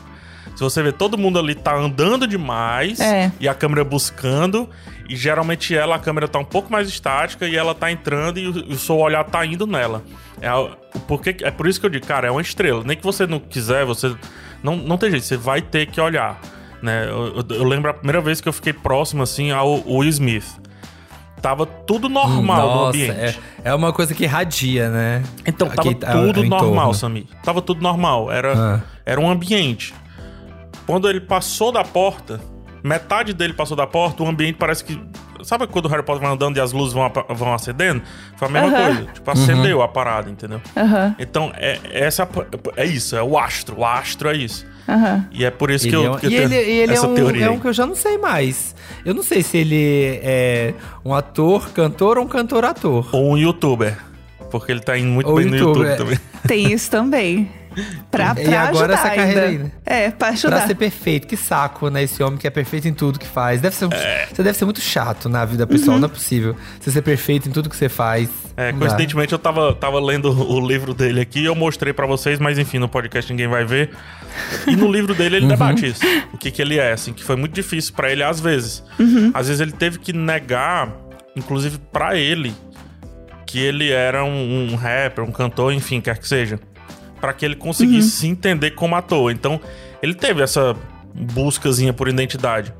Se 0.56 0.62
você 0.64 0.84
vê, 0.84 0.92
todo 0.92 1.18
mundo 1.18 1.40
ali 1.40 1.56
tá 1.56 1.74
andando 1.76 2.28
demais 2.28 3.00
É. 3.00 3.32
e 3.40 3.48
a 3.48 3.54
câmera 3.54 3.84
buscando, 3.86 4.70
e 5.08 5.16
geralmente 5.16 5.74
ela, 5.74 5.96
a 5.96 6.00
câmera 6.00 6.28
tá 6.28 6.38
um 6.38 6.44
pouco 6.44 6.70
mais 6.72 6.90
estática 6.90 7.48
e 7.48 7.56
ela 7.56 7.74
tá 7.74 7.90
entrando 7.90 8.40
e 8.40 8.48
o, 8.48 8.52
o 8.74 8.76
seu 8.78 8.98
olhar 8.98 9.24
tá 9.24 9.46
indo 9.46 9.66
nela. 9.66 10.04
É, 10.42 10.50
porquê, 11.08 11.36
é 11.44 11.52
por 11.52 11.66
isso 11.68 11.80
que 11.80 11.86
eu 11.86 11.90
digo, 11.90 12.06
cara, 12.06 12.28
é 12.28 12.32
uma 12.32 12.42
estrela. 12.42 12.84
Nem 12.86 12.98
que 12.98 13.04
você 13.04 13.26
não 13.26 13.40
quiser, 13.40 13.86
você. 13.86 14.14
Não, 14.62 14.76
não 14.76 14.98
tem 14.98 15.10
jeito, 15.12 15.26
você 15.26 15.38
vai 15.38 15.62
ter 15.62 15.86
que 15.86 16.02
olhar. 16.02 16.40
Né? 16.82 17.06
Eu, 17.10 17.38
eu- 17.50 17.56
eu 17.58 17.64
lembro 17.64 17.90
a 17.92 17.94
primeira 17.94 18.20
vez 18.20 18.42
que 18.42 18.50
eu 18.50 18.54
fiquei 18.54 18.74
próximo 18.74 19.24
assim 19.24 19.52
ao 19.52 19.82
Will 19.88 20.10
Smith. 20.10 20.46
Tava 21.42 21.66
tudo 21.66 22.10
normal 22.10 22.68
no 22.70 22.76
Nossa, 22.76 22.90
ambiente. 22.90 23.20
é, 23.20 23.36
é 23.64 23.74
uma 23.74 23.94
coisa 23.94 24.14
que 24.14 24.26
radia, 24.26 24.90
né? 24.90 25.24
Então, 25.46 25.70
tava 25.70 25.90
ah, 26.06 26.12
tudo 26.12 26.44
normal, 26.44 26.94
Samir. 26.94 27.26
Tava 27.44 27.62
tudo 27.62 27.82
normal. 27.82 28.32
Era, 28.32 28.54
Ah. 28.76 28.80
era 29.06 29.20
um 29.22 29.30
ambiente. 29.30 29.94
Quando 30.86 31.10
ele 31.10 31.22
passou 31.22 31.72
da 31.72 31.84
porta, 31.84 32.42
metade 32.84 33.34
dele 33.34 33.54
passou 33.54 33.78
da 33.78 33.88
porta, 33.88 34.24
o 34.24 34.28
ambiente 34.28 34.56
parece 34.58 34.84
que. 34.84 35.00
Sabe 35.44 35.68
quando 35.68 35.86
o 35.86 35.88
Harry 35.90 36.04
Potter 36.04 36.22
vai 36.22 36.32
andando 36.34 36.58
e 36.58 36.60
as 36.60 36.72
luzes 36.72 36.94
vão, 36.94 37.12
vão 37.30 37.54
acendendo? 37.54 38.02
Foi 38.38 38.48
a 38.48 38.52
mesma 38.52 38.68
Aham. 38.78 38.86
coisa. 38.96 39.12
Tipo, 39.14 39.32
acendeu 39.32 39.82
a 39.82 39.88
parada, 39.88 40.30
entendeu? 40.30 40.62
Aham, 40.76 41.16
Então, 41.20 41.52
é, 41.56 41.80
essa, 41.92 42.28
é 42.76 42.86
isso, 42.86 43.16
é 43.16 43.24
o 43.24 43.38
astro. 43.38 43.80
O 43.80 43.86
astro 43.86 44.30
é 44.30 44.36
isso. 44.38 44.66
E 45.32 45.46
é 45.46 45.52
por 45.52 45.70
isso 45.70 45.88
que 45.88 45.96
Ele 45.96 45.98
eu, 45.98 46.06
é 46.06 46.16
um- 46.16 46.18
que 46.20 46.26
eu 46.26 46.32
e 46.32 46.36
tenho 46.36 46.46
ele, 46.46 46.56
ele 46.56 46.92
é, 46.92 46.96
essa 46.96 47.08
um, 47.08 47.14
teoria. 47.14 47.46
é 47.46 47.50
um 47.50 47.60
que 47.60 47.68
eu 47.68 47.74
já 47.74 47.86
não 47.86 47.96
sei 47.96 48.18
mais. 48.18 48.76
Eu 49.06 49.14
não 49.14 49.22
sei 49.22 49.44
se 49.44 49.58
ele 49.58 50.20
é 50.24 50.74
um 51.06 51.14
ator, 51.14 51.70
cantor 51.72 52.18
ou 52.18 52.26
um 52.26 52.28
cantor-ator. 52.28 53.08
Ou 53.12 53.32
um 53.34 53.38
youtuber. 53.38 53.96
Porque 54.50 54.72
ele 54.72 54.80
tá 54.82 54.98
indo 54.98 55.10
muito 55.10 55.30
Ou 55.30 55.36
bem 55.36 55.46
no 55.46 55.56
youtuber, 55.56 55.92
YouTube 55.92 55.94
é. 55.94 55.96
também. 55.96 56.20
Tem 56.48 56.74
isso 56.74 56.90
também. 56.90 57.52
Pra, 58.12 58.34
pra 58.36 58.44
E 58.44 58.56
agora 58.56 58.94
ajudar 58.94 58.94
essa 58.94 59.10
carreira 59.16 59.46
ainda. 59.46 59.46
aí, 59.46 59.58
né? 59.58 59.72
É, 59.86 60.12
pra 60.12 60.30
ajudar. 60.30 60.58
Pra 60.58 60.68
ser 60.68 60.76
perfeito, 60.76 61.28
que 61.28 61.38
saco, 61.38 61.90
né? 61.90 62.04
Esse 62.04 62.22
homem 62.24 62.38
que 62.38 62.48
é 62.48 62.50
perfeito 62.50 62.88
em 62.88 62.94
tudo 62.94 63.18
que 63.20 63.28
faz. 63.28 63.62
Deve 63.62 63.76
ser, 63.76 63.86
um- 63.86 63.94
É. 63.94 64.28
Você 64.34 64.44
deve 64.44 64.58
ser 64.58 64.66
muito 64.66 64.82
chato 64.82 65.28
na 65.30 65.44
vida 65.46 65.66
pessoal, 65.68 65.96
Uhum. 65.96 66.02
não 66.02 66.06
é 66.08 66.12
possível. 66.12 66.56
Você 66.80 66.92
ser 66.92 67.02
perfeito 67.02 67.50
em 67.50 67.52
tudo 67.52 67.70
que 67.70 67.76
você 67.76 67.90
faz. 67.90 68.30
É, 68.58 68.72
Não 68.72 68.80
dá. 68.80 68.86
coincidentemente 68.88 69.32
eu 69.34 69.40
tava, 69.40 69.74
tava 69.74 70.00
lendo 70.00 70.30
o 70.32 70.60
livro 70.66 70.94
dele 70.94 71.22
aqui, 71.22 71.46
eu 71.46 71.56
mostrei 71.56 71.94
pra 71.94 72.06
vocês, 72.06 72.40
mas 72.40 72.58
enfim, 72.60 72.78
no 72.80 72.90
podcast 72.90 73.32
ninguém 73.32 73.48
vai 73.48 73.64
ver. 73.66 73.90
E 74.68 74.76
no 74.76 74.92
livro 74.92 75.14
dele 75.16 75.38
ele 75.38 75.48
debate 75.48 75.86
isso. 75.88 76.02
O 76.34 76.38
que 76.38 76.52
que 76.52 76.62
ele 76.62 76.78
é, 76.78 76.92
assim, 76.92 77.14
que 77.14 77.24
foi 77.24 77.36
muito 77.36 77.54
difícil 77.54 77.94
pra 77.94 78.12
ele 78.12 78.22
às 78.24 78.40
vezes. 78.40 78.84
Às 79.34 79.48
vezes 79.48 79.62
ele 79.62 79.72
teve 79.72 80.00
que 80.00 80.12
negar, 80.14 80.94
inclusive 81.36 81.78
pra 81.92 82.16
ele, 82.18 82.54
que 83.46 83.60
ele 83.60 83.90
era 83.92 84.24
um, 84.24 84.72
um 84.72 84.76
rapper, 84.76 85.24
um 85.24 85.32
cantor, 85.32 85.74
enfim, 85.74 86.00
quer 86.02 86.18
que 86.18 86.28
seja. 86.28 86.60
Pra 87.20 87.34
que 87.34 87.46
ele 87.46 87.56
conseguisse 87.56 88.10
se 88.12 88.28
entender 88.28 88.72
como 88.72 88.96
ator. 88.96 89.32
Então, 89.32 89.60
ele 90.02 90.14
teve 90.14 90.42
essa 90.42 90.76
buscazinha 91.14 91.94
por 91.94 92.08
identidade. 92.08 92.74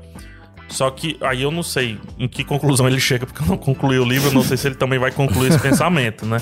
Só 0.68 0.88
que 0.88 1.16
aí 1.20 1.42
eu 1.42 1.50
não 1.50 1.64
sei 1.64 1.98
em 2.16 2.28
que 2.28 2.44
conclusão 2.44 2.86
ele 2.86 3.00
chega, 3.00 3.26
porque 3.26 3.42
eu 3.42 3.46
não 3.48 3.56
concluí 3.56 3.98
o 3.98 4.04
livro, 4.04 4.28
eu 4.28 4.32
não 4.34 4.44
sei 4.44 4.56
se 4.56 4.68
ele 4.68 4.76
também 4.76 5.00
vai 5.00 5.10
concluir 5.10 5.48
esse 5.48 5.58
pensamento, 5.58 6.24
né? 6.24 6.38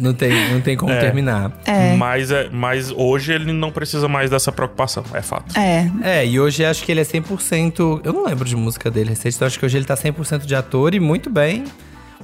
Não 0.00 0.12
tem, 0.12 0.52
não 0.52 0.60
tem 0.60 0.76
como 0.76 0.92
É. 0.92 0.98
terminar. 0.98 1.52
É. 1.64 1.94
Mas, 1.94 2.32
é, 2.32 2.48
mas 2.50 2.90
hoje 2.90 3.32
ele 3.32 3.52
não 3.52 3.70
precisa 3.70 4.08
mais 4.08 4.28
dessa 4.30 4.50
preocupação, 4.50 5.04
é 5.14 5.22
fato. 5.22 5.56
É, 5.56 5.88
É, 6.02 6.26
e 6.26 6.40
hoje 6.40 6.64
acho 6.64 6.82
que 6.82 6.90
ele 6.90 7.00
é 7.02 7.04
100%. 7.04 8.00
Eu 8.02 8.12
não 8.12 8.26
lembro 8.26 8.44
de 8.48 8.56
música 8.56 8.90
dele 8.90 9.10
recente, 9.10 9.36
então 9.36 9.46
acho 9.46 9.60
que 9.60 9.64
hoje 9.64 9.78
ele 9.78 9.84
tá 9.84 9.94
100% 9.94 10.44
de 10.44 10.56
ator 10.56 10.92
e 10.92 10.98
muito 10.98 11.30
bem. 11.30 11.62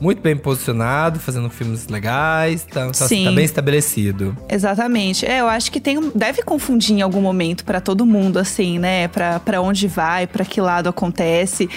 Muito 0.00 0.20
bem 0.22 0.37
posicionado, 0.37 1.18
fazendo 1.18 1.50
filmes 1.50 1.88
legais, 1.88 2.64
tá, 2.64 2.87
tá, 2.90 3.08
tá 3.08 3.08
bem 3.08 3.44
estabelecido. 3.44 4.37
exatamente. 4.48 5.26
É, 5.26 5.40
eu 5.40 5.48
acho 5.48 5.70
que 5.72 5.80
tem, 5.80 6.11
deve 6.14 6.42
confundir 6.42 6.96
em 6.96 7.02
algum 7.02 7.20
momento 7.20 7.64
pra 7.64 7.80
todo 7.80 8.06
mundo, 8.06 8.38
assim, 8.38 8.78
né? 8.78 9.08
Pra, 9.08 9.40
pra 9.40 9.61
onde 9.61 9.87
vai, 9.88 10.26
pra 10.26 10.44
que 10.44 10.61
lado 10.61 10.88
acontece. 10.88 11.68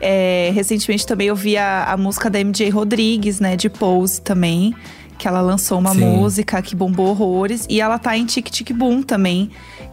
É, 0.00 0.50
recentemente 0.54 1.06
também 1.06 1.28
eu 1.28 1.36
vi 1.36 1.56
a, 1.56 1.84
a 1.84 1.96
música 1.96 2.28
da 2.28 2.38
MJ 2.38 2.70
Rodrigues, 2.70 3.40
né? 3.40 3.56
De 3.56 3.68
Pose 3.68 4.20
também. 4.20 4.74
Que 5.20 5.28
ela 5.28 5.42
lançou 5.42 5.78
uma 5.78 5.92
Sim. 5.92 6.00
música 6.00 6.62
que 6.62 6.74
bombou 6.74 7.08
horrores. 7.08 7.66
E 7.68 7.78
ela 7.78 7.98
tá 7.98 8.16
em 8.16 8.24
Tic 8.24 8.48
Tic 8.48 8.72
Boom 8.72 9.02
também, 9.02 9.50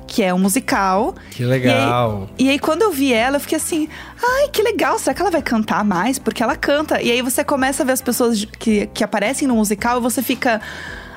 que 0.08 0.24
é 0.24 0.34
um 0.34 0.40
musical. 0.40 1.14
Que 1.32 1.44
legal. 1.44 2.30
E 2.40 2.50
aí, 2.50 2.58
quando 2.58 2.84
eu 2.84 2.94
vi 2.94 3.12
ela, 3.12 3.36
eu 3.36 3.42
fiquei 3.42 3.58
assim, 3.58 3.90
ai, 4.24 4.48
que 4.48 4.64
legal, 4.64 4.98
será 4.98 5.14
que 5.14 5.22
ela 5.22 5.30
vai 5.30 5.42
cantar 5.42 5.84
mais? 5.84 6.18
Porque 6.18 6.42
ela 6.42 6.56
canta. 6.56 7.02
E 7.02 7.12
aí 7.12 7.22
você 7.22 7.44
começa 7.44 7.84
a 7.84 7.86
ver 7.86 7.92
as 7.92 8.02
pessoas 8.02 8.46
que, 8.46 8.88
que 8.88 9.04
aparecem 9.04 9.46
no 9.50 9.56
musical 9.56 9.98
e 9.98 10.02
você 10.02 10.24
fica. 10.24 10.62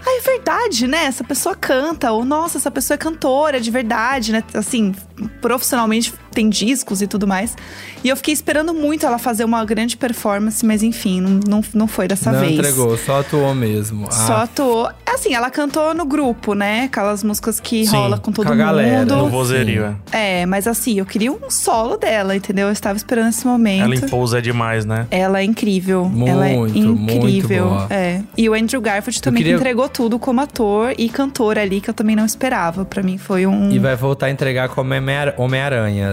Ah, 0.04 0.18
é 0.18 0.20
verdade, 0.22 0.88
né? 0.88 1.04
Essa 1.04 1.22
pessoa 1.22 1.54
canta. 1.54 2.10
Ou, 2.10 2.24
nossa, 2.24 2.58
essa 2.58 2.70
pessoa 2.70 2.96
é 2.96 2.98
cantora 2.98 3.60
de 3.60 3.70
verdade, 3.70 4.32
né? 4.32 4.42
Assim, 4.54 4.92
profissionalmente 5.40 6.12
tem 6.32 6.48
discos 6.48 7.02
e 7.02 7.06
tudo 7.06 7.26
mais. 7.26 7.56
E 8.04 8.08
eu 8.08 8.16
fiquei 8.16 8.32
esperando 8.34 8.72
muito 8.72 9.04
ela 9.06 9.18
fazer 9.18 9.44
uma 9.44 9.64
grande 9.64 9.96
performance, 9.96 10.64
mas 10.64 10.82
enfim, 10.82 11.20
não, 11.20 11.40
não, 11.46 11.64
não 11.74 11.86
foi 11.86 12.06
dessa 12.08 12.32
não 12.32 12.40
vez. 12.40 12.52
entregou, 12.58 12.96
só 12.96 13.20
atuou 13.20 13.54
mesmo. 13.54 14.06
Só 14.12 14.32
Ah, 14.34 14.42
atuou. 14.42 14.90
Assim, 15.06 15.34
ela 15.34 15.50
cantou 15.50 15.92
no 15.92 16.04
grupo, 16.06 16.54
né? 16.54 16.84
Aquelas 16.84 17.22
músicas 17.24 17.58
que 17.60 17.84
Sim, 17.86 17.96
rola 17.96 18.16
com 18.18 18.32
todo 18.32 18.46
com 18.46 18.52
a 18.52 18.56
galera. 18.56 19.00
mundo. 19.00 19.16
No 19.16 19.28
vozerio, 19.28 19.94
é. 20.12 20.40
É, 20.42 20.46
mas 20.46 20.66
assim, 20.66 20.98
eu 20.98 21.04
queria 21.06 21.32
um 21.32 21.50
solo 21.50 21.96
dela, 21.96 22.34
entendeu? 22.36 22.68
Eu 22.68 22.72
estava 22.72 22.96
esperando 22.96 23.28
esse 23.28 23.46
momento. 23.46 23.82
Ela 23.84 23.94
impousa 23.96 24.40
demais, 24.40 24.84
né? 24.84 25.06
Ela 25.10 25.40
é 25.40 25.44
incrível. 25.44 26.10
ela 26.26 26.48
é 26.48 26.56
Muito, 26.56 26.78
incrível. 26.78 27.20
muito 27.20 27.48
boa. 27.48 27.86
É. 27.90 28.22
E 28.36 28.48
o 28.48 28.54
Andrew 28.54 28.80
Garfield 28.80 29.20
também 29.20 29.42
queria- 29.42 29.56
que 29.56 29.60
entregou 29.60 29.88
tudo 29.88 30.18
como 30.18 30.40
ator 30.40 30.94
e 30.96 31.08
cantor 31.08 31.58
ali, 31.58 31.80
que 31.80 31.90
eu 31.90 31.94
também 31.94 32.14
não 32.16 32.24
esperava. 32.24 32.84
Pra 32.84 33.02
mim 33.02 33.18
foi 33.18 33.46
um. 33.46 33.70
E 33.70 33.78
vai 33.78 33.96
voltar 33.96 34.26
a 34.26 34.30
entregar 34.30 34.68
como 34.68 34.90
Homem- 34.90 35.00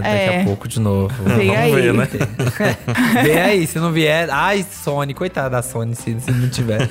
Homem-Aranha 0.08 0.26
daqui 0.28 0.38
É. 0.38 0.42
a 0.42 0.46
pouco 0.46 0.68
de 0.68 0.80
novo. 0.80 1.14
Vem 1.24 1.48
Vamos 1.48 1.62
aí. 1.62 1.72
ver, 1.76 1.94
né? 1.94 2.08
Vem 3.24 3.40
aí, 3.42 3.68
se 3.68 3.80
não 3.80 3.92
vier. 3.92 4.30
Ai, 4.32 4.66
Sony, 4.84 5.14
coitada 5.14 5.50
da 5.50 5.62
Sony, 5.62 5.96
se, 5.96 6.20
se 6.20 6.32
não 6.32 6.50
tiver. 6.50 6.90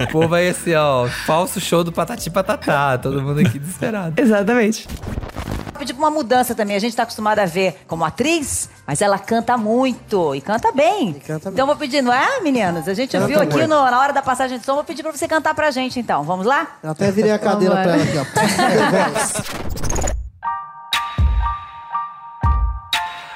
o 0.00 0.06
povo 0.12 0.28
vai 0.28 0.48
assim, 0.48 0.74
ó, 0.74 1.06
falso 1.26 1.60
show 1.60 1.82
do 1.84 1.92
Patati 1.92 2.30
Patatá. 2.30 2.98
Todo 2.98 3.20
mundo 3.22 3.40
aqui 3.40 3.58
desesperado. 3.58 4.20
Exatamente. 4.20 4.86
Vou 5.72 5.78
pedir 5.78 5.94
pra 5.94 6.04
uma 6.04 6.10
mudança 6.10 6.54
também. 6.54 6.76
A 6.76 6.78
gente 6.78 6.94
tá 6.94 7.02
acostumado 7.02 7.40
a 7.40 7.44
ver 7.46 7.82
como 7.88 8.04
atriz, 8.04 8.70
mas 8.86 9.02
ela 9.02 9.18
canta 9.18 9.56
muito 9.58 10.32
e 10.34 10.40
canta 10.40 10.70
bem. 10.70 11.16
então 11.46 11.66
vou 11.66 11.74
pedir, 11.74 12.02
não 12.02 12.12
é, 12.12 12.40
meninos? 12.40 12.86
A 12.86 12.94
gente 12.94 13.18
viu 13.18 13.40
aqui 13.40 13.66
no- 13.66 13.90
na 13.90 13.98
hora 13.98 14.12
da 14.12 14.22
passagem 14.22 14.58
de 14.60 14.64
som, 14.64 14.74
vou 14.74 14.84
pedir 14.84 15.02
pra 15.02 15.10
você 15.10 15.26
cantar 15.26 15.54
pra 15.54 15.70
gente 15.72 15.98
então. 15.98 16.22
Vamos 16.22 16.46
lá? 16.46 16.76
Eu 16.84 16.90
até 16.90 17.10
virei 17.10 17.32
a 17.32 17.38
cadeira 17.38 17.74
pra 17.74 17.94
ela 17.94 18.02
aqui, 18.02 18.18
ó. 18.18 18.22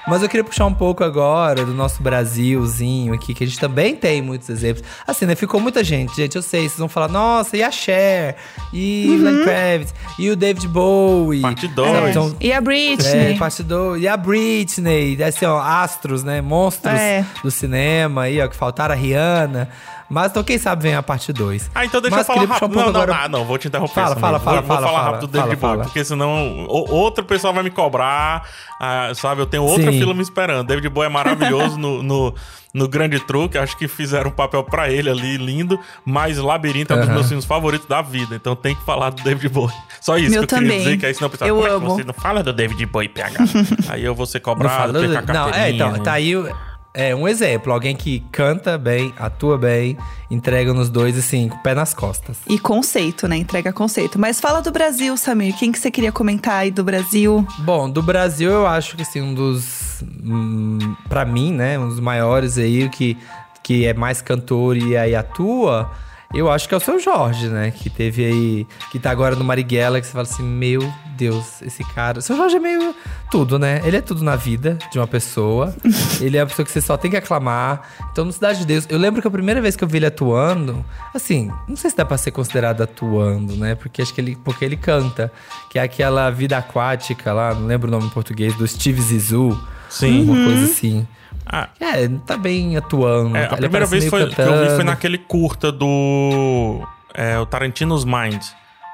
Mas 0.09 0.23
eu 0.23 0.29
queria 0.29 0.45
puxar 0.45 0.67
um 0.67 0.73
pouco 0.75 1.03
agora 1.03 1.65
do 1.65 1.75
nosso 1.75 2.01
Brasilzinho 2.03 3.13
aqui, 3.13 3.35
que 3.35 3.43
a 3.43 3.47
gente 3.47 3.59
também 3.59 3.97
tem 3.97 4.23
muitos 4.23 4.49
exemplos. 4.49 4.85
Assim, 5.05 5.27
né? 5.27 5.35
Ficou 5.35 5.59
muita 5.61 5.83
gente, 5.83 6.15
gente. 6.15 6.37
Eu 6.37 6.43
sei, 6.43 6.61
vocês 6.61 6.79
vão 6.79 6.89
falar, 6.89 7.09
nossa, 7.09 7.57
e 7.57 7.63
a 7.63 7.71
Cher? 7.73 8.37
E 8.73 9.07
Uhum. 9.09 9.23
Lenny 9.25 9.45
Kravitz? 9.45 9.95
E 10.19 10.31
o 10.31 10.37
David 10.37 10.69
Bowie? 10.69 11.41
Parte 11.43 11.67
dois. 11.69 11.91
Sabe, 11.93 12.11
então- 12.11 12.37
E 12.41 12.53
a 12.53 12.57
É, 12.57 12.61
Britney. 12.61 13.37
parte 13.37 13.63
do, 13.65 13.97
e 13.97 14.07
a 14.07 14.17
Britney, 14.17 15.21
assim, 15.23 15.45
ó, 15.45 15.59
astros, 15.61 16.23
né? 16.23 16.41
Monstros 16.41 16.95
É. 17.01 17.25
do 17.43 17.51
cinema 17.51 18.23
aí, 18.23 18.41
ó, 18.41 18.47
que 18.47 18.55
faltaram 18.57 18.95
a 18.95 18.97
Rihanna. 18.99 19.69
Mas 20.09 20.31
então, 20.31 20.45
quem 20.45 20.57
sabe 20.59 20.85
vem 20.85 20.95
a 20.95 21.03
parte 21.03 21.33
2. 21.33 21.71
Ah, 21.75 21.85
então 21.85 22.01
deixa 22.01 22.17
Mas 22.17 22.29
eu 22.29 22.35
falar 22.35 22.41
queria 22.47 22.55
rápido. 22.55 22.73
um 22.73 22.75
não, 22.77 22.93
não, 22.93 23.01
agora- 23.03 23.25
ah, 23.25 23.29
não, 23.29 23.45
vou 23.45 23.59
te 23.59 23.67
interromper. 23.69 23.93
Fala, 23.95 24.17
fala, 24.17 24.39
fala, 24.39 24.61
vou, 24.61 24.67
vou 24.69 24.77
fala, 24.77 24.87
falar 24.87 24.99
fala, 24.99 25.11
rápido 25.13 25.27
do 25.29 25.33
David 25.33 25.57
fala, 25.57 25.73
Bowie, 25.75 25.87
porque 25.89 26.05
senão 26.05 26.67
o- 26.69 26.91
outro 26.95 27.25
pessoal 27.25 27.53
vai 27.53 27.63
me 27.65 27.71
cobrar, 27.71 28.49
ah, 28.81 29.11
sabe? 29.15 29.41
Eu 29.43 29.47
tenho 29.47 29.65
outra 29.65 29.91
Sim. 29.91 29.99
fila 29.99 30.15
me 30.15 30.23
esperando. 30.23 30.65
David 30.67 30.89
Bowie 30.91 31.07
é 31.07 31.11
maravilhoso 31.11 31.77
no, 31.77 32.03
no, 32.05 32.35
no 32.73 32.89
Grande 32.89 33.19
Truque, 33.19 33.59
acho 33.59 33.77
que 33.77 33.89
fizeram 33.89 34.31
um 34.31 34.33
papel 34.33 34.63
pra 34.63 34.89
ele 34.91 35.11
ali, 35.11 35.37
lindo, 35.39 35.79
mas 36.05 36.39
Labirinto 36.39 36.93
é 36.93 36.97
um 36.97 37.01
dos 37.01 37.09
meus 37.09 37.27
filmes 37.29 37.45
favoritos 37.45 37.89
da 37.89 38.01
vida, 38.01 38.37
então 38.37 38.55
tem 38.55 38.75
que 38.77 38.85
falar 38.85 39.11
do 39.11 39.23
David 39.25 39.49
Bowie. 39.49 39.75
Só 40.01 40.17
isso 40.17 40.31
Meu 40.31 40.47
que 40.47 40.55
eu 40.55 40.59
queria 40.59 40.69
também. 40.73 40.85
dizer, 40.85 40.97
que 40.99 41.07
aí 41.07 41.15
senão 41.15 41.29
pessoal, 41.31 41.49
Eu 41.49 41.57
como 41.57 41.67
é 41.67 41.79
você 41.79 42.05
não 42.05 42.15
fala 42.15 42.43
do 42.45 42.53
David 42.53 42.87
Bowie, 42.87 43.09
PH? 43.09 43.39
aí 43.89 44.05
eu 44.05 44.15
vou 44.15 44.25
ser 44.27 44.39
cobrado, 44.41 44.93
perca 45.01 45.33
a 45.33 45.35
não, 45.35 45.49
é, 45.51 45.71
então, 45.71 45.93
tá 45.99 46.13
aí 46.13 46.37
o- 46.37 46.49
é, 46.97 47.15
um 47.15 47.29
exemplo. 47.29 47.73
Alguém 47.73 47.95
que 47.95 48.21
canta 48.33 48.79
bem, 48.79 49.13
atua 49.19 49.59
bem, 49.59 49.99
entrega 50.31 50.73
nos 50.73 50.89
dois, 50.89 51.17
assim, 51.19 51.49
com 51.51 51.57
o 51.57 51.63
pé 51.63 51.75
nas 51.75 51.93
costas. 51.93 52.39
E 52.49 52.59
conceito, 52.59 53.29
né? 53.29 53.37
Entrega 53.37 53.71
conceito. 53.71 54.19
Mas 54.19 54.41
fala 54.41 54.63
do 54.63 54.73
Brasil, 54.73 55.15
Samir. 55.17 55.55
Quem 55.59 55.71
que 55.71 55.79
você 55.79 55.91
queria 55.91 56.11
comentar 56.11 56.55
aí 56.55 56.71
do 56.71 56.83
Brasil? 56.83 57.47
Bom, 57.59 57.91
do 57.91 58.03
Brasil 58.03 58.51
eu 58.51 58.67
acho 58.67 58.97
que 58.97 59.03
assim, 59.03 59.21
um 59.21 59.35
dos. 59.35 60.03
Hum, 60.25 60.97
pra 61.07 61.27
mim, 61.27 61.53
né? 61.53 61.79
Um 61.79 61.89
dos 61.89 62.01
maiores 62.01 62.57
aí, 62.57 62.89
que, 62.89 63.17
que 63.63 63.85
é 63.85 63.93
mais 63.93 64.23
cantor 64.23 64.79
e 64.79 64.97
aí 64.97 65.15
atua. 65.15 65.93
Eu 66.35 66.51
acho 66.51 66.69
que 66.69 66.75
é 66.75 66.77
o 66.77 66.81
seu 66.81 66.99
Jorge, 66.99 67.49
né? 67.49 67.71
Que 67.71 67.89
teve 67.89 68.25
aí. 68.25 68.67
Que 68.91 68.99
tá 68.99 69.11
agora 69.11 69.37
no 69.37 69.45
Marighella, 69.45 70.01
que 70.01 70.07
você 70.07 70.13
fala 70.13 70.25
assim: 70.25 70.43
Meu 70.43 70.81
Deus, 71.17 71.63
esse 71.63 71.83
cara. 71.85 72.19
O 72.19 72.23
seu 72.23 72.37
Jorge 72.37 72.57
é 72.57 72.61
meio 72.61 72.95
tudo, 73.31 73.59
né? 73.59 73.81
Ele 73.85 73.97
é 73.97 74.01
tudo 74.01 74.23
na 74.23 74.37
vida 74.37 74.79
de 74.91 74.99
uma 74.99 75.07
pessoa. 75.07 75.75
ele 76.21 76.37
é 76.37 76.41
a 76.41 76.47
pessoa 76.47 76.65
que 76.65 76.73
você 76.73 76.81
só 76.81 76.97
tem 76.97 77.11
que 77.11 77.17
aclamar. 77.17 77.89
Então, 78.13 78.25
no 78.25 78.33
Cidade 78.33 78.61
de 78.61 78.67
Deus, 78.67 78.87
eu 78.89 78.99
lembro 78.99 79.23
que 79.23 79.29
a 79.29 79.31
primeira 79.31 79.61
vez 79.61 79.77
que 79.77 79.85
eu 79.85 79.89
vi 79.89 79.99
ele 79.99 80.07
atuando, 80.07 80.85
assim, 81.15 81.51
não 81.69 81.77
sei 81.77 81.91
se 81.91 81.97
dá 81.97 82.05
pra 82.05 82.19
ser 82.19 82.33
considerado 82.33 82.83
atuando, 82.83 83.57
né? 83.57 83.75
Porque 83.75 84.03
acho 84.03 84.13
que 84.13 84.21
ele. 84.21 84.37
Porque 84.37 84.65
ele 84.65 84.77
canta. 84.77 85.33
Que 85.71 85.79
é 85.79 85.83
aquela 85.83 86.31
vida 86.31 86.59
aquática 86.59 87.33
lá, 87.33 87.55
não 87.55 87.67
lembro 87.67 87.89
o 87.89 87.91
nome 87.91 88.07
em 88.07 88.11
português, 88.11 88.55
do 88.55 88.67
Steve 88.67 89.01
Zissou. 89.01 89.57
Sim. 89.99 90.23
Uma 90.31 90.45
coisa 90.45 90.65
assim. 90.65 91.07
Ah, 91.45 91.69
É, 91.81 92.09
tá 92.27 92.37
bem 92.37 92.77
atuando. 92.77 93.37
É, 93.37 93.47
tá- 93.47 93.55
a 93.55 93.59
primeira 93.59 93.87
vez 93.87 94.07
foi, 94.07 94.27
que 94.29 94.41
eu 94.41 94.69
vi 94.69 94.75
foi 94.75 94.85
naquele 94.85 95.19
curta 95.19 95.71
do. 95.73 96.81
É, 97.15 97.39
o 97.39 97.47
Tarantino's 97.47 98.05
Mind. 98.05 98.43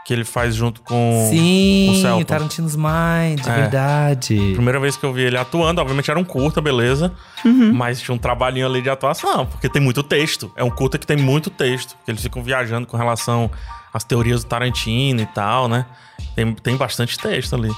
Que 0.05 0.13
ele 0.13 0.25
faz 0.25 0.57
junto 0.57 0.81
com 0.83 1.27
o 1.27 1.31
Sim, 1.31 2.01
Celton. 2.03 2.25
Tarantino's 2.25 2.75
Mind, 2.75 3.47
é 3.47 3.51
É. 3.51 3.55
verdade. 3.55 4.35
Primeira 4.53 4.81
vez 4.81 4.97
que 4.97 5.05
eu 5.07 5.13
vi 5.13 5.23
ele 5.23 5.39
atuando, 5.39 5.81
obviamente 5.81 6.11
era 6.11 6.19
um 6.19 6.25
curta, 6.25 6.61
beleza. 6.61 7.13
Mas 7.73 8.01
tinha 8.01 8.13
um 8.13 8.19
trabalhinho 8.19 8.67
ali 8.67 8.83
de 8.83 8.91
atuação, 8.91 9.47
porque 9.47 9.69
tem 9.69 9.81
muito 9.81 10.03
texto. 10.03 10.51
É 10.57 10.65
um 10.65 10.71
curta 10.71 10.99
que 10.99 11.07
tem 11.07 11.17
muito 11.17 11.51
texto. 11.51 11.97
Que 12.05 12.11
eles 12.11 12.21
ficam 12.21 12.43
viajando 12.43 12.85
com 12.85 12.97
relação 12.97 13.49
às 13.95 14.03
teorias 14.03 14.43
do 14.43 14.49
Tarantino 14.49 15.21
e 15.21 15.27
tal, 15.27 15.69
né? 15.69 15.87
Tem, 16.35 16.53
tem 16.53 16.77
bastante 16.77 17.17
texto 17.17 17.55
ali. 17.55 17.71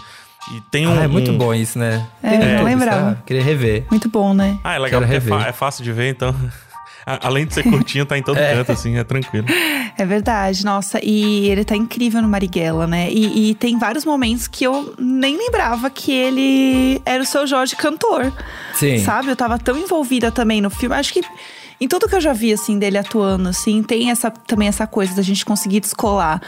E 0.52 0.60
tem 0.70 0.86
um. 0.86 0.98
Ah, 0.98 1.04
é 1.04 1.08
muito 1.08 1.30
um- 1.30 1.38
bom 1.38 1.54
isso, 1.54 1.78
né? 1.78 2.06
É, 2.22 2.36
eu 2.36 2.40
YouTube, 2.50 2.64
lembrava. 2.64 3.00
sabe? 3.10 3.22
Queria 3.26 3.42
rever. 3.42 3.86
Muito 3.90 4.08
bom, 4.08 4.34
né? 4.34 4.58
Ah, 4.62 4.74
é 4.74 4.78
legal, 4.78 5.00
Quero 5.00 5.12
porque 5.12 5.16
é, 5.16 5.18
rever. 5.30 5.44
fa- 5.44 5.48
é 5.48 5.52
fácil 5.52 5.82
de 5.84 5.92
ver, 5.92 6.10
então. 6.10 6.34
Além 7.06 7.44
de 7.46 7.52
ser 7.52 7.64
curtinho, 7.64 8.06
tá 8.06 8.16
em 8.16 8.22
todo 8.22 8.36
canto, 8.38 8.72
assim, 8.72 8.96
é 8.96 9.04
tranquilo. 9.04 9.46
É 9.96 10.04
verdade, 10.04 10.64
nossa. 10.64 10.98
E 11.04 11.48
ele 11.48 11.64
tá 11.64 11.76
incrível 11.76 12.20
no 12.20 12.28
Marighella, 12.28 12.84
né? 12.84 13.08
E, 13.12 13.50
e 13.50 13.54
tem 13.54 13.78
vários 13.78 14.04
momentos 14.04 14.48
que 14.48 14.64
eu 14.64 14.92
nem 14.98 15.36
lembrava 15.38 15.88
que 15.88 16.10
ele 16.10 17.00
era 17.06 17.22
o 17.22 17.24
seu 17.24 17.46
Jorge 17.46 17.76
cantor. 17.76 18.32
Sim. 18.74 18.98
Sabe? 19.04 19.28
Eu 19.28 19.36
tava 19.36 19.56
tão 19.56 19.78
envolvida 19.78 20.32
também 20.32 20.60
no 20.60 20.68
filme. 20.68 20.96
Acho 20.96 21.12
que 21.12 21.20
em 21.80 21.86
tudo 21.86 22.08
que 22.08 22.14
eu 22.16 22.20
já 22.20 22.32
vi, 22.32 22.52
assim, 22.52 22.76
dele 22.76 22.98
atuando, 22.98 23.48
assim, 23.50 23.84
tem 23.84 24.10
essa, 24.10 24.32
também 24.32 24.66
essa 24.66 24.84
coisa 24.84 25.14
da 25.14 25.22
gente 25.22 25.44
conseguir 25.44 25.78
descolar. 25.78 26.42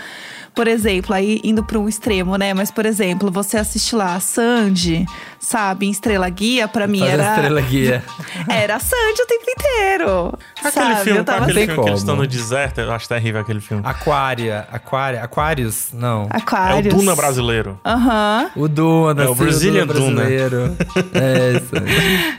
Por 0.57 0.67
exemplo, 0.67 1.15
aí 1.15 1.39
indo 1.45 1.63
para 1.63 1.79
um 1.79 1.87
extremo, 1.87 2.37
né? 2.37 2.55
Mas, 2.55 2.71
por 2.71 2.87
exemplo, 2.87 3.31
você 3.31 3.59
assiste 3.59 3.95
lá 3.95 4.15
a 4.15 4.21
Sandy, 4.21 5.05
sabe, 5.39 5.87
em 5.87 5.91
Estrela 5.91 6.29
Guia, 6.31 6.67
pra 6.67 6.87
mim 6.87 7.01
Faz 7.01 7.13
era. 7.13 7.29
estrela 7.29 7.61
guia. 7.61 8.03
Era 8.49 8.77
a 8.77 8.79
Sandy 8.81 9.21
o 9.23 9.27
tempo 9.27 9.45
inteiro. 9.51 10.39
Aquele 10.65 10.73
sabe? 10.95 11.05
filme, 11.05 11.19
eu 11.19 11.25
tava 11.25 11.45
aquele 11.45 11.67
filme 11.67 11.83
que 11.83 11.89
eles 11.91 12.01
estão 12.01 12.17
no 12.17 12.27
deserto, 12.27 12.81
eu 12.81 12.91
acho 12.93 13.07
terrível 13.09 13.41
aquele 13.41 13.61
filme. 13.61 13.83
Aquária, 13.85 14.67
Aquária, 14.73 15.23
Aquários? 15.23 15.89
Não. 15.93 16.23
É 16.33 16.37
o 16.37 16.37
Aquários. 16.39 16.95
Duna 16.95 17.15
brasileiro. 17.15 17.79
Aham. 17.85 18.51
O 18.57 18.67
Duna, 18.67 19.25
É, 19.25 19.29
o 19.29 19.35
Brazilian 19.35 19.87
Duna. 19.87 20.23
brasileiro. 20.23 20.77
é, 21.13 21.53
isso. 21.59 21.71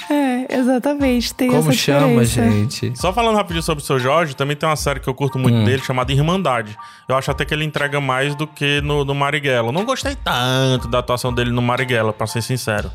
aí. 0.10 0.18
É, 0.18 0.27
exatamente. 0.50 1.34
Tem 1.34 1.48
Como 1.50 1.60
essa 1.70 1.74
chama, 1.74 2.24
diferença. 2.24 2.52
gente? 2.82 3.00
Só 3.00 3.12
falando 3.14 3.36
rapidinho 3.36 3.64
sobre 3.64 3.84
o 3.84 3.86
seu 3.86 4.00
Jorge, 4.00 4.36
também 4.36 4.56
tem 4.56 4.68
uma 4.68 4.76
série 4.76 5.00
que 5.00 5.08
eu 5.08 5.14
curto 5.14 5.38
Hum. 5.38 5.42
muito 5.42 5.64
dele, 5.66 5.82
chamada 5.82 6.12
Irmandade. 6.12 6.78
Eu 7.08 7.16
acho 7.16 7.30
até 7.32 7.46
que 7.46 7.54
ele 7.54 7.64
entrega 7.66 8.00
mais 8.02 8.36
do 8.36 8.46
que 8.48 8.82
no, 8.82 9.04
no 9.06 9.14
Marighella. 9.16 9.70
Eu 9.70 9.72
não 9.74 9.86
gostei 9.86 10.16
tanto 10.16 10.88
da 10.88 11.00
atuação 11.00 11.34
dele 11.34 11.52
no 11.52 11.62
Marighella, 11.62 12.14
pra 12.14 12.28
ser 12.28 12.42
sincero. 12.42 12.92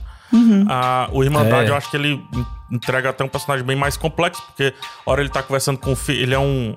Ah, 0.68 1.08
o 1.12 1.22
Irmandade, 1.22 1.66
É. 1.68 1.70
eu 1.70 1.76
acho 1.76 1.90
que 1.90 1.96
ele 1.96 2.14
en- 2.32 2.46
entrega 2.70 3.10
até 3.10 3.22
um 3.22 3.28
personagem 3.28 3.64
bem 3.66 3.76
mais 3.76 3.96
complexo, 3.98 4.42
porque 4.46 4.72
a 5.06 5.10
hora 5.10 5.20
ele 5.20 5.28
tá 5.28 5.42
conversando 5.42 5.78
com 5.78 5.92
o 5.92 5.96
filho, 5.96 6.22
ele 6.22 6.34
é 6.34 6.38
um. 6.38 6.74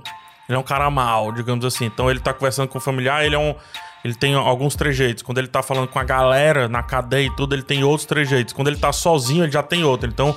Ele 0.48 0.56
é 0.56 0.60
um 0.60 0.64
cara 0.64 0.90
mal, 0.92 1.32
digamos 1.32 1.64
assim. 1.66 1.86
Então 1.86 2.12
ele 2.12 2.20
tá 2.20 2.34
conversando 2.34 2.68
com 2.68 2.78
o 2.78 2.82
familiar, 2.82 3.26
ele 3.26 3.34
é 3.34 3.40
um. 3.40 3.56
Ele 4.04 4.14
tem 4.14 4.36
alguns 4.36 4.76
trejeitos. 4.76 5.24
Quando 5.24 5.40
ele 5.40 5.48
tá 5.48 5.64
falando 5.64 5.88
com 5.88 5.98
a 5.98 6.04
galera 6.04 6.68
na 6.68 6.84
cadeia 6.84 7.26
e 7.26 7.36
tudo, 7.36 7.56
ele 7.56 7.64
tem 7.64 7.84
outros 7.84 8.06
trejeitos. 8.06 8.54
Quando 8.54 8.68
ele 8.68 8.78
tá 8.78 8.92
sozinho, 8.92 9.44
ele 9.46 9.52
já 9.52 9.64
tem 9.64 9.84
outro. 9.84 10.08
Então, 10.08 10.36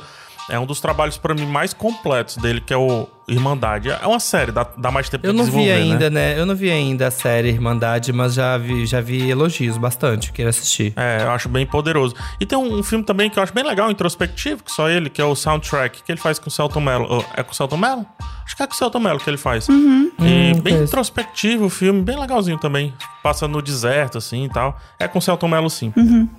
é 0.48 0.58
um 0.58 0.66
dos 0.66 0.80
trabalhos 0.80 1.18
pra 1.18 1.34
mim 1.34 1.46
mais 1.46 1.72
completos 1.72 2.36
dele, 2.36 2.60
que 2.60 2.72
é 2.72 2.76
o 2.76 3.08
Irmandade. 3.28 3.90
É 3.90 4.06
uma 4.06 4.20
série, 4.20 4.50
dá, 4.52 4.66
dá 4.76 4.90
mais 4.90 5.08
tempo 5.08 5.26
Eu 5.26 5.32
não 5.32 5.44
vi 5.44 5.50
desenvolver, 5.50 5.74
né? 5.84 5.92
ainda, 5.92 6.10
né? 6.10 6.38
Eu 6.40 6.46
não 6.46 6.54
vi 6.56 6.70
ainda 6.70 7.06
a 7.08 7.10
série 7.10 7.48
Irmandade, 7.48 8.12
mas 8.12 8.34
já 8.34 8.56
vi, 8.56 8.86
já 8.86 9.00
vi 9.00 9.28
elogios 9.30 9.76
bastante. 9.76 10.32
Queria 10.32 10.50
assistir. 10.50 10.92
É, 10.96 11.22
eu 11.22 11.30
acho 11.30 11.48
bem 11.48 11.66
poderoso. 11.66 12.14
E 12.40 12.46
tem 12.46 12.58
um, 12.58 12.78
um 12.78 12.82
filme 12.82 13.04
também 13.04 13.28
que 13.30 13.38
eu 13.38 13.42
acho 13.42 13.52
bem 13.52 13.64
legal, 13.64 13.90
introspectivo, 13.90 14.62
que 14.64 14.72
só 14.72 14.88
ele, 14.88 15.08
que 15.10 15.20
é 15.20 15.24
o 15.24 15.34
Soundtrack, 15.34 16.02
que 16.02 16.12
ele 16.12 16.20
faz 16.20 16.38
com 16.38 16.48
o 16.48 16.50
Celton 16.50 16.80
Mello. 16.80 17.24
É 17.36 17.42
com 17.42 17.52
o 17.52 17.54
Celton 17.54 17.76
Mello? 17.76 18.06
Acho 18.44 18.56
que 18.56 18.62
é 18.62 18.66
com 18.66 18.72
o 18.72 18.76
Celton 18.76 18.98
Mello 19.00 19.18
que 19.20 19.28
ele 19.28 19.36
faz. 19.36 19.68
E 19.68 19.72
Hum, 20.20 20.60
bem 20.62 20.82
introspectivo 20.82 21.66
o 21.66 21.70
filme, 21.70 22.02
bem 22.02 22.18
legalzinho 22.18 22.58
também. 22.58 22.92
Passa 23.22 23.46
no 23.46 23.60
deserto, 23.62 24.18
assim 24.18 24.44
e 24.44 24.48
tal. 24.48 24.76
É 24.98 25.06
com 25.06 25.18
o 25.18 25.22
Celton 25.22 25.48
Mello, 25.48 25.68
sim. 25.70 25.92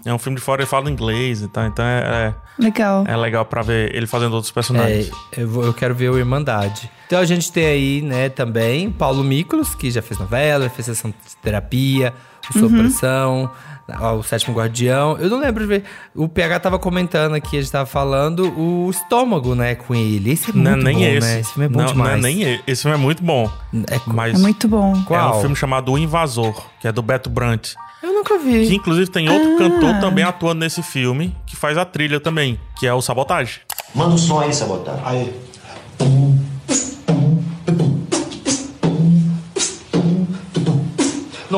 É 0.05 0.13
um 0.13 0.17
filme 0.17 0.37
de 0.37 0.43
fora, 0.43 0.61
ele 0.61 0.69
fala 0.69 0.89
inglês 0.89 1.41
e 1.41 1.47
tal. 1.47 1.65
Então 1.67 1.85
é, 1.85 2.33
Legal. 2.57 3.05
é, 3.07 3.11
é 3.13 3.15
legal 3.17 3.45
pra 3.45 3.61
ver 3.61 3.95
ele 3.95 4.07
fazendo 4.07 4.33
outros 4.33 4.51
personagens. 4.51 5.11
É, 5.35 5.43
eu, 5.43 5.47
vou- 5.47 5.63
eu 5.63 5.73
quero 5.73 5.93
ver 5.93 6.09
o 6.09 6.17
Irmandade. 6.17 6.78
Então 7.07 7.19
a 7.19 7.25
gente 7.25 7.51
tem 7.51 7.65
aí, 7.65 8.01
né, 8.01 8.29
também 8.29 8.91
Paulo 8.91 9.23
Miklos, 9.23 9.73
que 9.75 9.89
já 9.89 10.01
fez 10.01 10.19
novela, 10.19 10.69
fez 10.69 10.85
sessão 10.85 11.09
de 11.11 11.35
terapia. 11.41 12.13
o 12.55 12.69
Pressão, 12.69 13.51
ó, 13.99 14.15
o 14.15 14.23
Sétimo 14.23 14.55
Guardião. 14.55 15.17
Eu 15.19 15.29
não 15.29 15.39
lembro 15.39 15.61
de 15.61 15.67
ver. 15.67 15.83
O 16.15 16.27
PH 16.27 16.59
tava 16.59 16.79
comentando 16.79 17.35
aqui, 17.35 17.57
a 17.57 17.61
gente 17.61 17.71
tava 17.71 17.85
falando 17.85 18.51
o 18.57 18.89
estômago, 18.89 19.53
né, 19.55 19.75
com 19.75 19.93
ele. 19.93 20.31
Esse 20.31 20.49
é 20.49 20.53
muito 20.53 20.63
Não 20.65 20.71
é 20.73 20.75
nem 20.83 20.97
bom, 20.97 21.03
esse. 21.05 21.27
né? 21.27 21.39
Esse 21.39 21.53
filme 21.53 21.65
é 21.65 21.69
bom 21.69 21.79
não, 21.79 21.85
demais. 21.87 22.09
não 22.09 22.17
é 22.17 22.21
nem 22.33 22.61
esse. 22.67 22.81
Filme 22.83 22.97
é 22.97 22.99
muito 22.99 23.23
bom. 23.23 23.51
É, 23.89 23.99
Mas 24.07 24.35
É 24.35 24.37
muito 24.41 24.67
bom. 24.67 24.95
é 24.95 25.03
Qual? 25.05 25.37
um 25.37 25.41
filme 25.41 25.55
chamado 25.55 25.91
O 25.91 25.97
Invasor, 25.97 26.63
que 26.79 26.87
é 26.87 26.91
do 26.91 27.01
Beto 27.01 27.29
Brant. 27.29 27.73
Eu 28.01 28.13
nunca 28.13 28.37
vi. 28.39 28.67
Que 28.67 28.75
inclusive 28.75 29.09
tem 29.09 29.29
outro 29.29 29.57
cantor 29.57 29.99
também 29.99 30.23
atuando 30.23 30.61
nesse 30.61 30.81
filme, 30.81 31.35
que 31.45 31.55
faz 31.55 31.77
a 31.77 31.83
trilha 31.83 32.19
também, 32.19 32.57
que 32.79 32.87
é 32.87 32.93
o 32.93 33.01
Sabotage. 33.01 33.59
Manda 33.93 34.15
o 34.15 34.17
som 34.17 34.39
aí, 34.39 34.53
Sabotagem. 34.53 35.01
Aí. 35.05 35.48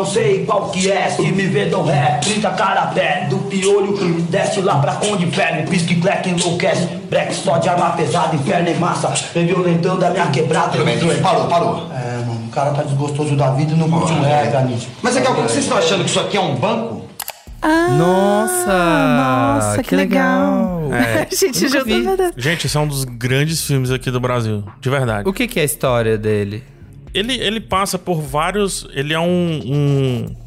Não 0.01 0.07
sei 0.07 0.43
qual 0.45 0.71
que 0.71 0.91
é, 0.91 1.11
se 1.11 1.21
me 1.21 1.45
vê 1.45 1.65
dão 1.65 1.83
ré 1.83 2.19
30 2.23 2.49
cara 2.53 2.87
pé, 2.87 3.27
do 3.29 3.37
piolho 3.37 3.93
Desce 4.31 4.59
lá 4.59 4.79
pra 4.79 4.99
onde 5.05 5.25
inferno, 5.25 5.69
pisque 5.69 5.93
cleque 5.93 6.31
enlouquece 6.31 6.87
Breque 7.07 7.35
só 7.35 7.59
de 7.59 7.69
arma 7.69 7.91
pesada, 7.91 8.35
inferno 8.35 8.67
em 8.67 8.79
massa 8.79 9.13
Vem 9.31 9.45
violentando 9.45 10.03
a 10.03 10.09
minha 10.09 10.25
quebrada 10.31 10.75
Parou, 11.21 11.45
parou. 11.45 11.87
É, 11.93 12.17
mano, 12.25 12.47
o 12.47 12.49
cara 12.49 12.71
tá 12.71 12.81
desgostoso 12.81 13.35
da 13.35 13.51
vida 13.51 13.73
e 13.73 13.75
não 13.75 13.91
curte 13.91 14.11
um 14.11 14.23
resto, 14.23 14.57
Anitta 14.57 14.87
Mas 15.03 15.15
é 15.17 15.21
que 15.21 15.27
vocês 15.29 15.63
estão 15.65 15.77
achando 15.77 16.03
que 16.03 16.09
isso 16.09 16.19
aqui 16.19 16.35
é 16.35 16.41
um 16.41 16.55
banco? 16.55 17.05
Nossa, 17.95 18.73
Nossa, 18.73 19.83
que, 19.83 19.95
legal. 19.95 20.91
É. 20.91 21.27
Gente, 21.35 21.67
já 21.67 21.83
vi. 21.83 22.03
tô 22.03 22.15
vendo. 22.15 22.33
Gente, 22.35 22.65
esse 22.65 22.75
é 22.75 22.79
um 22.79 22.87
dos 22.87 23.03
grandes 23.03 23.63
filmes 23.63 23.91
aqui 23.91 24.09
do 24.09 24.19
Brasil, 24.19 24.63
de 24.81 24.89
verdade. 24.89 25.29
O 25.29 25.31
que, 25.31 25.47
que 25.47 25.59
é 25.59 25.61
a 25.61 25.65
história 25.65 26.17
dele? 26.17 26.63
Ele, 27.13 27.33
ele 27.35 27.59
passa 27.59 27.97
por 27.97 28.21
vários. 28.21 28.87
Ele 28.93 29.13
é 29.13 29.19
um. 29.19 29.59
um 29.65 30.40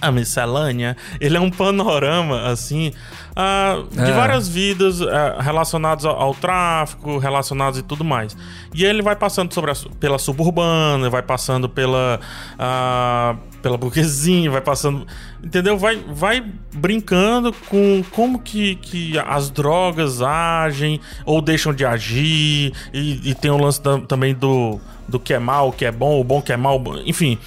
a 0.00 0.10
miscelânea. 0.12 0.96
Ele 1.20 1.36
é 1.36 1.40
um 1.40 1.50
panorama, 1.50 2.42
assim. 2.48 2.92
ah, 3.34 3.82
de 3.90 4.00
Ah. 4.10 4.14
várias 4.14 4.48
vidas 4.48 5.00
ah, 5.02 5.36
relacionadas 5.40 6.04
ao, 6.04 6.20
ao 6.20 6.34
tráfico, 6.34 7.18
relacionadas 7.18 7.78
e 7.78 7.82
tudo 7.82 8.04
mais. 8.04 8.36
E 8.74 8.84
ele 8.84 9.02
vai 9.02 9.14
passando 9.16 9.52
sobre 9.52 9.70
a 9.70 9.74
pela 10.00 10.18
suburbana, 10.18 11.08
vai 11.10 11.22
passando 11.22 11.68
pela. 11.68 12.20
ah, 12.58 13.36
pela 13.62 13.76
burguesinha, 13.76 14.48
vai 14.50 14.60
passando. 14.60 15.04
Entendeu? 15.42 15.76
Vai, 15.76 15.96
vai 16.08 16.40
brincando 16.72 17.52
com 17.68 18.02
como 18.12 18.38
que, 18.38 18.76
que 18.76 19.18
as 19.18 19.50
drogas 19.50 20.22
agem 20.22 21.00
ou 21.24 21.40
deixam 21.42 21.74
de 21.74 21.84
agir. 21.84 22.72
E, 22.92 23.30
e 23.30 23.34
tem 23.34 23.50
o 23.50 23.56
lance 23.56 23.82
da- 23.82 23.98
também 23.98 24.34
do, 24.34 24.78
do 25.08 25.18
que 25.18 25.34
é 25.34 25.38
mal, 25.40 25.68
o 25.70 25.72
que 25.72 25.84
é 25.84 25.90
bom, 25.90 26.20
o 26.20 26.24
bom 26.24 26.40
que 26.40 26.52
é 26.52 26.56
mal. 26.56 26.80
Enfim. 27.04 27.38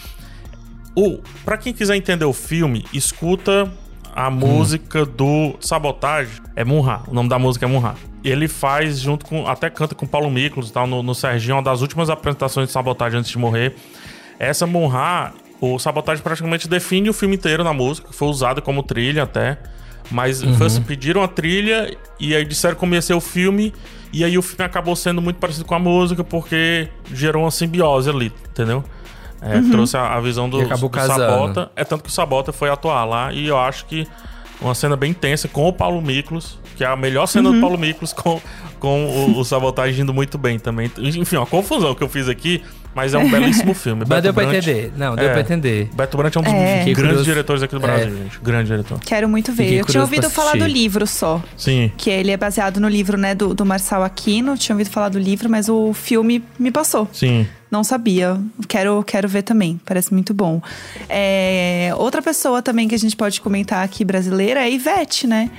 O, 1.00 1.22
pra 1.46 1.56
quem 1.58 1.72
quiser 1.72 1.96
entender 1.96 2.26
o 2.26 2.34
filme, 2.34 2.86
escuta 2.94 3.72
a 4.14 4.30
música 4.30 5.06
do 5.06 5.56
Sabotage. 5.62 6.42
É 6.58 6.66
Munha. 6.66 7.00
O 7.08 7.14
nome 7.14 7.30
da 7.30 7.40
música 7.40 7.66
é 7.66 7.70
Munha. 7.70 7.96
Ele 8.22 8.50
faz 8.50 9.00
junto 9.00 9.26
com. 9.26 9.48
Até 9.48 9.70
canta 9.70 9.96
com 9.96 10.06
Paulo 10.06 10.30
Miklos 10.30 10.70
e 10.70 10.74
tal, 10.74 10.86
no, 10.86 11.02
no 11.02 11.16
Serginho, 11.16 11.56
uma 11.56 11.64
das 11.64 11.80
últimas 11.80 12.10
apresentações 12.10 12.68
de 12.68 12.74
Sabotage 12.74 13.16
antes 13.16 13.32
de 13.32 13.38
morrer. 13.38 13.76
Essa 14.38 14.68
Munha, 14.68 15.32
o 15.62 15.80
Sabotage 15.80 16.22
praticamente 16.22 16.68
define 16.68 17.10
o 17.10 17.14
filme 17.14 17.38
inteiro 17.38 17.64
na 17.64 17.72
música. 17.72 18.12
Foi 18.12 18.28
usado 18.28 18.62
como 18.62 18.84
trilha 18.84 19.24
até. 19.24 19.58
Mas 20.12 20.44
foi 20.44 20.68
assim, 20.68 20.82
pediram 20.82 21.24
a 21.24 21.30
trilha 21.30 21.96
e 22.20 22.36
aí 22.36 22.44
disseram 22.44 22.76
como 22.76 22.94
ia 22.94 23.02
ser 23.02 23.14
o 23.14 23.22
filme. 23.22 23.74
E 24.12 24.26
aí 24.26 24.38
o 24.38 24.42
filme 24.42 24.66
acabou 24.66 24.98
sendo 24.98 25.22
muito 25.22 25.38
parecido 25.38 25.64
com 25.64 25.76
a 25.76 25.80
música 25.80 26.26
porque 26.26 26.90
gerou 27.14 27.46
uma 27.46 27.52
simbiose 27.52 28.10
ali, 28.10 28.34
entendeu? 28.50 28.84
É, 29.42 29.62
Trouxe 29.72 29.98
a, 29.98 30.16
a 30.16 30.20
visão 30.22 30.50
do, 30.50 30.60
do 30.66 30.90
casando. 30.90 31.20
Sabota. 31.20 31.72
É 31.76 31.84
tanto 31.84 32.04
que 32.04 32.10
o 32.10 32.12
Sabota 32.12 32.52
foi 32.52 32.70
atuar 32.70 33.06
lá 33.06 33.32
e 33.34 33.48
eu 33.48 33.58
acho 33.58 33.86
que 33.86 34.08
uma 34.62 34.76
cena 34.76 34.96
bem 34.96 35.14
tensa 35.14 35.48
com 35.48 35.68
o 35.68 35.74
Paulo 35.74 36.02
Miklos, 36.02 36.60
que 36.76 36.84
é 36.84 36.88
a 36.88 36.96
melhor 36.96 37.26
cena 37.28 37.52
do 37.52 37.62
Paulo 37.62 37.78
Miklos 37.78 38.12
com, 38.12 38.42
com 38.80 39.06
o, 39.06 39.40
o 39.40 39.46
Sabotagem 39.46 40.02
indo 40.02 40.14
muito 40.14 40.38
bem 40.38 40.60
também. 40.60 40.92
Enfim, 40.98 41.38
uma 41.38 41.46
confusão 41.46 41.96
que 41.96 42.04
eu 42.04 42.10
fiz 42.10 42.28
aqui, 42.28 42.64
mas 43.00 43.14
é 43.14 43.18
um 43.18 43.28
belíssimo 43.32 43.74
filme. 43.74 44.02
Mas 44.02 44.10
Beto 44.10 44.22
deu 44.24 44.34
pra 44.34 44.44
Brant- 44.46 44.58
entender. 44.58 44.92
Não, 44.98 45.16
deu 45.16 45.28
É. 45.30 45.32
pra 45.32 45.42
entender. 45.42 45.90
Beto 45.94 46.18
Brant 46.18 46.36
é 46.36 46.40
um 46.40 46.44
dos 46.44 46.54
É. 46.54 46.76
Grandes 46.84 46.96
curioso. 46.96 47.24
diretores 47.24 47.64
aqui 47.64 47.74
do 47.76 47.80
Brasil, 47.82 48.08
É. 48.08 48.24
gente. 48.24 48.40
Grande 48.42 48.68
diretor. 48.70 49.00
Quero 49.00 49.30
muito 49.30 49.52
ver. 49.54 49.64
Fiquei 49.64 49.82
eu 49.82 49.86
tinha 49.86 50.02
ouvido 50.02 50.30
falar 50.30 50.58
do 50.58 50.66
livro 50.68 51.08
só. 51.08 51.42
Sim. 51.56 51.92
Que 51.98 52.10
ele 52.10 52.32
é 52.32 52.38
baseado 52.38 52.80
no 52.80 52.90
livro, 52.90 53.18
né, 53.18 53.34
do, 53.34 53.54
do 53.54 53.66
Marçal 53.66 54.04
Aquino. 54.04 54.58
Tinha 54.58 54.76
ouvido 54.76 54.90
falar 54.92 55.10
do 55.10 55.18
livro, 55.20 55.50
mas 55.50 55.70
o 55.70 55.94
filme 55.94 56.44
me 56.60 56.72
passou. 56.72 57.08
Sim. 57.14 57.48
Não 57.72 57.84
sabia. 57.84 58.38
Quero, 58.68 59.04
quero 59.04 59.28
ver 59.30 59.44
também. 59.44 59.80
Parece 59.86 60.12
muito 60.14 60.34
bom. 60.34 60.62
É, 61.08 61.92
outra 61.98 62.22
pessoa 62.22 62.62
também 62.62 62.88
que 62.88 62.96
a 62.96 63.00
gente 63.00 63.16
pode 63.16 63.40
comentar 63.42 63.84
aqui 63.84 64.04
brasileira 64.04 64.60
é 64.60 64.64
a 64.64 64.70
Ivete, 64.70 65.28
né? 65.28 65.50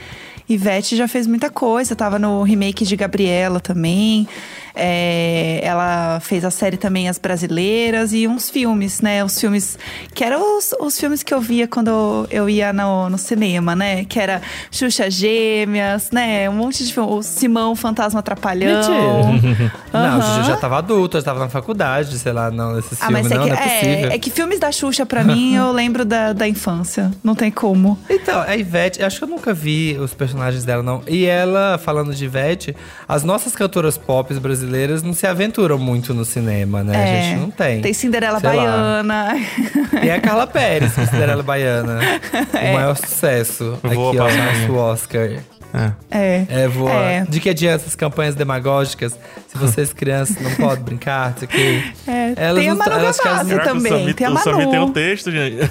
Ivete 0.49 0.97
já 0.97 1.07
fez 1.07 1.27
muita 1.29 1.49
coisa. 1.51 1.95
Tava 1.95 2.19
no 2.19 2.43
remake 2.43 2.85
de 2.85 2.97
Gabriela 2.97 3.61
também. 3.61 4.27
É, 4.75 5.61
ela 5.63 6.21
fez 6.21 6.45
a 6.45 6.51
série 6.51 6.77
também 6.77 7.09
As 7.09 7.19
Brasileiras 7.19 8.13
e 8.13 8.27
uns 8.27 8.49
filmes, 8.51 9.01
né? 9.01 9.25
Os 9.25 9.39
filmes 9.41 9.79
que 10.15 10.25
eram 10.25 10.59
os, 10.59 10.73
os 10.81 10.99
filmes 10.99 11.23
que 11.23 11.33
eu 11.33 11.41
via 11.41 11.67
quando 11.69 12.27
eu 12.31 12.49
ia 12.49 12.73
no, 12.73 13.09
no 13.11 13.19
cinema, 13.19 13.75
né? 13.77 14.05
Que 14.05 14.19
era 14.21 14.41
Xuxa 14.71 15.11
Gêmeas, 15.11 16.11
né? 16.11 16.49
Um 16.49 16.55
monte 16.55 16.85
de 16.85 16.93
filme. 16.93 17.11
O 17.11 17.23
Simão 17.23 17.75
Fantasma 17.75 18.21
Atrapalhão. 18.21 19.33
Mentira. 19.33 19.73
Não, 19.93 20.39
eu 20.39 20.45
já 20.45 20.57
tava 20.57 20.79
adulto, 20.79 21.17
eu 21.17 21.21
já 21.21 21.25
tava 21.25 21.41
na 21.41 21.49
faculdade, 21.49 22.19
sei 22.19 22.33
lá, 22.33 22.51
não, 22.51 22.79
esses 22.79 23.01
Ah, 23.03 23.07
filmes 23.07 23.23
mas 23.25 23.33
é 23.33 23.35
não, 23.37 23.45
que, 23.45 23.51
não 23.51 23.57
é 23.57 23.63
possível. 23.63 24.11
é, 24.11 24.15
é 24.15 24.19
que 24.19 24.31
filmes 24.31 24.59
da 24.61 24.71
Xuxa, 24.73 25.05
pra 25.07 25.25
mim, 25.25 25.55
eu 25.57 25.71
lembro 25.73 26.05
da, 26.05 26.33
da 26.33 26.47
infância. 26.49 27.11
Não 27.23 27.35
tem 27.35 27.51
como. 27.51 27.99
Então, 28.09 28.41
a 28.41 28.57
Ivete, 28.57 29.03
acho 29.03 29.19
que 29.19 29.25
eu 29.25 29.29
nunca 29.29 29.53
vi 29.53 29.97
os 29.99 30.15
personagens 30.15 30.65
dela, 30.65 30.83
não. 30.83 31.03
E 31.09 31.25
ela, 31.27 31.79
falando 31.79 32.15
de 32.15 32.25
Ivete, 32.25 32.77
as 33.09 33.25
nossas 33.25 33.55
cantoras 33.55 33.97
pop 33.99 34.33
brasileiras 34.35 34.60
não 35.03 35.13
se 35.13 35.27
aventuram 35.27 35.79
muito 35.79 36.13
no 36.15 36.25
cinema, 36.25 36.83
né? 36.83 36.97
a 36.97 37.01
É, 37.01 37.23
gente 37.23 37.41
não 37.41 37.51
tem. 37.51 37.81
Tem 37.81 37.93
Cinderela 37.93 38.41
Sei 38.41 38.49
lá. 38.49 38.55
Baiana. 38.57 39.37
E 40.03 40.11
a 40.11 40.21
Carla 40.21 40.47
Pérez, 40.47 40.93
com 40.95 41.05
Cinderela 41.07 41.43
Baiana. 41.43 41.99
O 42.71 42.75
maior 42.75 42.97
sucesso. 42.97 43.79
Voa, 43.83 44.11
aqui, 44.11 44.19
ó, 44.19 44.25
passarinho. 44.27 44.69
nosso 44.69 44.75
Oscar. 44.77 45.29
É. 45.73 45.93
É. 46.11 46.47
É, 46.49 46.69
voa. 46.69 46.91
É. 46.93 47.25
De 47.29 47.39
que 47.39 47.49
adianta 47.49 47.77
essas 47.77 47.95
campanhas 47.95 48.35
demagógicas 48.35 49.13
se 49.47 49.57
vocês, 49.57 49.93
crianças, 49.93 50.37
não 50.43 50.51
podem 50.57 50.85
brincar, 50.85 51.33
isso 51.37 51.45
aqui. 51.45 51.93
É, 52.09 52.33
Elas 52.37 52.59
tem 52.61 52.69
a 52.71 52.75
Manu 52.75 52.93
elas 52.93 53.19
Gavassi 53.19 53.57
também. 53.61 53.93
o 53.93 53.99
Samir, 53.99 54.15
tem 54.15 54.27
a 54.27 54.31
o 54.31 54.39
Samir 54.39 54.59
Manu. 54.59 54.71
tem 54.71 54.81
um 54.81 54.93
texto, 54.93 55.31
gente. 55.31 55.71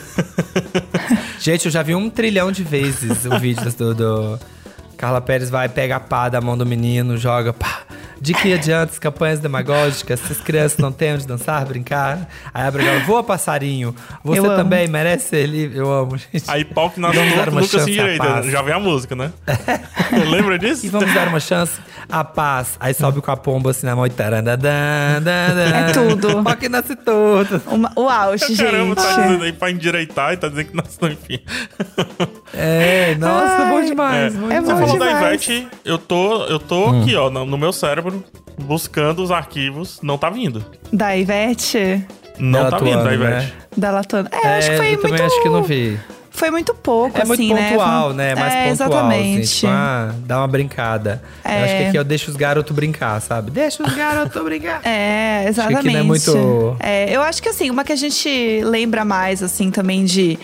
Gente, 1.40 1.66
eu 1.66 1.72
já 1.72 1.82
vi 1.82 1.96
um 1.96 2.10
trilhão 2.10 2.52
de 2.52 2.64
vezes 2.64 3.26
o 3.26 3.40
vídeo 3.40 3.72
do, 3.72 3.94
do 3.96 4.40
Carla 4.98 5.22
Pérez 5.22 5.50
vai, 5.50 5.70
pega 5.70 5.96
a 5.96 6.00
pá 6.00 6.28
da 6.28 6.42
mão 6.42 6.58
do 6.58 6.66
menino, 6.66 7.18
joga 7.18 7.54
pá. 7.54 7.82
De 8.22 8.34
que 8.34 8.54
adianta 8.54 8.92
as 8.92 9.00
campanhas 9.00 9.40
demagógicas 9.40 10.20
se 10.20 10.32
as 10.34 10.40
crianças 10.42 10.78
não 10.78 10.92
têm 10.92 11.14
onde 11.14 11.26
dançar, 11.28 11.66
brincar? 11.66 12.28
Aí 12.54 12.68
a 12.68 12.72
Brigada, 12.72 13.00
voa 13.02 13.24
passarinho, 13.24 13.96
você 14.24 14.40
Eu 14.40 14.46
amo. 14.46 14.56
também 14.56 14.88
merece 14.88 15.30
ser 15.30 15.46
livre. 15.46 15.78
Eu 15.78 15.92
amo, 15.92 16.18
gente. 16.18 16.44
Aí 16.48 16.64
pau 16.66 16.90
que 16.90 17.00
nasce 17.00 17.18
Vamos 17.18 17.36
dar 17.36 17.46
no 17.46 17.52
uma 17.54 17.62
nunca 17.62 17.80
se 17.80 18.18
paz. 18.18 18.46
Já 18.48 18.62
vem 18.62 18.74
a 18.74 18.80
música, 18.80 19.16
né? 19.16 19.32
Lembra 20.30 20.58
disso? 20.60 20.86
E 20.86 20.90
vamos 20.90 21.14
dar 21.14 21.28
uma 21.28 21.40
chance 21.40 21.80
à 22.10 22.24
paz. 22.24 22.76
Aí 22.80 22.94
sobe 22.94 23.22
com 23.22 23.32
a 23.32 23.38
pomba 23.38 23.72
assim 23.72 23.86
na 23.86 23.96
mão 23.96 24.06
e 24.06 24.10
É 24.10 25.92
tudo. 25.94 26.44
Pau 26.44 26.56
que 26.56 26.70
nasce 26.70 26.96
tudo. 26.96 27.62
Uma- 27.68 27.92
o 27.96 28.08
auge, 28.10 28.56
Caramba, 28.58 28.96
tá 28.96 29.02
gente. 29.04 29.22
dizendo 29.24 29.44
aí 29.44 29.54
pra 29.54 29.72
endireitar 29.72 30.34
e 30.34 30.38
tá 30.38 30.48
dizendo 30.48 30.68
que 30.70 30.76
nasce 30.76 30.98
no 31.02 31.08
enfim. 31.10 31.40
É, 32.54 33.16
nossa, 33.16 33.66
bom 33.66 33.78
Ai, 33.78 33.86
demais. 33.86 34.36
É. 34.36 34.38
bom 34.38 34.52
é 34.52 34.62
Você 34.62 34.74
bom 34.74 34.74
demais. 34.74 34.90
falou 34.92 35.00
da. 35.00 35.10
Ivete, 35.28 35.68
eu 35.86 35.98
tô, 35.98 36.46
eu 36.46 36.60
tô 36.60 36.88
aqui, 36.90 37.16
ó, 37.16 37.30
no, 37.30 37.46
no 37.46 37.58
meu 37.58 37.72
cérebro, 37.72 38.09
buscando 38.58 39.22
os 39.24 39.32
arquivos. 39.32 40.00
Não 40.02 40.18
tá 40.18 40.30
vindo. 40.30 40.64
Da 40.92 41.16
Ivete. 41.16 42.06
Não 42.38 42.60
Dela 42.60 42.72
tá 42.72 42.78
vindo 42.80 43.04
da 43.04 43.14
Ivete. 43.14 43.32
né? 43.48 43.52
Da 43.76 43.92
Latona. 43.92 44.30
É, 44.32 44.58
acho 44.58 44.70
que 44.72 44.78
foi 44.78 44.86
eu 44.88 44.90
muito. 44.92 45.02
também 45.10 45.26
acho 45.26 45.42
que 45.44 45.50
não 45.50 45.64
vi. 45.64 46.00
Foi 46.32 46.50
muito 46.52 46.74
pouco, 46.74 47.18
É 47.18 47.24
assim, 47.24 47.48
muito 47.50 47.54
né? 47.56 47.70
pontual, 47.72 48.14
né? 48.14 48.34
Mais 48.34 48.54
é, 48.54 48.70
pontual. 48.70 48.90
Exatamente. 48.90 49.42
Assim, 49.42 49.56
tipo, 49.60 49.68
ah, 49.74 50.14
dá 50.20 50.38
uma 50.38 50.48
brincada. 50.48 51.22
Eu 51.44 51.52
É. 51.52 51.64
acho 51.66 51.76
que 51.78 51.84
aqui 51.84 51.98
eu 51.98 52.04
deixo 52.06 52.32
os 52.32 52.38
garotos 52.38 52.74
brincar, 52.74 53.20
sabe? 53.22 53.52
Deixa 53.52 53.84
os 53.84 53.94
garotos 53.94 54.42
brincar. 54.42 54.80
É, 54.88 55.42
que 55.44 55.50
exatamente. 55.50 55.80
aqui 55.80 55.92
não 55.92 56.00
é 56.00 56.04
muito- 56.04 56.78
É, 56.80 57.14
eu 57.14 57.22
acho 57.22 57.44
que 57.44 57.50
assim, 57.50 57.70
uma 57.70 57.84
que 57.84 57.92
a 57.92 57.96
gente 57.96 58.62
lembra 58.64 59.04
mais, 59.04 59.44
assim, 59.44 59.70
também 59.70 60.06
de. 60.06 60.40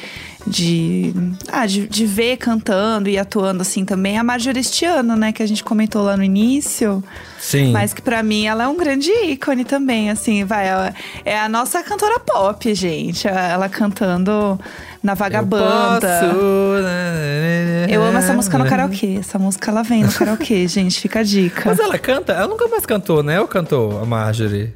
De, 0.48 1.12
ah, 1.52 1.66
de, 1.66 1.88
de 1.88 2.06
ver 2.06 2.38
cantando 2.38 3.10
e 3.10 3.18
atuando 3.18 3.64
assim 3.64 3.84
também 3.84 4.16
é 4.16 4.20
a 4.20 4.24
Marjorie 4.24 4.60
este 4.60 4.86
ano, 4.86 5.16
né? 5.16 5.32
Que 5.32 5.41
a 5.41 5.48
gente 5.48 5.64
comentou 5.64 6.04
lá 6.04 6.16
no 6.16 6.24
início. 6.24 7.04
Sim. 7.39 7.72
Mas 7.72 7.93
que 7.93 8.02
pra 8.02 8.22
mim 8.22 8.46
ela 8.46 8.66
é 8.66 8.68
um 8.68 8.78
grande 8.78 9.10
ícone 9.10 9.66
também, 9.66 10.12
assim, 10.12 10.43
vai. 10.43 10.68
ela 10.68 10.93
é 11.26 11.39
a 11.39 11.50
nossa 11.50 11.82
cantora 11.82 12.20
pop, 12.20 12.74
gente. 12.76 13.28
Ela 13.28 13.68
cantando 13.68 14.60
na 15.02 15.16
Vagabanda. 15.16 16.08
Eu, 16.24 16.30
posso... 16.30 17.93
Eu 17.93 18.04
amo 18.04 18.18
essa 18.20 18.34
música 18.34 18.58
no 18.60 18.66
karaokê. 18.68 19.18
Essa 19.20 19.39
música 19.39 19.72
ela 19.72 19.82
vem 19.82 20.04
no 20.04 20.12
karaokê, 20.14 20.68
gente. 20.70 21.00
Fica 21.00 21.22
a 21.22 21.24
dica. 21.24 21.64
Mas 21.66 21.80
ela 21.80 21.98
canta? 21.98 22.34
Ela 22.34 22.48
nunca 22.48 22.68
mais 22.68 22.86
cantou, 22.86 23.24
né? 23.24 23.41
Ou 23.41 23.48
cantou 23.48 24.00
a 24.00 24.06
Marjorie? 24.06 24.72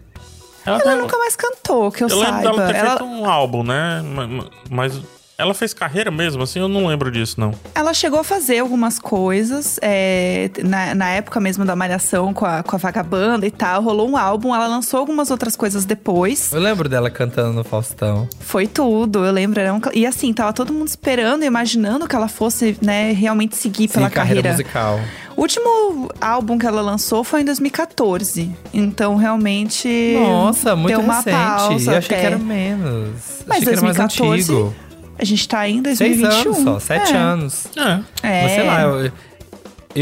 Ela 0.65 0.95
nunca 0.95 1.17
mais 1.17 1.35
cantou, 1.35 1.91
que 1.91 2.03
eu, 2.03 2.07
Eu 2.09 2.17
lembro 2.19 2.33
saiba. 2.33 2.51
dela 2.57 2.67
ter 2.73 2.75
Ela, 2.79 2.89
feito 2.97 3.05
um 3.05 3.25
álbum, 3.29 3.63
né? 3.63 4.01
Ma- 4.03 4.27
ma- 4.27 4.49
Mas 4.69 4.99
ela 5.39 5.53
fez 5.53 5.73
carreira 5.73 6.11
mesmo, 6.11 6.43
assim? 6.43 6.59
Eu 6.59 6.67
não 6.67 6.85
lembro 6.85 7.09
disso, 7.09 7.39
não. 7.39 7.53
Ela 7.73 7.93
chegou 7.93 8.19
a 8.19 8.23
fazer 8.25 8.59
algumas 8.59 8.99
coisas, 8.99 9.79
é, 9.81 10.51
na, 10.61 10.93
na 10.93 11.09
época 11.11 11.39
mesmo 11.39 11.63
da 11.63 11.77
Malhação 11.77 12.33
com 12.33 12.45
a, 12.45 12.61
com 12.61 12.75
a 12.75 12.79
Vagabanda 12.79 13.47
e 13.47 13.51
tal, 13.51 13.81
rolou 13.81 14.09
um 14.09 14.17
álbum, 14.17 14.53
ela 14.53 14.67
lançou 14.67 14.99
algumas 14.99 15.31
outras 15.31 15.55
coisas 15.55 15.85
depois. 15.85 16.51
Eu 16.51 16.59
lembro 16.59 16.89
dela 16.89 17.09
cantando 17.09 17.53
no 17.53 17.63
Faustão. 17.63 18.27
Foi 18.41 18.67
tudo, 18.67 19.25
eu 19.25 19.31
lembro. 19.31 19.61
Era 19.61 19.73
um, 19.73 19.79
e 19.93 20.05
assim, 20.05 20.33
tava 20.33 20.51
todo 20.51 20.73
mundo 20.73 20.89
esperando, 20.89 21.45
imaginando 21.45 22.05
que 22.05 22.15
ela 22.15 22.27
fosse, 22.27 22.77
né, 22.81 23.13
realmente 23.13 23.55
seguir 23.55 23.87
Sim, 23.87 23.93
pela 23.93 24.09
carreira, 24.09 24.43
carreira. 24.43 24.51
musical. 24.51 24.99
O 25.37 25.41
último 25.41 26.09
álbum 26.19 26.57
que 26.57 26.67
ela 26.67 26.81
lançou 26.81 27.23
foi 27.23 27.43
em 27.43 27.45
2014. 27.45 28.51
Então, 28.73 29.15
realmente. 29.15 30.17
Nossa, 30.19 30.75
muito 30.75 30.97
deu 30.97 30.99
uma 30.99 31.15
recente. 31.15 31.33
pausa 31.33 31.91
eu 31.93 31.97
achei 31.97 32.17
até. 32.17 32.19
que 32.19 32.25
era 32.25 32.37
menos. 32.37 33.11
Mas 33.47 33.59
achei 33.59 33.63
que 33.63 33.69
era 33.69 33.81
mais 33.81 33.95
2014, 33.95 34.41
antigo. 34.41 34.88
A 35.19 35.25
gente 35.25 35.47
tá 35.47 35.67
em 35.67 35.83
Seis 35.83 35.99
2021. 35.99 36.51
anos 36.53 36.63
só, 36.63 36.79
sete 36.79 37.11
É. 37.13 37.17
anos. 37.17 37.67
É. 37.75 37.99
É. 38.23 38.41
Mas 38.43 38.51
sei 38.53 38.63
lá, 38.63 38.81
eu, 38.83 39.05
eu 39.05 39.11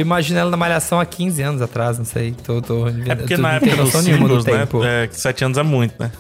imagino 0.01 0.39
ela 0.39 0.51
na 0.51 0.57
Malhação 0.57 0.99
há 0.99 1.05
15 1.05 1.41
anos 1.41 1.61
atrás, 1.61 1.97
não 1.97 2.05
sei. 2.05 2.35
Tô, 2.43 2.61
tô, 2.61 2.87
É 2.87 3.15
porque 3.15 3.35
tô- 3.35 3.41
na 3.41 3.49
não 3.49 3.55
época 3.55 3.71
dos 3.75 3.85
noção 3.85 4.01
nenhuma 4.03 4.27
do 4.27 4.37
né? 4.37 4.43
tempo. 4.43 4.83
É, 4.83 5.07
que 5.07 5.19
sete 5.19 5.43
anos 5.43 5.57
é 5.57 5.63
muito, 5.63 5.95
né? 5.99 6.11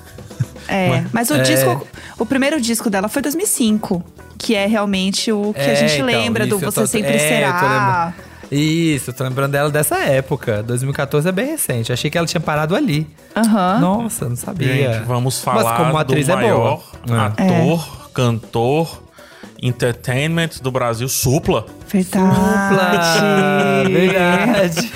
É, 0.67 1.03
mas 1.13 1.29
o 1.29 1.35
É. 1.35 1.41
disco, 1.43 1.87
o 2.19 2.25
primeiro 2.25 2.59
disco 2.59 2.89
dela 2.89 3.07
foi 3.07 3.21
2005, 3.21 4.03
que 4.37 4.53
é 4.55 4.65
realmente 4.65 5.31
o 5.31 5.53
que 5.53 5.61
a 5.61 5.63
É, 5.63 5.75
gente 5.75 5.93
então, 5.93 6.05
lembra 6.07 6.45
do 6.47 6.55
eu 6.55 6.59
Você 6.59 6.81
tô- 6.81 6.87
Sempre 6.87 7.11
é, 7.11 7.15
eu 7.15 7.19
Será. 7.19 7.53
lembrando. 8.11 8.27
Isso, 8.51 9.11
tô 9.13 9.23
lembrando 9.25 9.51
dela 9.51 9.69
dessa 9.69 9.97
época. 9.99 10.63
2014 10.63 11.27
é 11.27 11.31
bem 11.31 11.47
recente. 11.47 11.91
Achei 11.91 12.09
que 12.09 12.17
ela 12.17 12.25
tinha 12.27 12.39
parado 12.41 12.75
ali. 12.75 13.05
Aham. 13.35 13.79
Nossa, 13.79 14.27
não 14.29 14.35
sabia. 14.37 14.93
Gente, 14.93 15.05
vamos 15.05 15.35
Mas 15.45 15.55
falar 15.63 15.77
como 15.77 15.97
atriz 15.97 16.25
do 16.27 16.31
é 16.31 16.35
maior 16.35 16.81
boa. 17.05 17.19
Ah. 17.19 17.25
ator, 17.27 18.06
cantor, 18.17 19.03
entertainment 19.61 20.49
do 20.59 20.71
Brasil, 20.71 21.07
Supla. 21.07 21.67
Verdade. 21.87 23.21
Verdade. 23.93 24.91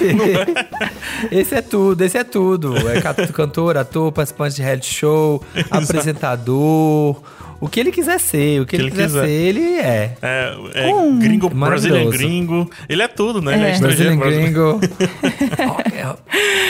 esse 1.31 1.53
é 1.55 1.61
tudo, 1.61 2.01
esse 2.03 2.17
é 2.17 2.23
tudo. 2.23 2.75
É 2.89 2.99
ca- 2.99 3.13
cantor, 3.27 3.77
ator, 3.77 4.11
participante 4.11 4.55
de 4.55 4.63
reality 4.63 4.91
show, 4.91 5.43
apresentador. 5.69 7.21
O 7.59 7.67
que 7.69 7.79
ele 7.79 7.91
quiser 7.91 8.19
ser, 8.19 8.59
o 8.59 8.65
que, 8.65 8.75
ele, 8.75 8.89
quiser, 8.89 9.07
ser, 9.07 9.29
ele 9.29 9.75
é. 9.77 10.15
É, 10.19 10.55
é 10.73 10.87
Hum. 10.95 11.19
gringo, 11.19 11.53
Maravilhoso. 11.55 12.09
gringo. 12.17 12.67
Ele 12.89 13.03
é 13.03 13.07
tudo, 13.07 13.39
né? 13.39 13.53
Ele 13.53 13.63
é 13.65 13.67
É. 13.69 13.71
estrangeiro. 13.73 14.17
Brasileiro. 14.17 14.79
gringo. 14.79 14.79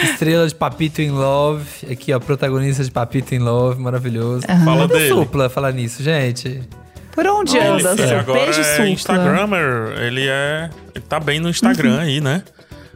Estrela 0.04 0.48
de 0.48 0.56
Papito 0.56 1.02
in 1.02 1.12
Love. 1.12 1.66
Aqui, 1.92 2.14
ó, 2.14 2.20
protagonista 2.20 2.84
de 2.84 2.92
Papito 2.92 3.34
in 3.36 3.40
Love, 3.40 3.82
maravilhoso. 3.82 4.46
Fala 4.66 4.82
Cadê 4.88 4.94
o 4.94 4.98
dele. 4.98 5.10
Supla 5.10 5.50
falar 5.50 5.72
nisso, 5.72 6.04
gente. 6.04 6.62
Por 7.14 7.26
onde 7.28 7.58
anda? 7.60 7.92
ele 7.92 8.14
agora 8.14 8.46
beijo 8.46 8.62
é 8.62 8.64
supla. 8.64 8.88
Instagrammer. 8.90 9.98
Ele 10.02 10.26
é. 10.28 10.70
Ele 10.96 11.04
tá 11.08 11.20
bem 11.20 11.40
no 11.40 11.50
Instagram 11.50 12.00
aí, 12.00 12.22
né? 12.22 12.42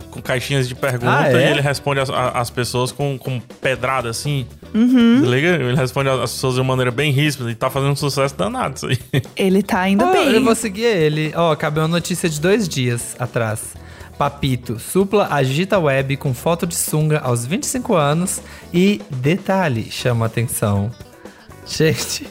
Com 0.09 0.21
caixinhas 0.21 0.65
de 0.69 0.73
pergunta 0.73 1.11
Ah, 1.13 1.27
é? 1.29 1.33
e 1.33 1.51
ele 1.51 1.59
responde 1.59 1.99
as, 1.99 2.09
as 2.09 2.49
pessoas 2.49 2.89
com, 2.93 3.17
com 3.17 3.37
pedrada 3.59 4.09
assim. 4.09 4.47
Uhum. 4.73 5.19
Liga? 5.25 5.49
Ele 5.49 5.75
responde 5.75 6.07
as 6.07 6.31
pessoas 6.31 6.55
de 6.55 6.61
uma 6.61 6.67
maneira 6.69 6.89
bem 6.91 7.11
ríspida 7.11 7.51
e 7.51 7.55
tá 7.55 7.69
fazendo 7.69 7.91
um 7.91 7.95
sucesso 7.97 8.33
danado 8.37 8.75
isso 8.77 8.87
aí. 8.87 8.97
Ele 9.35 9.61
tá 9.61 9.89
indo 9.89 10.05
Ó, 10.05 10.11
bem. 10.13 10.31
Eu 10.31 10.41
vou 10.43 10.55
seguir 10.55 10.83
ele. 10.85 11.33
Ó, 11.35 11.51
acabou 11.51 11.81
uma 11.83 11.89
notícia 11.89 12.29
de 12.29 12.39
dois 12.39 12.69
dias 12.69 13.13
atrás. 13.19 13.75
Papito, 14.17 14.79
Supla 14.79 15.27
agita 15.29 15.75
a 15.75 15.79
web 15.79 16.15
com 16.17 16.33
foto 16.33 16.65
de 16.65 16.75
sunga 16.75 17.19
aos 17.19 17.45
25 17.45 17.95
anos 17.95 18.41
e 18.73 19.01
detalhe 19.11 19.89
chama 19.91 20.25
a 20.25 20.27
atenção. 20.27 20.89
Gente, 21.65 22.27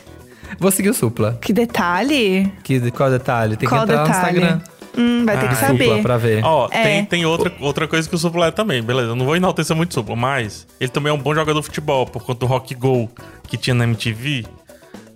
vou 0.59 0.71
seguir 0.71 0.91
o 0.91 0.95
Supla. 0.95 1.39
Que 1.41 1.53
detalhe? 1.53 2.51
Que, 2.63 2.91
qual 2.91 3.11
detalhe? 3.11 3.57
Tem 3.57 3.69
Qual 3.69 3.85
que 3.87 3.93
entrar 3.93 4.05
detalhe? 4.07 4.41
no 4.41 4.47
Instagram. 4.47 4.75
Hum, 4.97 5.25
vai 5.27 5.37
ter 5.39 5.49
que 5.49 5.55
Ah, 5.55 5.57
saber. 5.57 5.85
Supla 5.89 6.03
pra 6.03 6.17
ver. 6.17 6.45
Ó, 6.45 6.69
É. 6.71 6.83
tem, 6.85 7.05
tem 7.05 7.27
outra, 7.27 7.53
outra 7.61 7.89
coisa 7.89 8.09
que 8.09 8.15
o 8.15 8.19
Supla 8.19 8.47
é 8.47 8.51
também, 8.51 8.81
beleza. 8.83 9.09
Eu 9.09 9.17
não 9.17 9.27
vou 9.27 9.35
enaltecer 9.37 9.77
muito 9.77 9.91
o 9.91 9.95
Supla, 9.95 10.15
mas 10.17 10.67
ele 10.81 10.91
também 10.91 11.11
é 11.11 11.15
um 11.15 11.19
bom 11.19 11.35
jogador 11.35 11.59
de 11.61 11.67
futebol, 11.67 12.07
por 12.07 12.23
conta 12.23 12.41
do 12.41 12.47
Rock 12.47 12.75
Go 12.77 13.11
que 13.49 13.57
tinha 13.57 13.75
na 13.75 13.85
MTV. 13.85 14.47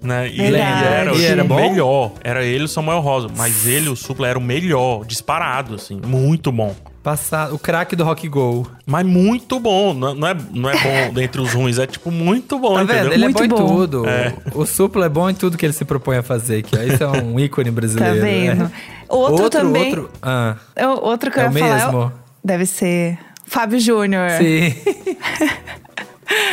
Né? 0.03 0.29
E 0.29 0.41
era, 0.55 1.13
E 1.17 1.25
era 1.25 1.43
o 1.43 1.47
bom? 1.49 1.57
melhor. 1.57 2.13
Era 2.23 2.45
ele 2.45 2.65
o 2.65 2.69
Samuel 2.69 3.01
Rosa. 3.01 3.29
Mas 3.37 3.67
ele, 3.67 3.89
o 3.89 3.97
Supla, 3.97 4.29
era 4.29 4.39
o 4.39 4.43
melhor, 4.43 5.05
disparado, 5.05 5.75
assim. 5.75 6.01
Muito 6.07 6.53
bom. 6.53 6.75
Passar 7.03 7.53
o 7.55 7.59
craque 7.59 7.97
do 7.97 8.05
Rock 8.05 8.29
Go. 8.29 8.67
Mas 8.87 9.05
muito 9.07 9.59
bom. 9.59 9.95
Não, 9.95 10.15
não 10.15 10.29
é, 10.29 10.37
não 10.53 10.69
é 10.71 10.75
bom 10.75 11.15
dentre 11.15 11.41
os 11.41 11.53
ruins, 11.53 11.79
é 11.79 11.87
tipo 11.87 12.11
muito 12.11 12.59
bom, 12.59 12.75
Tá 12.75 12.83
entendeu? 12.85 13.03
vendo? 13.05 13.13
Ele 13.15 13.25
Muito 13.25 13.43
é 13.43 13.49
bom, 13.49 13.57
bom. 13.57 13.65
em 13.65 13.77
tudo. 13.77 14.07
É. 14.09 14.35
O 14.55 14.67
Supla 14.67 15.07
é 15.07 15.09
bom 15.09 15.29
em 15.31 15.35
tudo 15.35 15.57
que 15.57 15.65
ele 15.67 15.73
se 15.73 15.85
propõe 15.85 16.19
a 16.19 16.23
fazer. 16.23 16.63
Que 16.63 16.77
isso 16.77 17.03
é 17.03 17.09
um 17.09 17.39
ícone 17.41 17.67
Tá 17.71 17.73
brasileiro. 17.73 18.21
vendo? 18.21 18.65
né? 18.65 18.71
Outro, 19.09 19.49
também. 19.49 19.87
Outro, 19.89 20.11
ah, 20.23 20.57
É 20.77 20.87
o- 20.87 21.01
Outro 21.03 21.31
que 21.31 21.41
É 21.41 21.47
eu 21.47 21.51
o 21.51 21.53
ia 21.53 21.59
falar. 21.59 21.81
é 21.81 21.87
o- 21.87 21.93
mesmo? 21.93 22.13
Deve 22.45 22.67
ser 22.67 23.19
Fábio 23.47 23.81
Júnior. 23.81 24.31
Sim. 24.33 24.75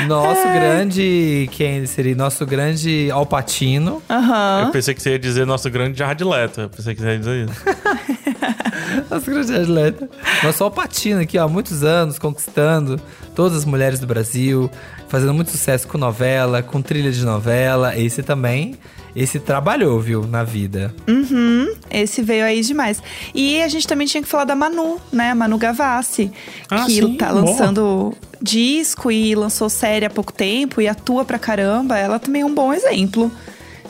Nosso 0.08 0.44
grande. 0.44 1.50
Quem 1.52 1.86
seria? 1.86 2.16
Nosso 2.16 2.46
grande 2.46 3.10
Alpatino. 3.12 4.02
Aham. 4.10 4.64
Eu 4.66 4.72
pensei 4.72 4.94
que 4.94 5.02
você 5.02 5.12
ia 5.12 5.20
dizer 5.20 5.46
nosso 5.46 5.70
grande 5.70 5.98
Jared 5.98 6.24
Leto. 6.24 6.62
Eu 6.62 6.70
pensei 6.70 6.94
que 6.94 7.02
você 7.02 7.08
ia 7.08 7.20
dizer 7.20 7.46
isso. 7.50 7.64
Nosso 9.10 9.32
grande 9.32 9.54
atleta. 9.56 10.10
Nosso 10.44 10.64
Alpatino 10.64 11.22
aqui, 11.22 11.38
ó, 11.38 11.46
há 11.46 11.48
muitos 11.48 11.84
anos, 11.84 12.20
conquistando 12.20 13.00
todas 13.34 13.58
as 13.58 13.66
mulheres 13.66 14.00
do 14.00 14.08
Brasil, 14.08 14.70
fazendo 15.08 15.34
muito 15.34 15.52
sucesso 15.52 15.88
com 15.88 15.98
novela, 15.98 16.62
com 16.62 16.82
trilha 16.82 17.12
de 17.12 17.24
novela. 17.26 17.98
Esse 17.98 18.24
também. 18.24 18.76
Esse 19.16 19.40
trabalhou, 19.40 20.00
viu, 20.02 20.28
na 20.28 20.44
vida. 20.44 20.94
Uhum, 21.08 21.74
esse 21.90 22.22
veio 22.22 22.44
aí 22.44 22.60
demais. 22.62 23.02
E 23.34 23.62
a 23.62 23.68
gente 23.70 23.88
também 23.88 24.06
tinha 24.06 24.22
que 24.22 24.28
falar 24.28 24.44
da 24.44 24.56
Manu, 24.56 25.00
né? 25.12 25.34
Manu 25.34 25.58
Gavassi, 25.58 26.32
Ah, 26.70 26.86
que 26.86 26.96
sim, 26.96 27.14
tá 27.16 27.32
boa. 27.32 27.42
lançando 27.46 28.14
disco 28.42 29.10
e 29.10 29.34
lançou 29.34 29.70
série 29.70 30.06
há 30.06 30.10
pouco 30.10 30.34
tempo 30.34 30.82
e 30.82 30.88
atua 30.88 31.24
pra 31.24 31.40
caramba. 31.40 31.98
Ela 31.98 32.20
também 32.20 32.42
é 32.42 32.46
um 32.46 32.54
bom 32.54 32.74
exemplo 32.74 33.32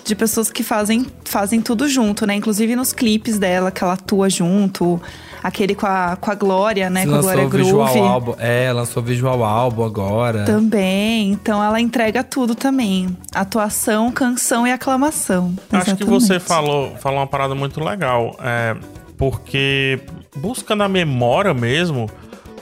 de 0.03 0.13
pessoas 0.15 0.51
que 0.51 0.61
fazem, 0.61 1.07
fazem 1.23 1.59
tudo 1.59 1.89
junto, 1.89 2.27
né? 2.27 2.35
Inclusive 2.35 2.75
nos 2.75 2.93
clipes 2.93 3.39
dela, 3.39 3.71
que 3.71 3.83
ela 3.83 3.93
atua 3.93 4.29
junto. 4.29 5.01
Aquele 5.45 5.75
com 5.75 5.85
a, 5.85 6.17
com 6.19 6.31
a 6.31 6.33
Glória, 6.33 6.89
né? 6.89 7.01
Se 7.03 7.07
com 7.07 7.13
a 7.13 7.21
Glória 7.21 7.45
o 7.45 7.49
visual 7.49 7.93
Groove. 7.93 7.99
álbum. 7.99 8.35
É, 8.39 8.73
lançou 8.73 9.03
visual 9.03 9.43
álbum 9.43 9.83
agora. 9.85 10.43
Também. 10.43 11.29
Então 11.33 11.63
ela 11.63 11.79
entrega 11.79 12.23
tudo 12.23 12.55
também. 12.55 13.15
Atuação, 13.31 14.11
canção 14.11 14.65
e 14.65 14.71
aclamação. 14.71 15.53
Acho 15.71 15.95
que 15.95 16.03
você 16.03 16.39
falou, 16.39 16.95
falou 16.95 17.19
uma 17.19 17.27
parada 17.27 17.53
muito 17.53 17.79
legal. 17.79 18.35
É, 18.41 18.75
porque 19.19 19.99
busca 20.35 20.75
na 20.75 20.89
memória 20.89 21.53
mesmo, 21.53 22.09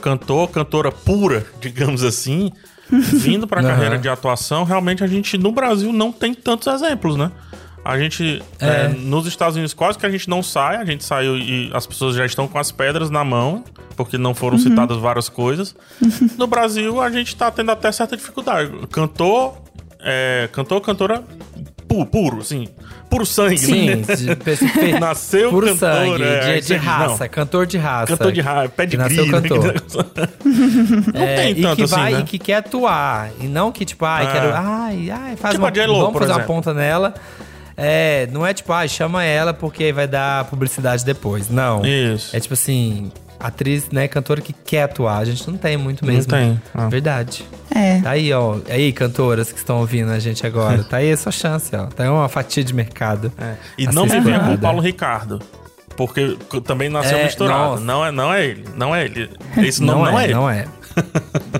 cantor, 0.02 0.50
cantora 0.50 0.92
pura, 0.92 1.46
digamos 1.62 2.04
assim, 2.04 2.52
vindo 2.90 3.46
pra 3.46 3.60
Aham. 3.62 3.68
carreira 3.70 3.98
de 3.98 4.10
atuação, 4.10 4.62
realmente 4.62 5.02
a 5.02 5.06
gente 5.06 5.38
no 5.38 5.52
Brasil 5.52 5.90
não 5.90 6.12
tem 6.12 6.34
tantos 6.34 6.66
exemplos, 6.66 7.16
né? 7.16 7.32
A 7.84 7.98
gente, 7.98 8.42
É. 8.58 8.66
é, 8.66 8.88
nos 8.88 9.26
Estados 9.26 9.56
Unidos, 9.56 9.74
quase 9.74 9.98
que 9.98 10.06
a 10.06 10.10
gente 10.10 10.28
não 10.30 10.42
sai, 10.42 10.76
a 10.76 10.84
gente 10.84 11.04
saiu 11.04 11.36
e 11.36 11.70
as 11.74 11.86
pessoas 11.86 12.16
já 12.16 12.24
estão 12.24 12.48
com 12.48 12.58
as 12.58 12.72
pedras 12.72 13.10
na 13.10 13.22
mão, 13.22 13.62
porque 13.96 14.16
não 14.16 14.34
foram 14.34 14.56
citadas 14.58 14.96
várias 14.96 15.28
coisas. 15.28 15.74
No 16.38 16.46
Brasil, 16.46 17.00
a 17.00 17.10
gente 17.10 17.36
tá 17.36 17.50
tendo 17.50 17.70
até 17.70 17.92
certa 17.92 18.16
dificuldade. 18.16 18.70
Cantor, 18.90 19.54
é, 20.00 20.48
cantor, 20.52 20.80
cantora 20.80 21.22
pu- 21.86 22.06
puro, 22.06 22.38
assim, 22.40 22.66
puro 23.10 23.24
sangue, 23.26 23.58
Sim, 23.58 23.86
né? 23.96 23.96
de, 23.96 24.96
Nasceu 24.98 25.50
puro 25.50 25.66
cantor, 25.66 25.78
sangue, 25.78 26.22
é, 26.22 26.60
de, 26.60 26.66
de 26.68 26.74
raça, 26.76 27.24
não. 27.24 27.28
cantor 27.30 27.66
de 27.66 27.76
raça. 27.78 28.06
Cantor 28.16 28.32
de 28.32 28.40
raça, 28.40 28.68
pé 28.70 28.86
de 28.86 28.96
nasceu 28.96 29.26
grilo, 29.26 29.42
cantor. 29.42 29.74
Não 31.14 31.22
É, 31.22 31.36
tem 31.36 31.50
e 31.52 31.62
tanto 31.62 31.76
que 31.76 31.82
assim, 31.82 31.94
vai 31.94 32.12
né? 32.14 32.20
e 32.20 32.22
que 32.24 32.38
quer 32.38 32.54
atuar. 32.56 33.30
E 33.40 33.46
não 33.46 33.70
que, 33.70 33.84
tipo, 33.84 34.04
ai, 34.04 34.26
É. 34.26 34.32
quero. 34.32 34.52
Ai, 34.54 35.10
ai, 35.10 35.36
faz 35.36 35.52
Tipo 35.54 35.64
uma. 35.64 35.68
a 35.68 35.72
J.Lo, 35.72 35.98
vamos 36.00 36.12
fazer 36.18 36.32
uma 36.32 36.38
exemplo. 36.38 36.54
ponta 36.54 36.74
nela. 36.74 37.14
É, 37.76 38.28
não 38.30 38.46
é 38.46 38.54
tipo, 38.54 38.72
ai, 38.72 38.88
chama 38.88 39.24
ela 39.24 39.52
porque 39.52 39.84
aí 39.84 39.92
vai 39.92 40.06
dar 40.06 40.44
publicidade 40.44 41.04
depois. 41.04 41.48
Não. 41.50 41.84
Isso. 41.84 42.34
É 42.36 42.40
tipo 42.40 42.54
assim, 42.54 43.10
atriz, 43.38 43.90
né, 43.90 44.06
cantora 44.08 44.40
que 44.40 44.52
quer 44.52 44.84
atuar. 44.84 45.18
A 45.18 45.24
gente 45.24 45.48
não 45.50 45.56
tem 45.58 45.76
muito 45.76 46.04
mesmo. 46.06 46.30
tem, 46.32 46.60
não. 46.74 46.88
Verdade. 46.88 47.44
É. 47.74 48.00
Tá 48.00 48.10
aí, 48.10 48.32
ó. 48.32 48.56
Aí, 48.68 48.92
cantoras 48.92 49.50
que 49.52 49.58
estão 49.58 49.78
ouvindo 49.80 50.10
a 50.12 50.18
gente 50.18 50.46
agora. 50.46 50.84
Tá 50.88 50.98
aí 50.98 51.10
a 51.12 51.16
sua 51.16 51.32
chance, 51.32 51.74
ó. 51.74 51.86
Tá 51.86 52.04
aí 52.04 52.08
uma 52.08 52.28
fatia 52.28 52.62
de 52.62 52.72
mercado. 52.72 53.32
É. 53.38 53.54
E 53.76 53.86
não 53.86 54.06
me 54.06 54.20
venha 54.20 54.38
com 54.40 54.54
o. 54.54 54.58
Paulo 54.58 54.80
Ricardo. 54.80 55.40
Porque 55.96 56.36
também 56.64 56.88
nasceu 56.88 57.18
É, 57.18 57.24
misturado. 57.24 57.70
nossa. 57.70 57.84
Não 57.84 58.04
é, 58.04 58.10
não 58.10 58.32
é 58.32 58.44
ele. 58.44 58.64
Não 58.76 58.94
é 58.94 59.04
ele. 59.04 59.30
Esse 59.58 59.80
nome 59.82 60.02
não, 60.10 60.18
é, 60.18 60.24
ele. 60.24 60.34
Não 60.34 60.50
é. 60.50 60.64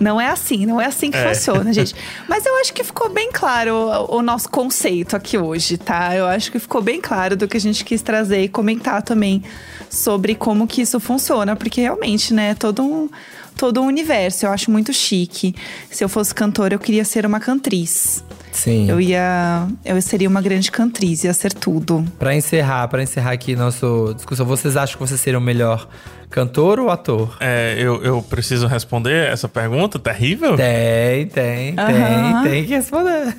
Não 0.01 0.21
é 0.21 0.29
assim, 0.29 0.67
não 0.67 0.81
é 0.81 0.87
assim 0.87 1.11
que 1.11 1.17
É. 1.17 1.29
funciona, 1.35 1.73
gente. 1.73 1.95
Mas 2.29 2.45
eu 2.45 2.57
acho 2.61 2.73
que 2.73 2.83
ficou 2.85 3.09
bem 3.11 3.31
claro 3.33 3.75
o, 3.75 4.17
o 4.19 4.23
nosso 4.23 4.49
conceito 4.49 5.17
aqui 5.17 5.39
hoje, 5.39 5.79
tá? 5.79 6.15
Eu 6.15 6.27
acho 6.27 6.51
que 6.51 6.59
ficou 6.59 6.83
bem 6.83 7.01
claro 7.01 7.37
do 7.37 7.47
que 7.49 7.57
a 7.57 7.61
gente 7.61 7.85
quis 7.85 8.03
trazer 8.03 8.43
e 8.43 8.49
comentar 8.49 9.03
também 9.03 9.43
sobre 9.89 10.35
como 10.35 10.67
que 10.67 10.83
isso 10.83 10.99
funciona, 11.01 11.55
porque 11.57 11.81
realmente, 11.81 12.35
né, 12.35 12.51
é 12.51 12.55
todo 12.55 12.83
um 12.83 13.09
todo 13.57 13.81
um 13.81 13.87
universo. 13.87 14.47
Eu 14.47 14.51
acho 14.51 14.71
muito 14.71 14.93
chique. 14.93 15.55
Se 15.91 16.03
eu 16.03 16.09
fosse 16.09 16.35
cantora, 16.35 16.75
eu 16.75 16.79
queria 16.79 17.05
ser 17.05 17.25
uma 17.25 17.39
cantriz. 17.39 18.23
Sim. 18.55 18.89
Eu 18.89 19.01
ia. 19.01 19.67
Eu 19.85 20.01
seria 20.01 20.29
uma 20.29 20.41
grande 20.41 20.71
cantriz, 20.71 21.25
ia 21.25 21.35
ser 21.35 21.53
tudo. 21.53 22.05
Pra 22.19 22.35
encerrar, 22.35 22.87
para 22.89 23.03
encerrar 23.03 23.33
aqui 23.33 23.57
nossa 23.57 23.87
discussão, 24.15 24.47
vocês 24.47 24.77
acham 24.77 24.97
que 24.97 25.07
você 25.07 25.19
seria 25.19 25.39
o 25.39 25.43
melhor 25.43 25.89
cantor 26.31 26.79
ou 26.79 26.89
ator? 26.89 27.37
É, 27.41 27.75
eu, 27.77 28.03
eu 28.05 28.23
preciso 28.23 28.67
responder 28.69 29.29
essa 29.31 29.49
pergunta 29.49 29.99
terrível? 29.99 30.57
Tem, 30.57 31.27
tem, 31.27 31.75
Aham. 31.77 32.43
tem, 32.45 32.53
tem 32.53 32.65
que 32.65 32.75
responder. 32.75 33.35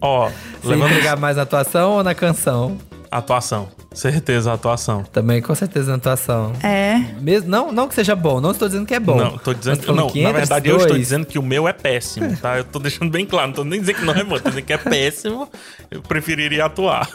Ó, 0.00 0.28
Você 0.62 0.68
levando 0.68 0.90
entregar 0.92 1.16
mais 1.16 1.36
na 1.36 1.44
atuação 1.44 1.92
ou 1.92 2.04
na 2.04 2.14
canção? 2.14 2.76
Atuação. 3.18 3.68
Certeza, 3.94 4.52
atuação. 4.52 5.02
Também 5.04 5.42
com 5.42 5.54
certeza 5.54 5.90
na 5.90 5.96
atuação. 5.98 6.52
É. 6.62 6.98
Mesmo, 7.20 7.50
não, 7.50 7.70
não 7.70 7.86
que 7.88 7.94
seja 7.94 8.16
bom, 8.16 8.40
não 8.40 8.52
estou 8.52 8.66
dizendo 8.66 8.86
que 8.86 8.94
é 8.94 9.00
bom. 9.00 9.16
Não, 9.16 9.36
tô 9.38 9.52
dizendo 9.52 9.80
que 9.80 9.92
não. 9.92 10.06
Na 10.14 10.32
verdade, 10.32 10.68
os 10.68 10.72
eu 10.72 10.76
estou 10.78 10.88
dois- 10.94 11.00
dizendo 11.02 11.26
que 11.26 11.38
o 11.38 11.42
meu 11.42 11.68
é 11.68 11.72
péssimo, 11.74 12.34
tá? 12.38 12.56
Eu 12.58 12.64
tô 12.64 12.78
deixando 12.78 13.10
bem 13.10 13.26
claro. 13.26 13.48
Não 13.48 13.54
tô 13.54 13.64
nem 13.64 13.80
dizendo 13.80 13.96
que 13.96 14.04
não 14.04 14.14
é 14.14 14.24
bom, 14.24 14.38
tô 14.38 14.48
dizendo 14.48 14.64
que 14.64 14.72
é 14.72 14.78
péssimo. 14.78 15.48
Eu 15.90 16.00
preferiria 16.00 16.64
atuar. 16.64 17.06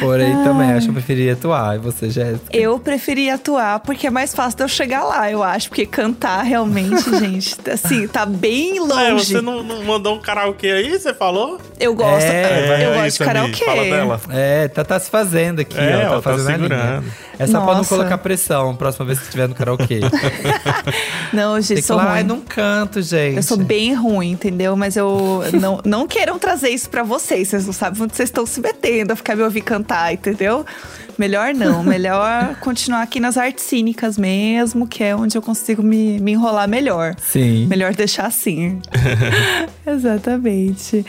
Porém, 0.00 0.32
também 0.44 0.72
acho 0.72 0.86
que 0.86 0.90
eu 0.90 0.94
preferiria 0.94 1.32
atuar. 1.34 1.76
E 1.76 1.78
você, 1.78 2.10
Jéssica? 2.10 2.54
Eu 2.56 2.78
preferia 2.78 3.34
atuar 3.36 3.80
porque 3.80 4.06
é 4.06 4.10
mais 4.10 4.34
fácil 4.34 4.56
de 4.58 4.64
eu 4.64 4.68
chegar 4.68 5.04
lá, 5.04 5.30
eu 5.30 5.42
acho. 5.42 5.68
Porque 5.68 5.86
cantar 5.86 6.42
realmente, 6.42 7.02
gente, 7.18 7.56
assim, 7.70 8.06
tá 8.08 8.26
bem 8.26 8.78
longe. 8.80 9.02
É, 9.02 9.12
você 9.14 9.40
não, 9.40 9.62
não 9.62 9.82
mandou 9.84 10.16
um 10.16 10.20
karaokê 10.20 10.70
aí, 10.70 10.98
você 10.98 11.14
falou? 11.14 11.58
Eu 11.80 11.94
gosto, 11.94 12.24
É, 12.26 12.84
eu 12.84 12.90
aí, 12.92 13.04
gosto 13.04 13.18
de 13.18 13.24
karaokê. 13.24 13.64
fala 13.64 13.82
dela. 13.84 14.20
É, 14.30 14.68
tá, 14.68 14.81
tá 14.84 14.98
se 15.00 15.10
fazendo 15.10 15.60
aqui, 15.60 15.78
É, 15.78 16.06
ó. 16.06 16.10
Tá 16.10 16.14
tá 16.16 16.22
fazendo 16.22 16.64
a 16.64 16.68
linha. 16.68 16.68
segurando. 16.78 17.04
É 17.38 17.46
só 17.46 17.60
pra 17.60 17.74
não 17.74 17.84
colocar 17.84 18.18
pressão 18.18 18.76
próxima 18.76 19.06
vez 19.06 19.18
que 19.18 19.24
estiver 19.24 19.48
no 19.48 19.54
karaokê. 19.54 20.00
Não, 21.32 21.54
Tem 21.54 21.62
gente, 21.62 21.80
que 21.80 21.86
sou 21.86 21.98
ai, 21.98 22.18
ruim. 22.20 22.28
não 22.28 22.40
canto, 22.40 23.00
gente. 23.00 23.36
Eu 23.36 23.42
sou 23.42 23.56
bem 23.56 23.94
ruim, 23.94 24.32
entendeu? 24.32 24.76
Mas 24.76 24.96
eu 24.96 25.42
não, 25.58 25.80
não 25.84 26.06
queiram 26.06 26.38
trazer 26.38 26.68
isso 26.68 26.90
pra 26.90 27.02
vocês. 27.02 27.48
Vocês 27.48 27.66
não 27.66 27.72
sabem 27.72 28.02
onde 28.02 28.14
vocês 28.14 28.28
estão 28.28 28.44
se 28.44 28.60
metendo 28.60 29.12
a 29.12 29.16
ficar 29.16 29.34
me 29.34 29.42
ouvir 29.42 29.62
cantar, 29.62 30.12
entendeu? 30.12 30.64
Melhor 31.18 31.54
não. 31.54 31.82
Melhor 31.84 32.56
continuar 32.60 33.02
aqui 33.02 33.20
nas 33.20 33.36
artes 33.36 33.64
cínicas 33.64 34.16
mesmo, 34.18 34.86
que 34.86 35.02
é 35.04 35.14
onde 35.14 35.36
eu 35.36 35.42
consigo 35.42 35.82
me, 35.82 36.18
me 36.20 36.32
enrolar 36.32 36.68
melhor. 36.68 37.14
Sim. 37.18 37.66
Melhor 37.66 37.94
deixar 37.94 38.26
assim. 38.26 38.80
Exatamente. 39.86 41.04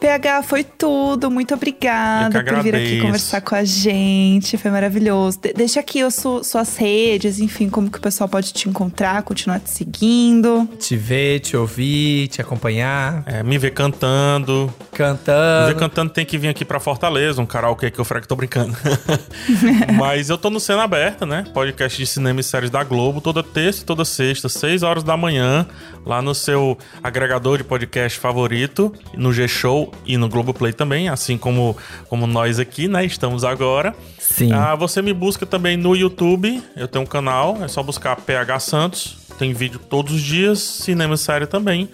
PH, 0.00 0.42
foi 0.42 0.64
tudo. 0.64 1.30
Muito 1.30 1.54
obrigada 1.54 2.42
que 2.42 2.50
por 2.52 2.62
vir 2.62 2.74
aqui 2.74 3.00
conversar 3.00 3.40
com 3.42 3.54
a 3.54 3.64
gente. 3.64 4.56
Foi 4.56 4.70
maravilhoso. 4.70 5.38
De- 5.40 5.52
deixa 5.52 5.80
aqui 5.80 6.00
as 6.02 6.14
su- 6.14 6.42
suas 6.42 6.76
redes, 6.76 7.38
enfim, 7.38 7.68
como 7.68 7.90
que 7.90 7.98
o 7.98 8.00
pessoal 8.00 8.28
pode 8.28 8.52
te 8.52 8.68
encontrar, 8.68 9.22
continuar 9.22 9.60
te 9.60 9.70
seguindo. 9.70 10.68
Te 10.78 10.96
ver, 10.96 11.40
te 11.40 11.56
ouvir, 11.56 12.28
te 12.28 12.40
acompanhar, 12.40 13.22
É, 13.26 13.42
me 13.42 13.58
ver 13.58 13.72
cantando. 13.72 14.72
Me 14.92 14.98
cantando. 14.98 15.66
ver 15.74 15.76
cantando 15.78 16.10
tem 16.12 16.24
que 16.24 16.38
vir 16.38 16.48
aqui 16.48 16.64
pra 16.64 16.80
Fortaleza, 16.80 17.40
um 17.40 17.46
karaokê 17.46 17.90
que 17.90 17.98
eu 17.98 18.04
frego, 18.04 18.26
tô 18.26 18.36
brincando. 18.36 18.74
Mas 19.98 20.30
eu 20.30 20.38
tô 20.38 20.50
no 20.50 20.60
Cena 20.60 20.82
Aberta, 20.84 21.24
né? 21.26 21.44
Podcast 21.52 21.96
de 21.96 22.06
cinema 22.06 22.40
e 22.40 22.42
séries 22.42 22.70
da 22.70 22.82
Globo, 22.82 23.20
toda 23.20 23.42
terça 23.42 23.82
e 23.82 23.84
toda 23.84 24.04
sexta, 24.04 24.48
6 24.48 24.82
horas 24.82 25.02
da 25.02 25.16
manhã, 25.16 25.66
lá 26.04 26.22
no 26.22 26.34
seu 26.34 26.78
agregador 27.02 27.58
de 27.58 27.64
podcast 27.64 28.18
favorito, 28.18 28.92
no 29.14 29.32
G-Show 29.32 29.92
e 30.06 30.16
no 30.16 30.28
Globoplay 30.28 30.72
também, 30.72 31.08
assim 31.08 31.36
como, 31.36 31.76
como 32.08 32.26
nós 32.26 32.58
aqui, 32.58 32.88
né? 32.88 33.04
Estamos 33.04 33.44
agora. 33.44 33.94
Sim. 34.18 34.52
Ah, 34.52 34.74
você 34.74 35.02
me 35.02 35.12
busca 35.12 35.44
também 35.44 35.76
no 35.76 35.94
YouTube, 35.94 36.62
eu 36.76 36.88
tenho 36.88 37.04
um 37.04 37.08
canal, 37.08 37.58
é 37.62 37.68
só 37.68 37.82
buscar 37.82 38.16
PH 38.16 38.60
Santos, 38.60 39.16
tem 39.38 39.52
vídeo 39.52 39.78
todos 39.78 40.14
os 40.14 40.22
dias, 40.22 40.58
cinema 40.58 41.14
e 41.14 41.18
série 41.18 41.46
também. 41.46 41.88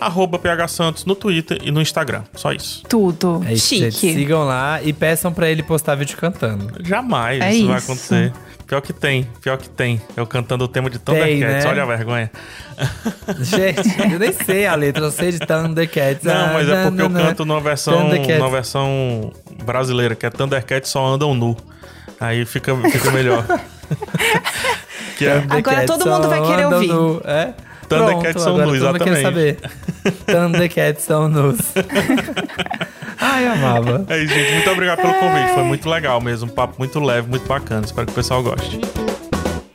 Arroba 0.00 0.38
PH 0.38 0.68
Santos 0.68 1.04
no 1.04 1.14
Twitter 1.14 1.58
e 1.62 1.70
no 1.70 1.80
Instagram. 1.80 2.22
Só 2.34 2.52
isso. 2.52 2.82
Tudo. 2.88 3.42
É 3.46 3.54
isso, 3.54 3.68
Chique. 3.68 3.90
gente. 3.90 4.14
Sigam 4.14 4.44
lá 4.44 4.82
e 4.82 4.92
peçam 4.92 5.32
pra 5.32 5.48
ele 5.48 5.62
postar 5.62 5.94
vídeo 5.94 6.16
cantando. 6.16 6.72
Jamais 6.82 7.40
É 7.40 7.54
isso 7.54 7.68
vai 7.68 7.78
acontecer. 7.78 8.32
Pior 8.66 8.80
que 8.80 8.92
tem, 8.94 9.28
pior 9.42 9.58
que 9.58 9.68
tem. 9.68 10.00
Eu 10.16 10.26
cantando 10.26 10.64
o 10.64 10.68
tema 10.68 10.88
de 10.88 10.98
Thundercats, 10.98 11.64
né? 11.64 11.70
olha 11.70 11.82
a 11.82 11.86
vergonha. 11.86 12.30
Gente, 13.40 14.12
eu 14.12 14.18
nem 14.18 14.32
sei 14.32 14.66
a 14.66 14.74
letra, 14.74 15.04
eu 15.04 15.10
sei 15.10 15.32
de 15.32 15.38
Thundercats. 15.38 16.24
Não, 16.24 16.52
mas 16.54 16.68
é 16.68 16.84
porque 16.84 17.02
eu 17.02 17.10
canto 17.10 17.44
numa 17.44 17.60
versão, 17.60 18.08
numa 18.08 18.50
versão 18.50 19.32
brasileira, 19.64 20.14
que 20.14 20.24
é 20.24 20.30
Thundercats 20.30 20.90
só 20.90 21.04
andam 21.06 21.34
nu. 21.34 21.54
Aí 22.18 22.44
fica, 22.46 22.74
fica 22.90 23.10
melhor. 23.10 23.44
que 25.18 25.26
é, 25.26 25.44
Agora 25.50 25.84
todo 25.86 26.08
mundo 26.08 26.28
vai 26.28 26.42
querer 26.42 26.66
ouvir. 26.66 26.88
nu, 26.88 27.20
É? 27.24 27.52
Thundercats 27.88 28.42
são 28.42 28.52
agora 28.54 28.66
nus, 28.66 28.76
exatamente. 28.76 29.22
saber. 29.22 29.58
Thundercats 30.26 31.04
são 31.04 31.28
nus. 31.28 31.58
Ai, 33.20 33.46
eu 33.46 33.52
amava. 33.52 34.04
é 34.08 34.18
isso, 34.22 34.34
gente. 34.34 34.52
Muito 34.52 34.70
obrigado 34.70 35.00
pelo 35.00 35.14
convite. 35.14 35.54
Foi 35.54 35.62
muito 35.62 35.88
legal 35.88 36.20
mesmo. 36.20 36.50
Um 36.50 36.54
papo 36.54 36.74
muito 36.78 37.00
leve, 37.00 37.28
muito 37.28 37.46
bacana. 37.46 37.84
Espero 37.84 38.06
que 38.06 38.12
o 38.12 38.14
pessoal 38.14 38.42
goste. 38.42 38.80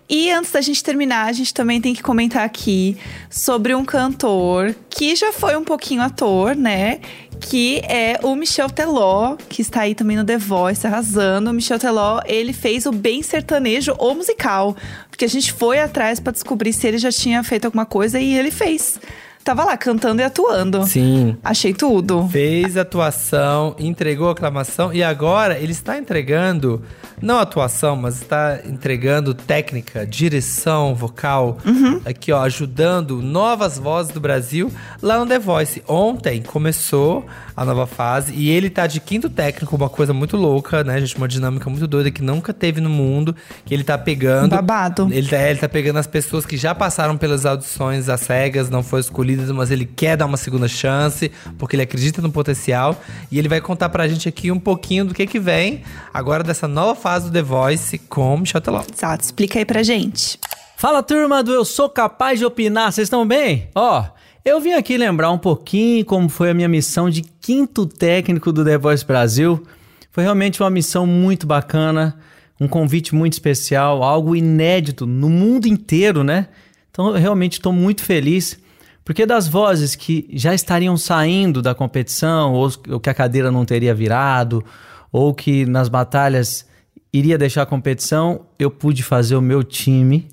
E 0.10 0.32
antes 0.32 0.52
da 0.52 0.60
gente 0.60 0.84
terminar, 0.84 1.28
a 1.28 1.32
gente 1.32 1.54
também 1.54 1.80
tem 1.80 1.94
que 1.94 2.02
comentar 2.02 2.44
aqui 2.44 2.98
sobre 3.30 3.76
um 3.76 3.86
cantor 3.86 4.76
que 4.90 5.16
já 5.16 5.32
foi 5.32 5.56
um 5.56 5.64
pouquinho 5.64 6.02
ator, 6.02 6.56
né? 6.56 7.00
Que 7.40 7.80
é 7.88 8.20
o 8.24 8.36
Michel 8.36 8.70
Teló, 8.70 9.38
que 9.48 9.62
está 9.62 9.82
aí 9.82 9.94
também 9.94 10.18
no 10.18 10.24
The 10.24 10.38
Voice, 10.38 10.86
arrasando. 10.86 11.52
O 11.52 11.54
Michel 11.54 11.78
Teló, 11.78 12.22
ele 12.26 12.54
fez 12.54 12.88
o 12.88 12.92
Bem 12.92 13.22
Sertanejo, 13.22 13.94
o 14.00 14.16
musical. 14.16 14.76
Porque 15.20 15.26
a 15.26 15.30
gente 15.30 15.52
foi 15.52 15.82
atrás 15.82 16.18
pra 16.18 16.32
descobrir 16.32 16.72
se 16.72 16.88
ele 16.88 16.98
já 16.98 17.12
tinha 17.12 17.44
feito 17.44 17.66
alguma 17.66 17.86
coisa 17.86 18.18
e 18.18 18.38
ele 18.38 18.50
fez. 18.50 18.98
Tava 19.44 19.66
lá 19.66 19.76
cantando 19.76 20.22
e 20.22 20.24
atuando. 20.24 20.86
Sim. 20.86 21.36
Achei 21.44 21.74
tudo. 21.74 22.26
Fez 22.32 22.78
atuação, 22.78 23.76
entregou 23.78 24.30
aclamação 24.30 24.94
e 24.94 25.04
agora 25.04 25.60
ele 25.60 25.74
está 25.74 25.98
entregando, 25.98 26.82
não 27.22 27.38
atuação, 27.38 27.98
mas 27.98 28.22
está 28.22 28.62
entregando 28.64 29.34
técnica, 29.34 30.06
direção 30.06 30.96
vocal, 30.96 31.58
aqui 32.06 32.32
ó, 32.32 32.42
ajudando 32.42 33.22
novas 33.22 33.78
vozes 33.78 34.14
do 34.14 34.22
Brasil 34.22 34.72
lá 35.02 35.20
no 35.20 35.26
The 35.26 35.40
Voice. 35.40 35.84
Ontem 35.86 36.42
começou 36.42 37.26
a 37.60 37.66
nova 37.66 37.86
fase 37.86 38.34
e 38.34 38.50
ele 38.50 38.70
tá 38.70 38.88
de 38.88 39.02
quinto 39.02 39.30
técnico, 39.30 39.76
uma 39.76 39.90
coisa 39.90 40.14
muito 40.14 40.38
louca, 40.38 40.82
né, 40.82 40.98
gente? 41.02 41.18
Uma 41.18 41.28
dinâmica 41.28 41.70
muito 41.70 41.86
doida 41.86 42.10
que 42.10 42.22
nunca 42.22 42.54
teve 42.54 42.80
no 42.80 42.90
mundo, 42.90 43.36
que 43.66 43.74
ele 43.74 43.84
tá 43.84 43.98
pegando. 43.98 44.52
Babado. 44.52 45.10
Ele 45.12 45.28
tá, 45.28 45.42
ele 45.42 45.60
tá 45.60 45.68
pegando 45.68 46.00
as 46.00 46.08
pessoas 46.08 46.46
que 46.46 46.56
já 46.56 46.74
passaram 46.74 47.18
pelas 47.18 47.46
audições 47.46 48.08
às 48.08 48.22
cegas, 48.22 48.70
não 48.70 48.82
foram 48.82 49.02
escolhidas, 49.02 49.52
mas 49.52 49.72
ele 49.72 49.86
quer 49.86 50.16
dar 50.16 50.26
uma 50.26 50.38
segunda 50.38 50.70
chance, 50.70 51.30
porque 51.58 51.76
ele 51.76 51.84
acredita 51.84 52.22
no 52.22 52.32
potencial. 52.32 52.96
E 53.30 53.38
ele 53.38 53.50
vai 53.50 53.60
contar 53.60 53.90
pra 53.90 54.08
gente 54.08 54.30
aqui 54.30 54.50
um 54.50 54.60
pouquinho 54.60 55.04
do 55.04 55.14
que 55.14 55.28
que 55.28 55.38
vem 55.38 55.84
agora 56.14 56.46
dessa 56.46 56.66
nova 56.66 56.96
fase 56.96 57.26
do 57.26 57.34
The 57.34 57.42
Voice 57.42 57.98
com 57.98 58.38
Michel 58.38 58.62
Teló. 58.62 58.84
Exato, 58.90 59.26
explica 59.26 59.60
aí 59.60 59.66
pra 59.66 59.84
gente. 59.84 60.40
Fala 60.78 61.04
turma 61.04 61.44
do 61.44 61.52
Eu 61.52 61.66
Sou 61.66 61.90
Capaz 61.90 62.40
de 62.40 62.46
Opinar, 62.46 62.94
vocês 62.94 63.08
estão 63.08 63.28
bem? 63.28 63.68
Ó, 63.76 64.06
eu 64.50 64.60
vim 64.60 64.74
aqui 64.74 64.98
lembrar 64.98 65.32
um 65.32 65.38
pouquinho 65.38 66.04
como 66.04 66.28
foi 66.28 66.50
a 66.50 66.54
minha 66.54 66.68
missão 66.68 67.08
de 67.10 67.22
quinto 67.22 67.86
técnico 67.86 68.52
do 68.52 68.66
The 68.66 68.78
Voice 68.80 69.06
Brasil. 69.06 69.64
Foi 70.12 70.24
realmente 70.24 70.62
uma 70.62 70.72
missão 70.72 71.06
muito 71.06 71.46
bacana, 71.46 72.18
um 72.60 72.68
convite 72.68 73.14
muito 73.14 73.34
especial, 73.34 74.02
algo 74.02 74.36
inédito 74.36 75.06
no 75.06 75.30
mundo 75.30 75.68
inteiro, 75.68 76.24
né? 76.24 76.48
Então 76.90 77.10
eu 77.10 77.14
realmente 77.14 77.54
estou 77.54 77.72
muito 77.72 78.04
feliz, 78.04 78.60
porque 79.06 79.24
das 79.24 79.48
vozes 79.48 79.96
que 79.96 80.28
já 80.34 80.54
estariam 80.54 80.98
saindo 80.98 81.62
da 81.62 81.76
competição, 81.76 82.54
ou 82.54 82.70
que 83.00 83.10
a 83.10 83.14
cadeira 83.14 83.52
não 83.52 83.66
teria 83.66 83.94
virado, 83.94 84.66
ou 85.12 85.32
que 85.32 85.64
nas 85.68 85.88
batalhas 85.90 86.68
iria 87.14 87.38
deixar 87.38 87.62
a 87.62 87.68
competição, 87.68 88.48
eu 88.58 88.72
pude 88.72 89.04
fazer 89.04 89.36
o 89.36 89.42
meu 89.42 89.64
time 89.64 90.28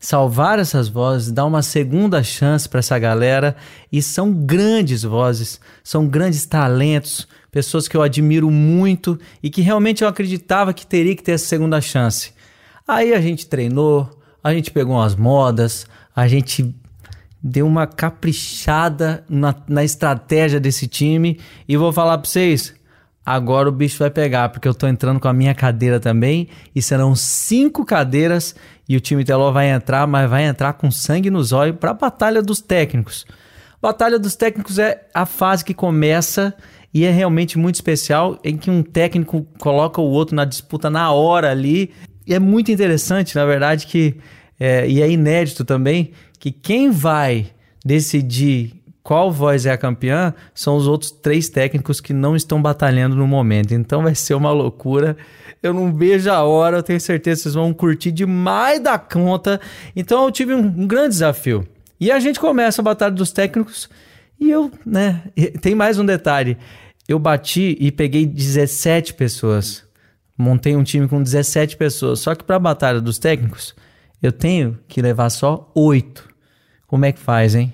salvar 0.00 0.58
essas 0.58 0.88
vozes, 0.88 1.30
dar 1.30 1.44
uma 1.44 1.60
segunda 1.60 2.22
chance 2.22 2.66
para 2.66 2.78
essa 2.78 2.98
galera. 2.98 3.54
E 3.92 4.00
são 4.00 4.32
grandes 4.32 5.02
vozes, 5.02 5.60
são 5.84 6.08
grandes 6.08 6.46
talentos, 6.46 7.28
pessoas 7.52 7.86
que 7.86 7.96
eu 7.96 8.02
admiro 8.02 8.50
muito 8.50 9.20
e 9.42 9.50
que 9.50 9.60
realmente 9.60 10.02
eu 10.02 10.08
acreditava 10.08 10.72
que 10.72 10.86
teria 10.86 11.14
que 11.14 11.22
ter 11.22 11.32
essa 11.32 11.46
segunda 11.46 11.80
chance. 11.82 12.32
Aí 12.88 13.12
a 13.12 13.20
gente 13.20 13.46
treinou, 13.46 14.08
a 14.42 14.54
gente 14.54 14.70
pegou 14.70 14.96
umas 14.96 15.14
modas, 15.14 15.86
a 16.16 16.26
gente 16.26 16.74
deu 17.42 17.66
uma 17.66 17.86
caprichada 17.86 19.22
na, 19.28 19.54
na 19.68 19.84
estratégia 19.84 20.58
desse 20.58 20.88
time 20.88 21.38
e 21.68 21.76
vou 21.76 21.92
falar 21.92 22.16
para 22.18 22.28
vocês. 22.28 22.79
Agora 23.32 23.68
o 23.68 23.72
bicho 23.72 23.96
vai 24.00 24.10
pegar, 24.10 24.48
porque 24.48 24.66
eu 24.66 24.74
tô 24.74 24.88
entrando 24.88 25.20
com 25.20 25.28
a 25.28 25.32
minha 25.32 25.54
cadeira 25.54 26.00
também. 26.00 26.48
E 26.74 26.82
serão 26.82 27.14
cinco 27.14 27.84
cadeiras. 27.84 28.56
E 28.88 28.96
o 28.96 29.00
time 29.00 29.24
Teló 29.24 29.52
vai 29.52 29.70
entrar, 29.70 30.04
mas 30.04 30.28
vai 30.28 30.44
entrar 30.44 30.72
com 30.72 30.90
sangue 30.90 31.30
nos 31.30 31.52
olhos 31.52 31.76
para 31.76 31.92
a 31.92 31.94
Batalha 31.94 32.42
dos 32.42 32.60
Técnicos. 32.60 33.24
Batalha 33.80 34.18
dos 34.18 34.34
Técnicos 34.34 34.80
é 34.80 35.06
a 35.14 35.24
fase 35.24 35.64
que 35.64 35.72
começa 35.72 36.52
e 36.92 37.04
é 37.04 37.12
realmente 37.12 37.56
muito 37.56 37.76
especial, 37.76 38.36
em 38.42 38.56
que 38.56 38.68
um 38.68 38.82
técnico 38.82 39.46
coloca 39.60 40.00
o 40.00 40.10
outro 40.10 40.34
na 40.34 40.44
disputa 40.44 40.90
na 40.90 41.12
hora 41.12 41.52
ali. 41.52 41.92
E 42.26 42.34
é 42.34 42.40
muito 42.40 42.72
interessante, 42.72 43.36
na 43.36 43.44
verdade, 43.44 43.86
que. 43.86 44.16
é, 44.58 44.88
e 44.88 45.00
é 45.00 45.08
inédito 45.08 45.64
também, 45.64 46.10
que 46.40 46.50
quem 46.50 46.90
vai 46.90 47.46
decidir 47.84 48.79
qual 49.02 49.32
voz 49.32 49.66
é 49.66 49.70
a 49.70 49.78
campeã, 49.78 50.34
são 50.54 50.76
os 50.76 50.86
outros 50.86 51.10
três 51.10 51.48
técnicos 51.48 52.00
que 52.00 52.12
não 52.12 52.36
estão 52.36 52.60
batalhando 52.60 53.16
no 53.16 53.26
momento. 53.26 53.72
Então 53.72 54.02
vai 54.02 54.14
ser 54.14 54.34
uma 54.34 54.52
loucura. 54.52 55.16
Eu 55.62 55.72
não 55.72 55.92
vejo 55.94 56.30
a 56.30 56.42
hora, 56.42 56.78
eu 56.78 56.82
tenho 56.82 57.00
certeza 57.00 57.38
que 57.38 57.42
vocês 57.44 57.54
vão 57.54 57.72
curtir 57.72 58.12
demais 58.12 58.80
da 58.80 58.98
conta. 58.98 59.60
Então 59.96 60.24
eu 60.24 60.30
tive 60.30 60.54
um, 60.54 60.64
um 60.64 60.86
grande 60.86 61.10
desafio. 61.10 61.66
E 61.98 62.10
a 62.10 62.18
gente 62.18 62.40
começa 62.40 62.80
a 62.80 62.84
batalha 62.84 63.14
dos 63.14 63.30
técnicos 63.30 63.88
e 64.40 64.50
eu, 64.50 64.70
né, 64.86 65.22
tem 65.60 65.74
mais 65.74 65.98
um 65.98 66.04
detalhe. 66.04 66.56
Eu 67.06 67.18
bati 67.18 67.76
e 67.78 67.92
peguei 67.92 68.24
17 68.24 69.14
pessoas. 69.14 69.84
Montei 70.36 70.74
um 70.74 70.82
time 70.82 71.06
com 71.06 71.22
17 71.22 71.76
pessoas. 71.76 72.20
Só 72.20 72.34
que 72.34 72.44
para 72.44 72.56
a 72.56 72.60
batalha 72.60 73.00
dos 73.00 73.18
técnicos, 73.18 73.74
eu 74.22 74.32
tenho 74.32 74.78
que 74.88 75.02
levar 75.02 75.28
só 75.28 75.70
8. 75.74 76.28
Como 76.86 77.04
é 77.04 77.12
que 77.12 77.18
faz, 77.18 77.54
hein? 77.54 77.72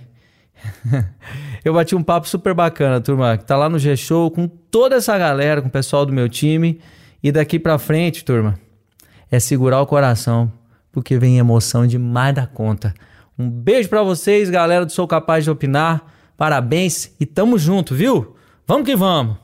eu 1.64 1.74
bati 1.74 1.94
um 1.94 2.02
papo 2.02 2.28
super 2.28 2.54
bacana, 2.54 3.00
turma, 3.00 3.36
que 3.36 3.44
tá 3.44 3.56
lá 3.56 3.68
no 3.68 3.78
G-Show 3.78 4.30
com 4.30 4.46
toda 4.46 4.96
essa 4.96 5.16
galera, 5.16 5.60
com 5.60 5.68
o 5.68 5.70
pessoal 5.70 6.06
do 6.06 6.12
meu 6.12 6.28
time. 6.28 6.80
E 7.22 7.32
daqui 7.32 7.58
pra 7.58 7.78
frente, 7.78 8.24
turma, 8.24 8.58
é 9.30 9.40
segurar 9.40 9.80
o 9.80 9.86
coração, 9.86 10.52
porque 10.92 11.18
vem 11.18 11.38
emoção 11.38 11.86
demais 11.86 12.34
da 12.34 12.46
conta. 12.46 12.94
Um 13.38 13.50
beijo 13.50 13.88
para 13.88 14.02
vocês, 14.02 14.48
galera 14.48 14.86
do 14.86 14.92
Sou 14.92 15.06
Capaz 15.06 15.44
de 15.44 15.50
Opinar. 15.50 16.04
Parabéns 16.36 17.12
e 17.18 17.26
tamo 17.26 17.58
junto, 17.58 17.94
viu? 17.94 18.36
Vamos 18.66 18.86
que 18.86 18.96
vamos! 18.96 19.36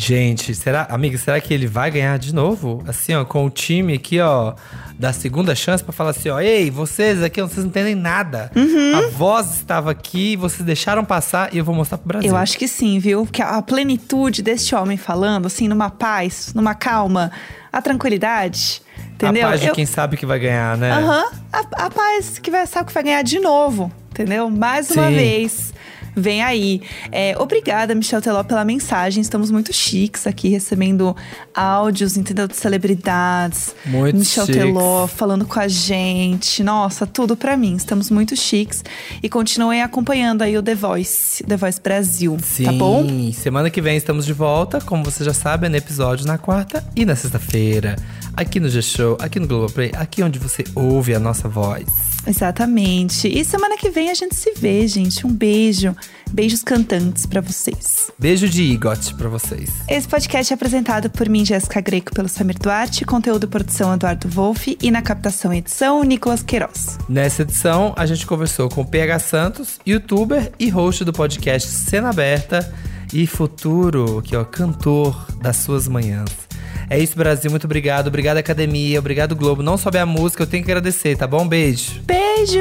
Gente, 0.00 0.54
será, 0.54 0.86
amiga, 0.88 1.18
será 1.18 1.38
que 1.42 1.52
ele 1.52 1.66
vai 1.66 1.90
ganhar 1.90 2.18
de 2.18 2.34
novo? 2.34 2.82
Assim, 2.88 3.14
ó, 3.14 3.22
com 3.22 3.44
o 3.44 3.50
time 3.50 3.92
aqui, 3.92 4.18
ó, 4.18 4.54
da 4.98 5.12
segunda 5.12 5.54
chance 5.54 5.84
para 5.84 5.92
falar 5.92 6.10
assim, 6.10 6.30
ó, 6.30 6.40
ei, 6.40 6.70
vocês 6.70 7.22
aqui, 7.22 7.38
vocês 7.42 7.58
não 7.58 7.66
entendem 7.66 7.94
nada. 7.94 8.50
Uhum. 8.56 8.96
A 8.96 9.08
voz 9.10 9.56
estava 9.56 9.90
aqui, 9.90 10.36
vocês 10.36 10.64
deixaram 10.64 11.04
passar 11.04 11.52
e 11.54 11.58
eu 11.58 11.64
vou 11.66 11.74
mostrar 11.74 11.98
pro 11.98 12.08
Brasil. 12.08 12.30
Eu 12.30 12.36
acho 12.38 12.56
que 12.56 12.66
sim, 12.66 12.98
viu? 12.98 13.26
Porque 13.26 13.42
a 13.42 13.60
plenitude 13.60 14.40
deste 14.40 14.74
homem 14.74 14.96
falando, 14.96 15.44
assim, 15.44 15.68
numa 15.68 15.90
paz, 15.90 16.54
numa 16.54 16.74
calma, 16.74 17.30
a 17.70 17.82
tranquilidade, 17.82 18.80
entendeu? 19.12 19.46
A 19.48 19.50
paz 19.50 19.60
de 19.60 19.66
Eu- 19.66 19.74
quem 19.74 19.84
sabe 19.84 20.16
que 20.16 20.24
vai 20.24 20.38
ganhar, 20.38 20.78
né? 20.78 20.92
Aham. 20.92 21.26
A, 21.52 21.58
a 21.86 21.90
paz 21.90 22.38
que 22.38 22.50
vai, 22.50 22.66
sabe 22.66 22.86
que 22.86 22.94
vai 22.94 23.02
ganhar 23.02 23.20
de 23.22 23.38
novo, 23.38 23.92
entendeu? 24.10 24.48
Mais 24.48 24.90
uma 24.92 25.08
Sim. 25.08 25.14
vez. 25.14 25.74
Vem 26.16 26.42
aí. 26.42 26.80
É, 27.12 27.34
obrigada, 27.38 27.94
Michel 27.94 28.20
Teló, 28.20 28.42
pela 28.42 28.64
mensagem. 28.64 29.20
Estamos 29.20 29.50
muito 29.50 29.72
chiques 29.72 30.26
aqui, 30.26 30.48
recebendo 30.48 31.14
áudios, 31.54 32.16
entendeu? 32.16 32.46
De 32.46 32.56
celebridades. 32.56 33.74
Muito 33.86 34.18
Michel 34.18 34.46
chiques. 34.46 34.62
Teló 34.62 35.06
falando 35.06 35.44
com 35.44 35.58
a 35.60 35.68
gente. 35.68 36.62
Nossa, 36.62 37.06
tudo 37.06 37.36
pra 37.36 37.56
mim. 37.56 37.74
Estamos 37.76 38.10
muito 38.10 38.36
chiques. 38.36 38.84
E 39.22 39.28
continuem 39.28 39.82
acompanhando 39.82 40.42
aí 40.42 40.56
o 40.56 40.62
The 40.62 40.74
Voice, 40.74 41.44
The 41.44 41.56
Voice 41.56 41.80
Brasil. 41.80 42.36
Sim, 42.42 42.64
Tá 42.64 42.72
bom? 42.72 43.32
semana 43.32 43.70
que 43.70 43.80
vem 43.80 43.96
estamos 43.96 44.26
de 44.26 44.32
volta, 44.32 44.80
como 44.80 45.04
você 45.04 45.24
já 45.24 45.32
sabe, 45.32 45.68
no 45.68 45.76
episódio 45.76 46.26
na 46.26 46.38
quarta 46.38 46.84
e 46.94 47.04
na 47.04 47.14
sexta-feira. 47.16 47.96
Aqui 48.36 48.60
no 48.60 48.68
G-Show, 48.68 49.16
aqui 49.20 49.38
no 49.40 49.46
Globoplay, 49.46 49.92
aqui 49.96 50.22
onde 50.22 50.38
você 50.38 50.64
ouve 50.74 51.14
a 51.14 51.18
nossa 51.18 51.48
voz. 51.48 52.09
Exatamente. 52.26 53.28
E 53.28 53.44
semana 53.44 53.76
que 53.76 53.90
vem 53.90 54.10
a 54.10 54.14
gente 54.14 54.34
se 54.34 54.52
vê, 54.52 54.86
gente. 54.86 55.26
Um 55.26 55.32
beijo. 55.32 55.94
Beijos 56.32 56.62
cantantes 56.62 57.26
pra 57.26 57.40
vocês. 57.40 58.10
Beijo 58.18 58.48
de 58.48 58.62
Igot 58.62 59.14
pra 59.14 59.28
vocês. 59.28 59.70
Esse 59.88 60.06
podcast 60.06 60.52
é 60.52 60.54
apresentado 60.54 61.10
por 61.10 61.28
mim, 61.28 61.44
Jéssica 61.44 61.80
Greco, 61.80 62.14
pelo 62.14 62.28
Samir 62.28 62.56
Duarte, 62.58 63.04
conteúdo 63.04 63.48
produção 63.48 63.92
Eduardo 63.94 64.28
Wolff 64.28 64.78
e 64.80 64.90
na 64.92 65.02
captação 65.02 65.52
e 65.52 65.58
edição, 65.58 66.04
Nicolas 66.04 66.42
Queiroz. 66.42 66.98
Nessa 67.08 67.42
edição, 67.42 67.92
a 67.96 68.06
gente 68.06 68.24
conversou 68.26 68.68
com 68.68 68.84
PH 68.84 69.18
Santos, 69.18 69.80
youtuber 69.84 70.52
e 70.58 70.68
host 70.68 71.04
do 71.04 71.12
podcast 71.12 71.68
Cena 71.68 72.10
Aberta 72.10 72.72
e 73.12 73.26
futuro, 73.26 74.18
aqui 74.18 74.36
ó, 74.36 74.44
cantor 74.44 75.26
das 75.40 75.56
suas 75.56 75.88
manhãs. 75.88 76.49
É 76.90 76.98
isso, 76.98 77.16
Brasil. 77.16 77.48
Muito 77.50 77.64
obrigado. 77.64 78.08
Obrigado, 78.08 78.38
Academia. 78.38 78.98
Obrigado, 78.98 79.36
Globo. 79.36 79.62
Não 79.62 79.78
sobe 79.78 79.98
a 79.98 80.04
música, 80.04 80.42
eu 80.42 80.46
tenho 80.46 80.64
que 80.64 80.70
agradecer, 80.70 81.16
tá 81.16 81.26
bom? 81.26 81.46
Beijo. 81.46 82.02
Beijo! 82.02 82.60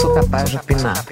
Sou 0.00 0.14
capaz 0.14 0.50
de 0.50 0.56
opinar. 0.56 1.04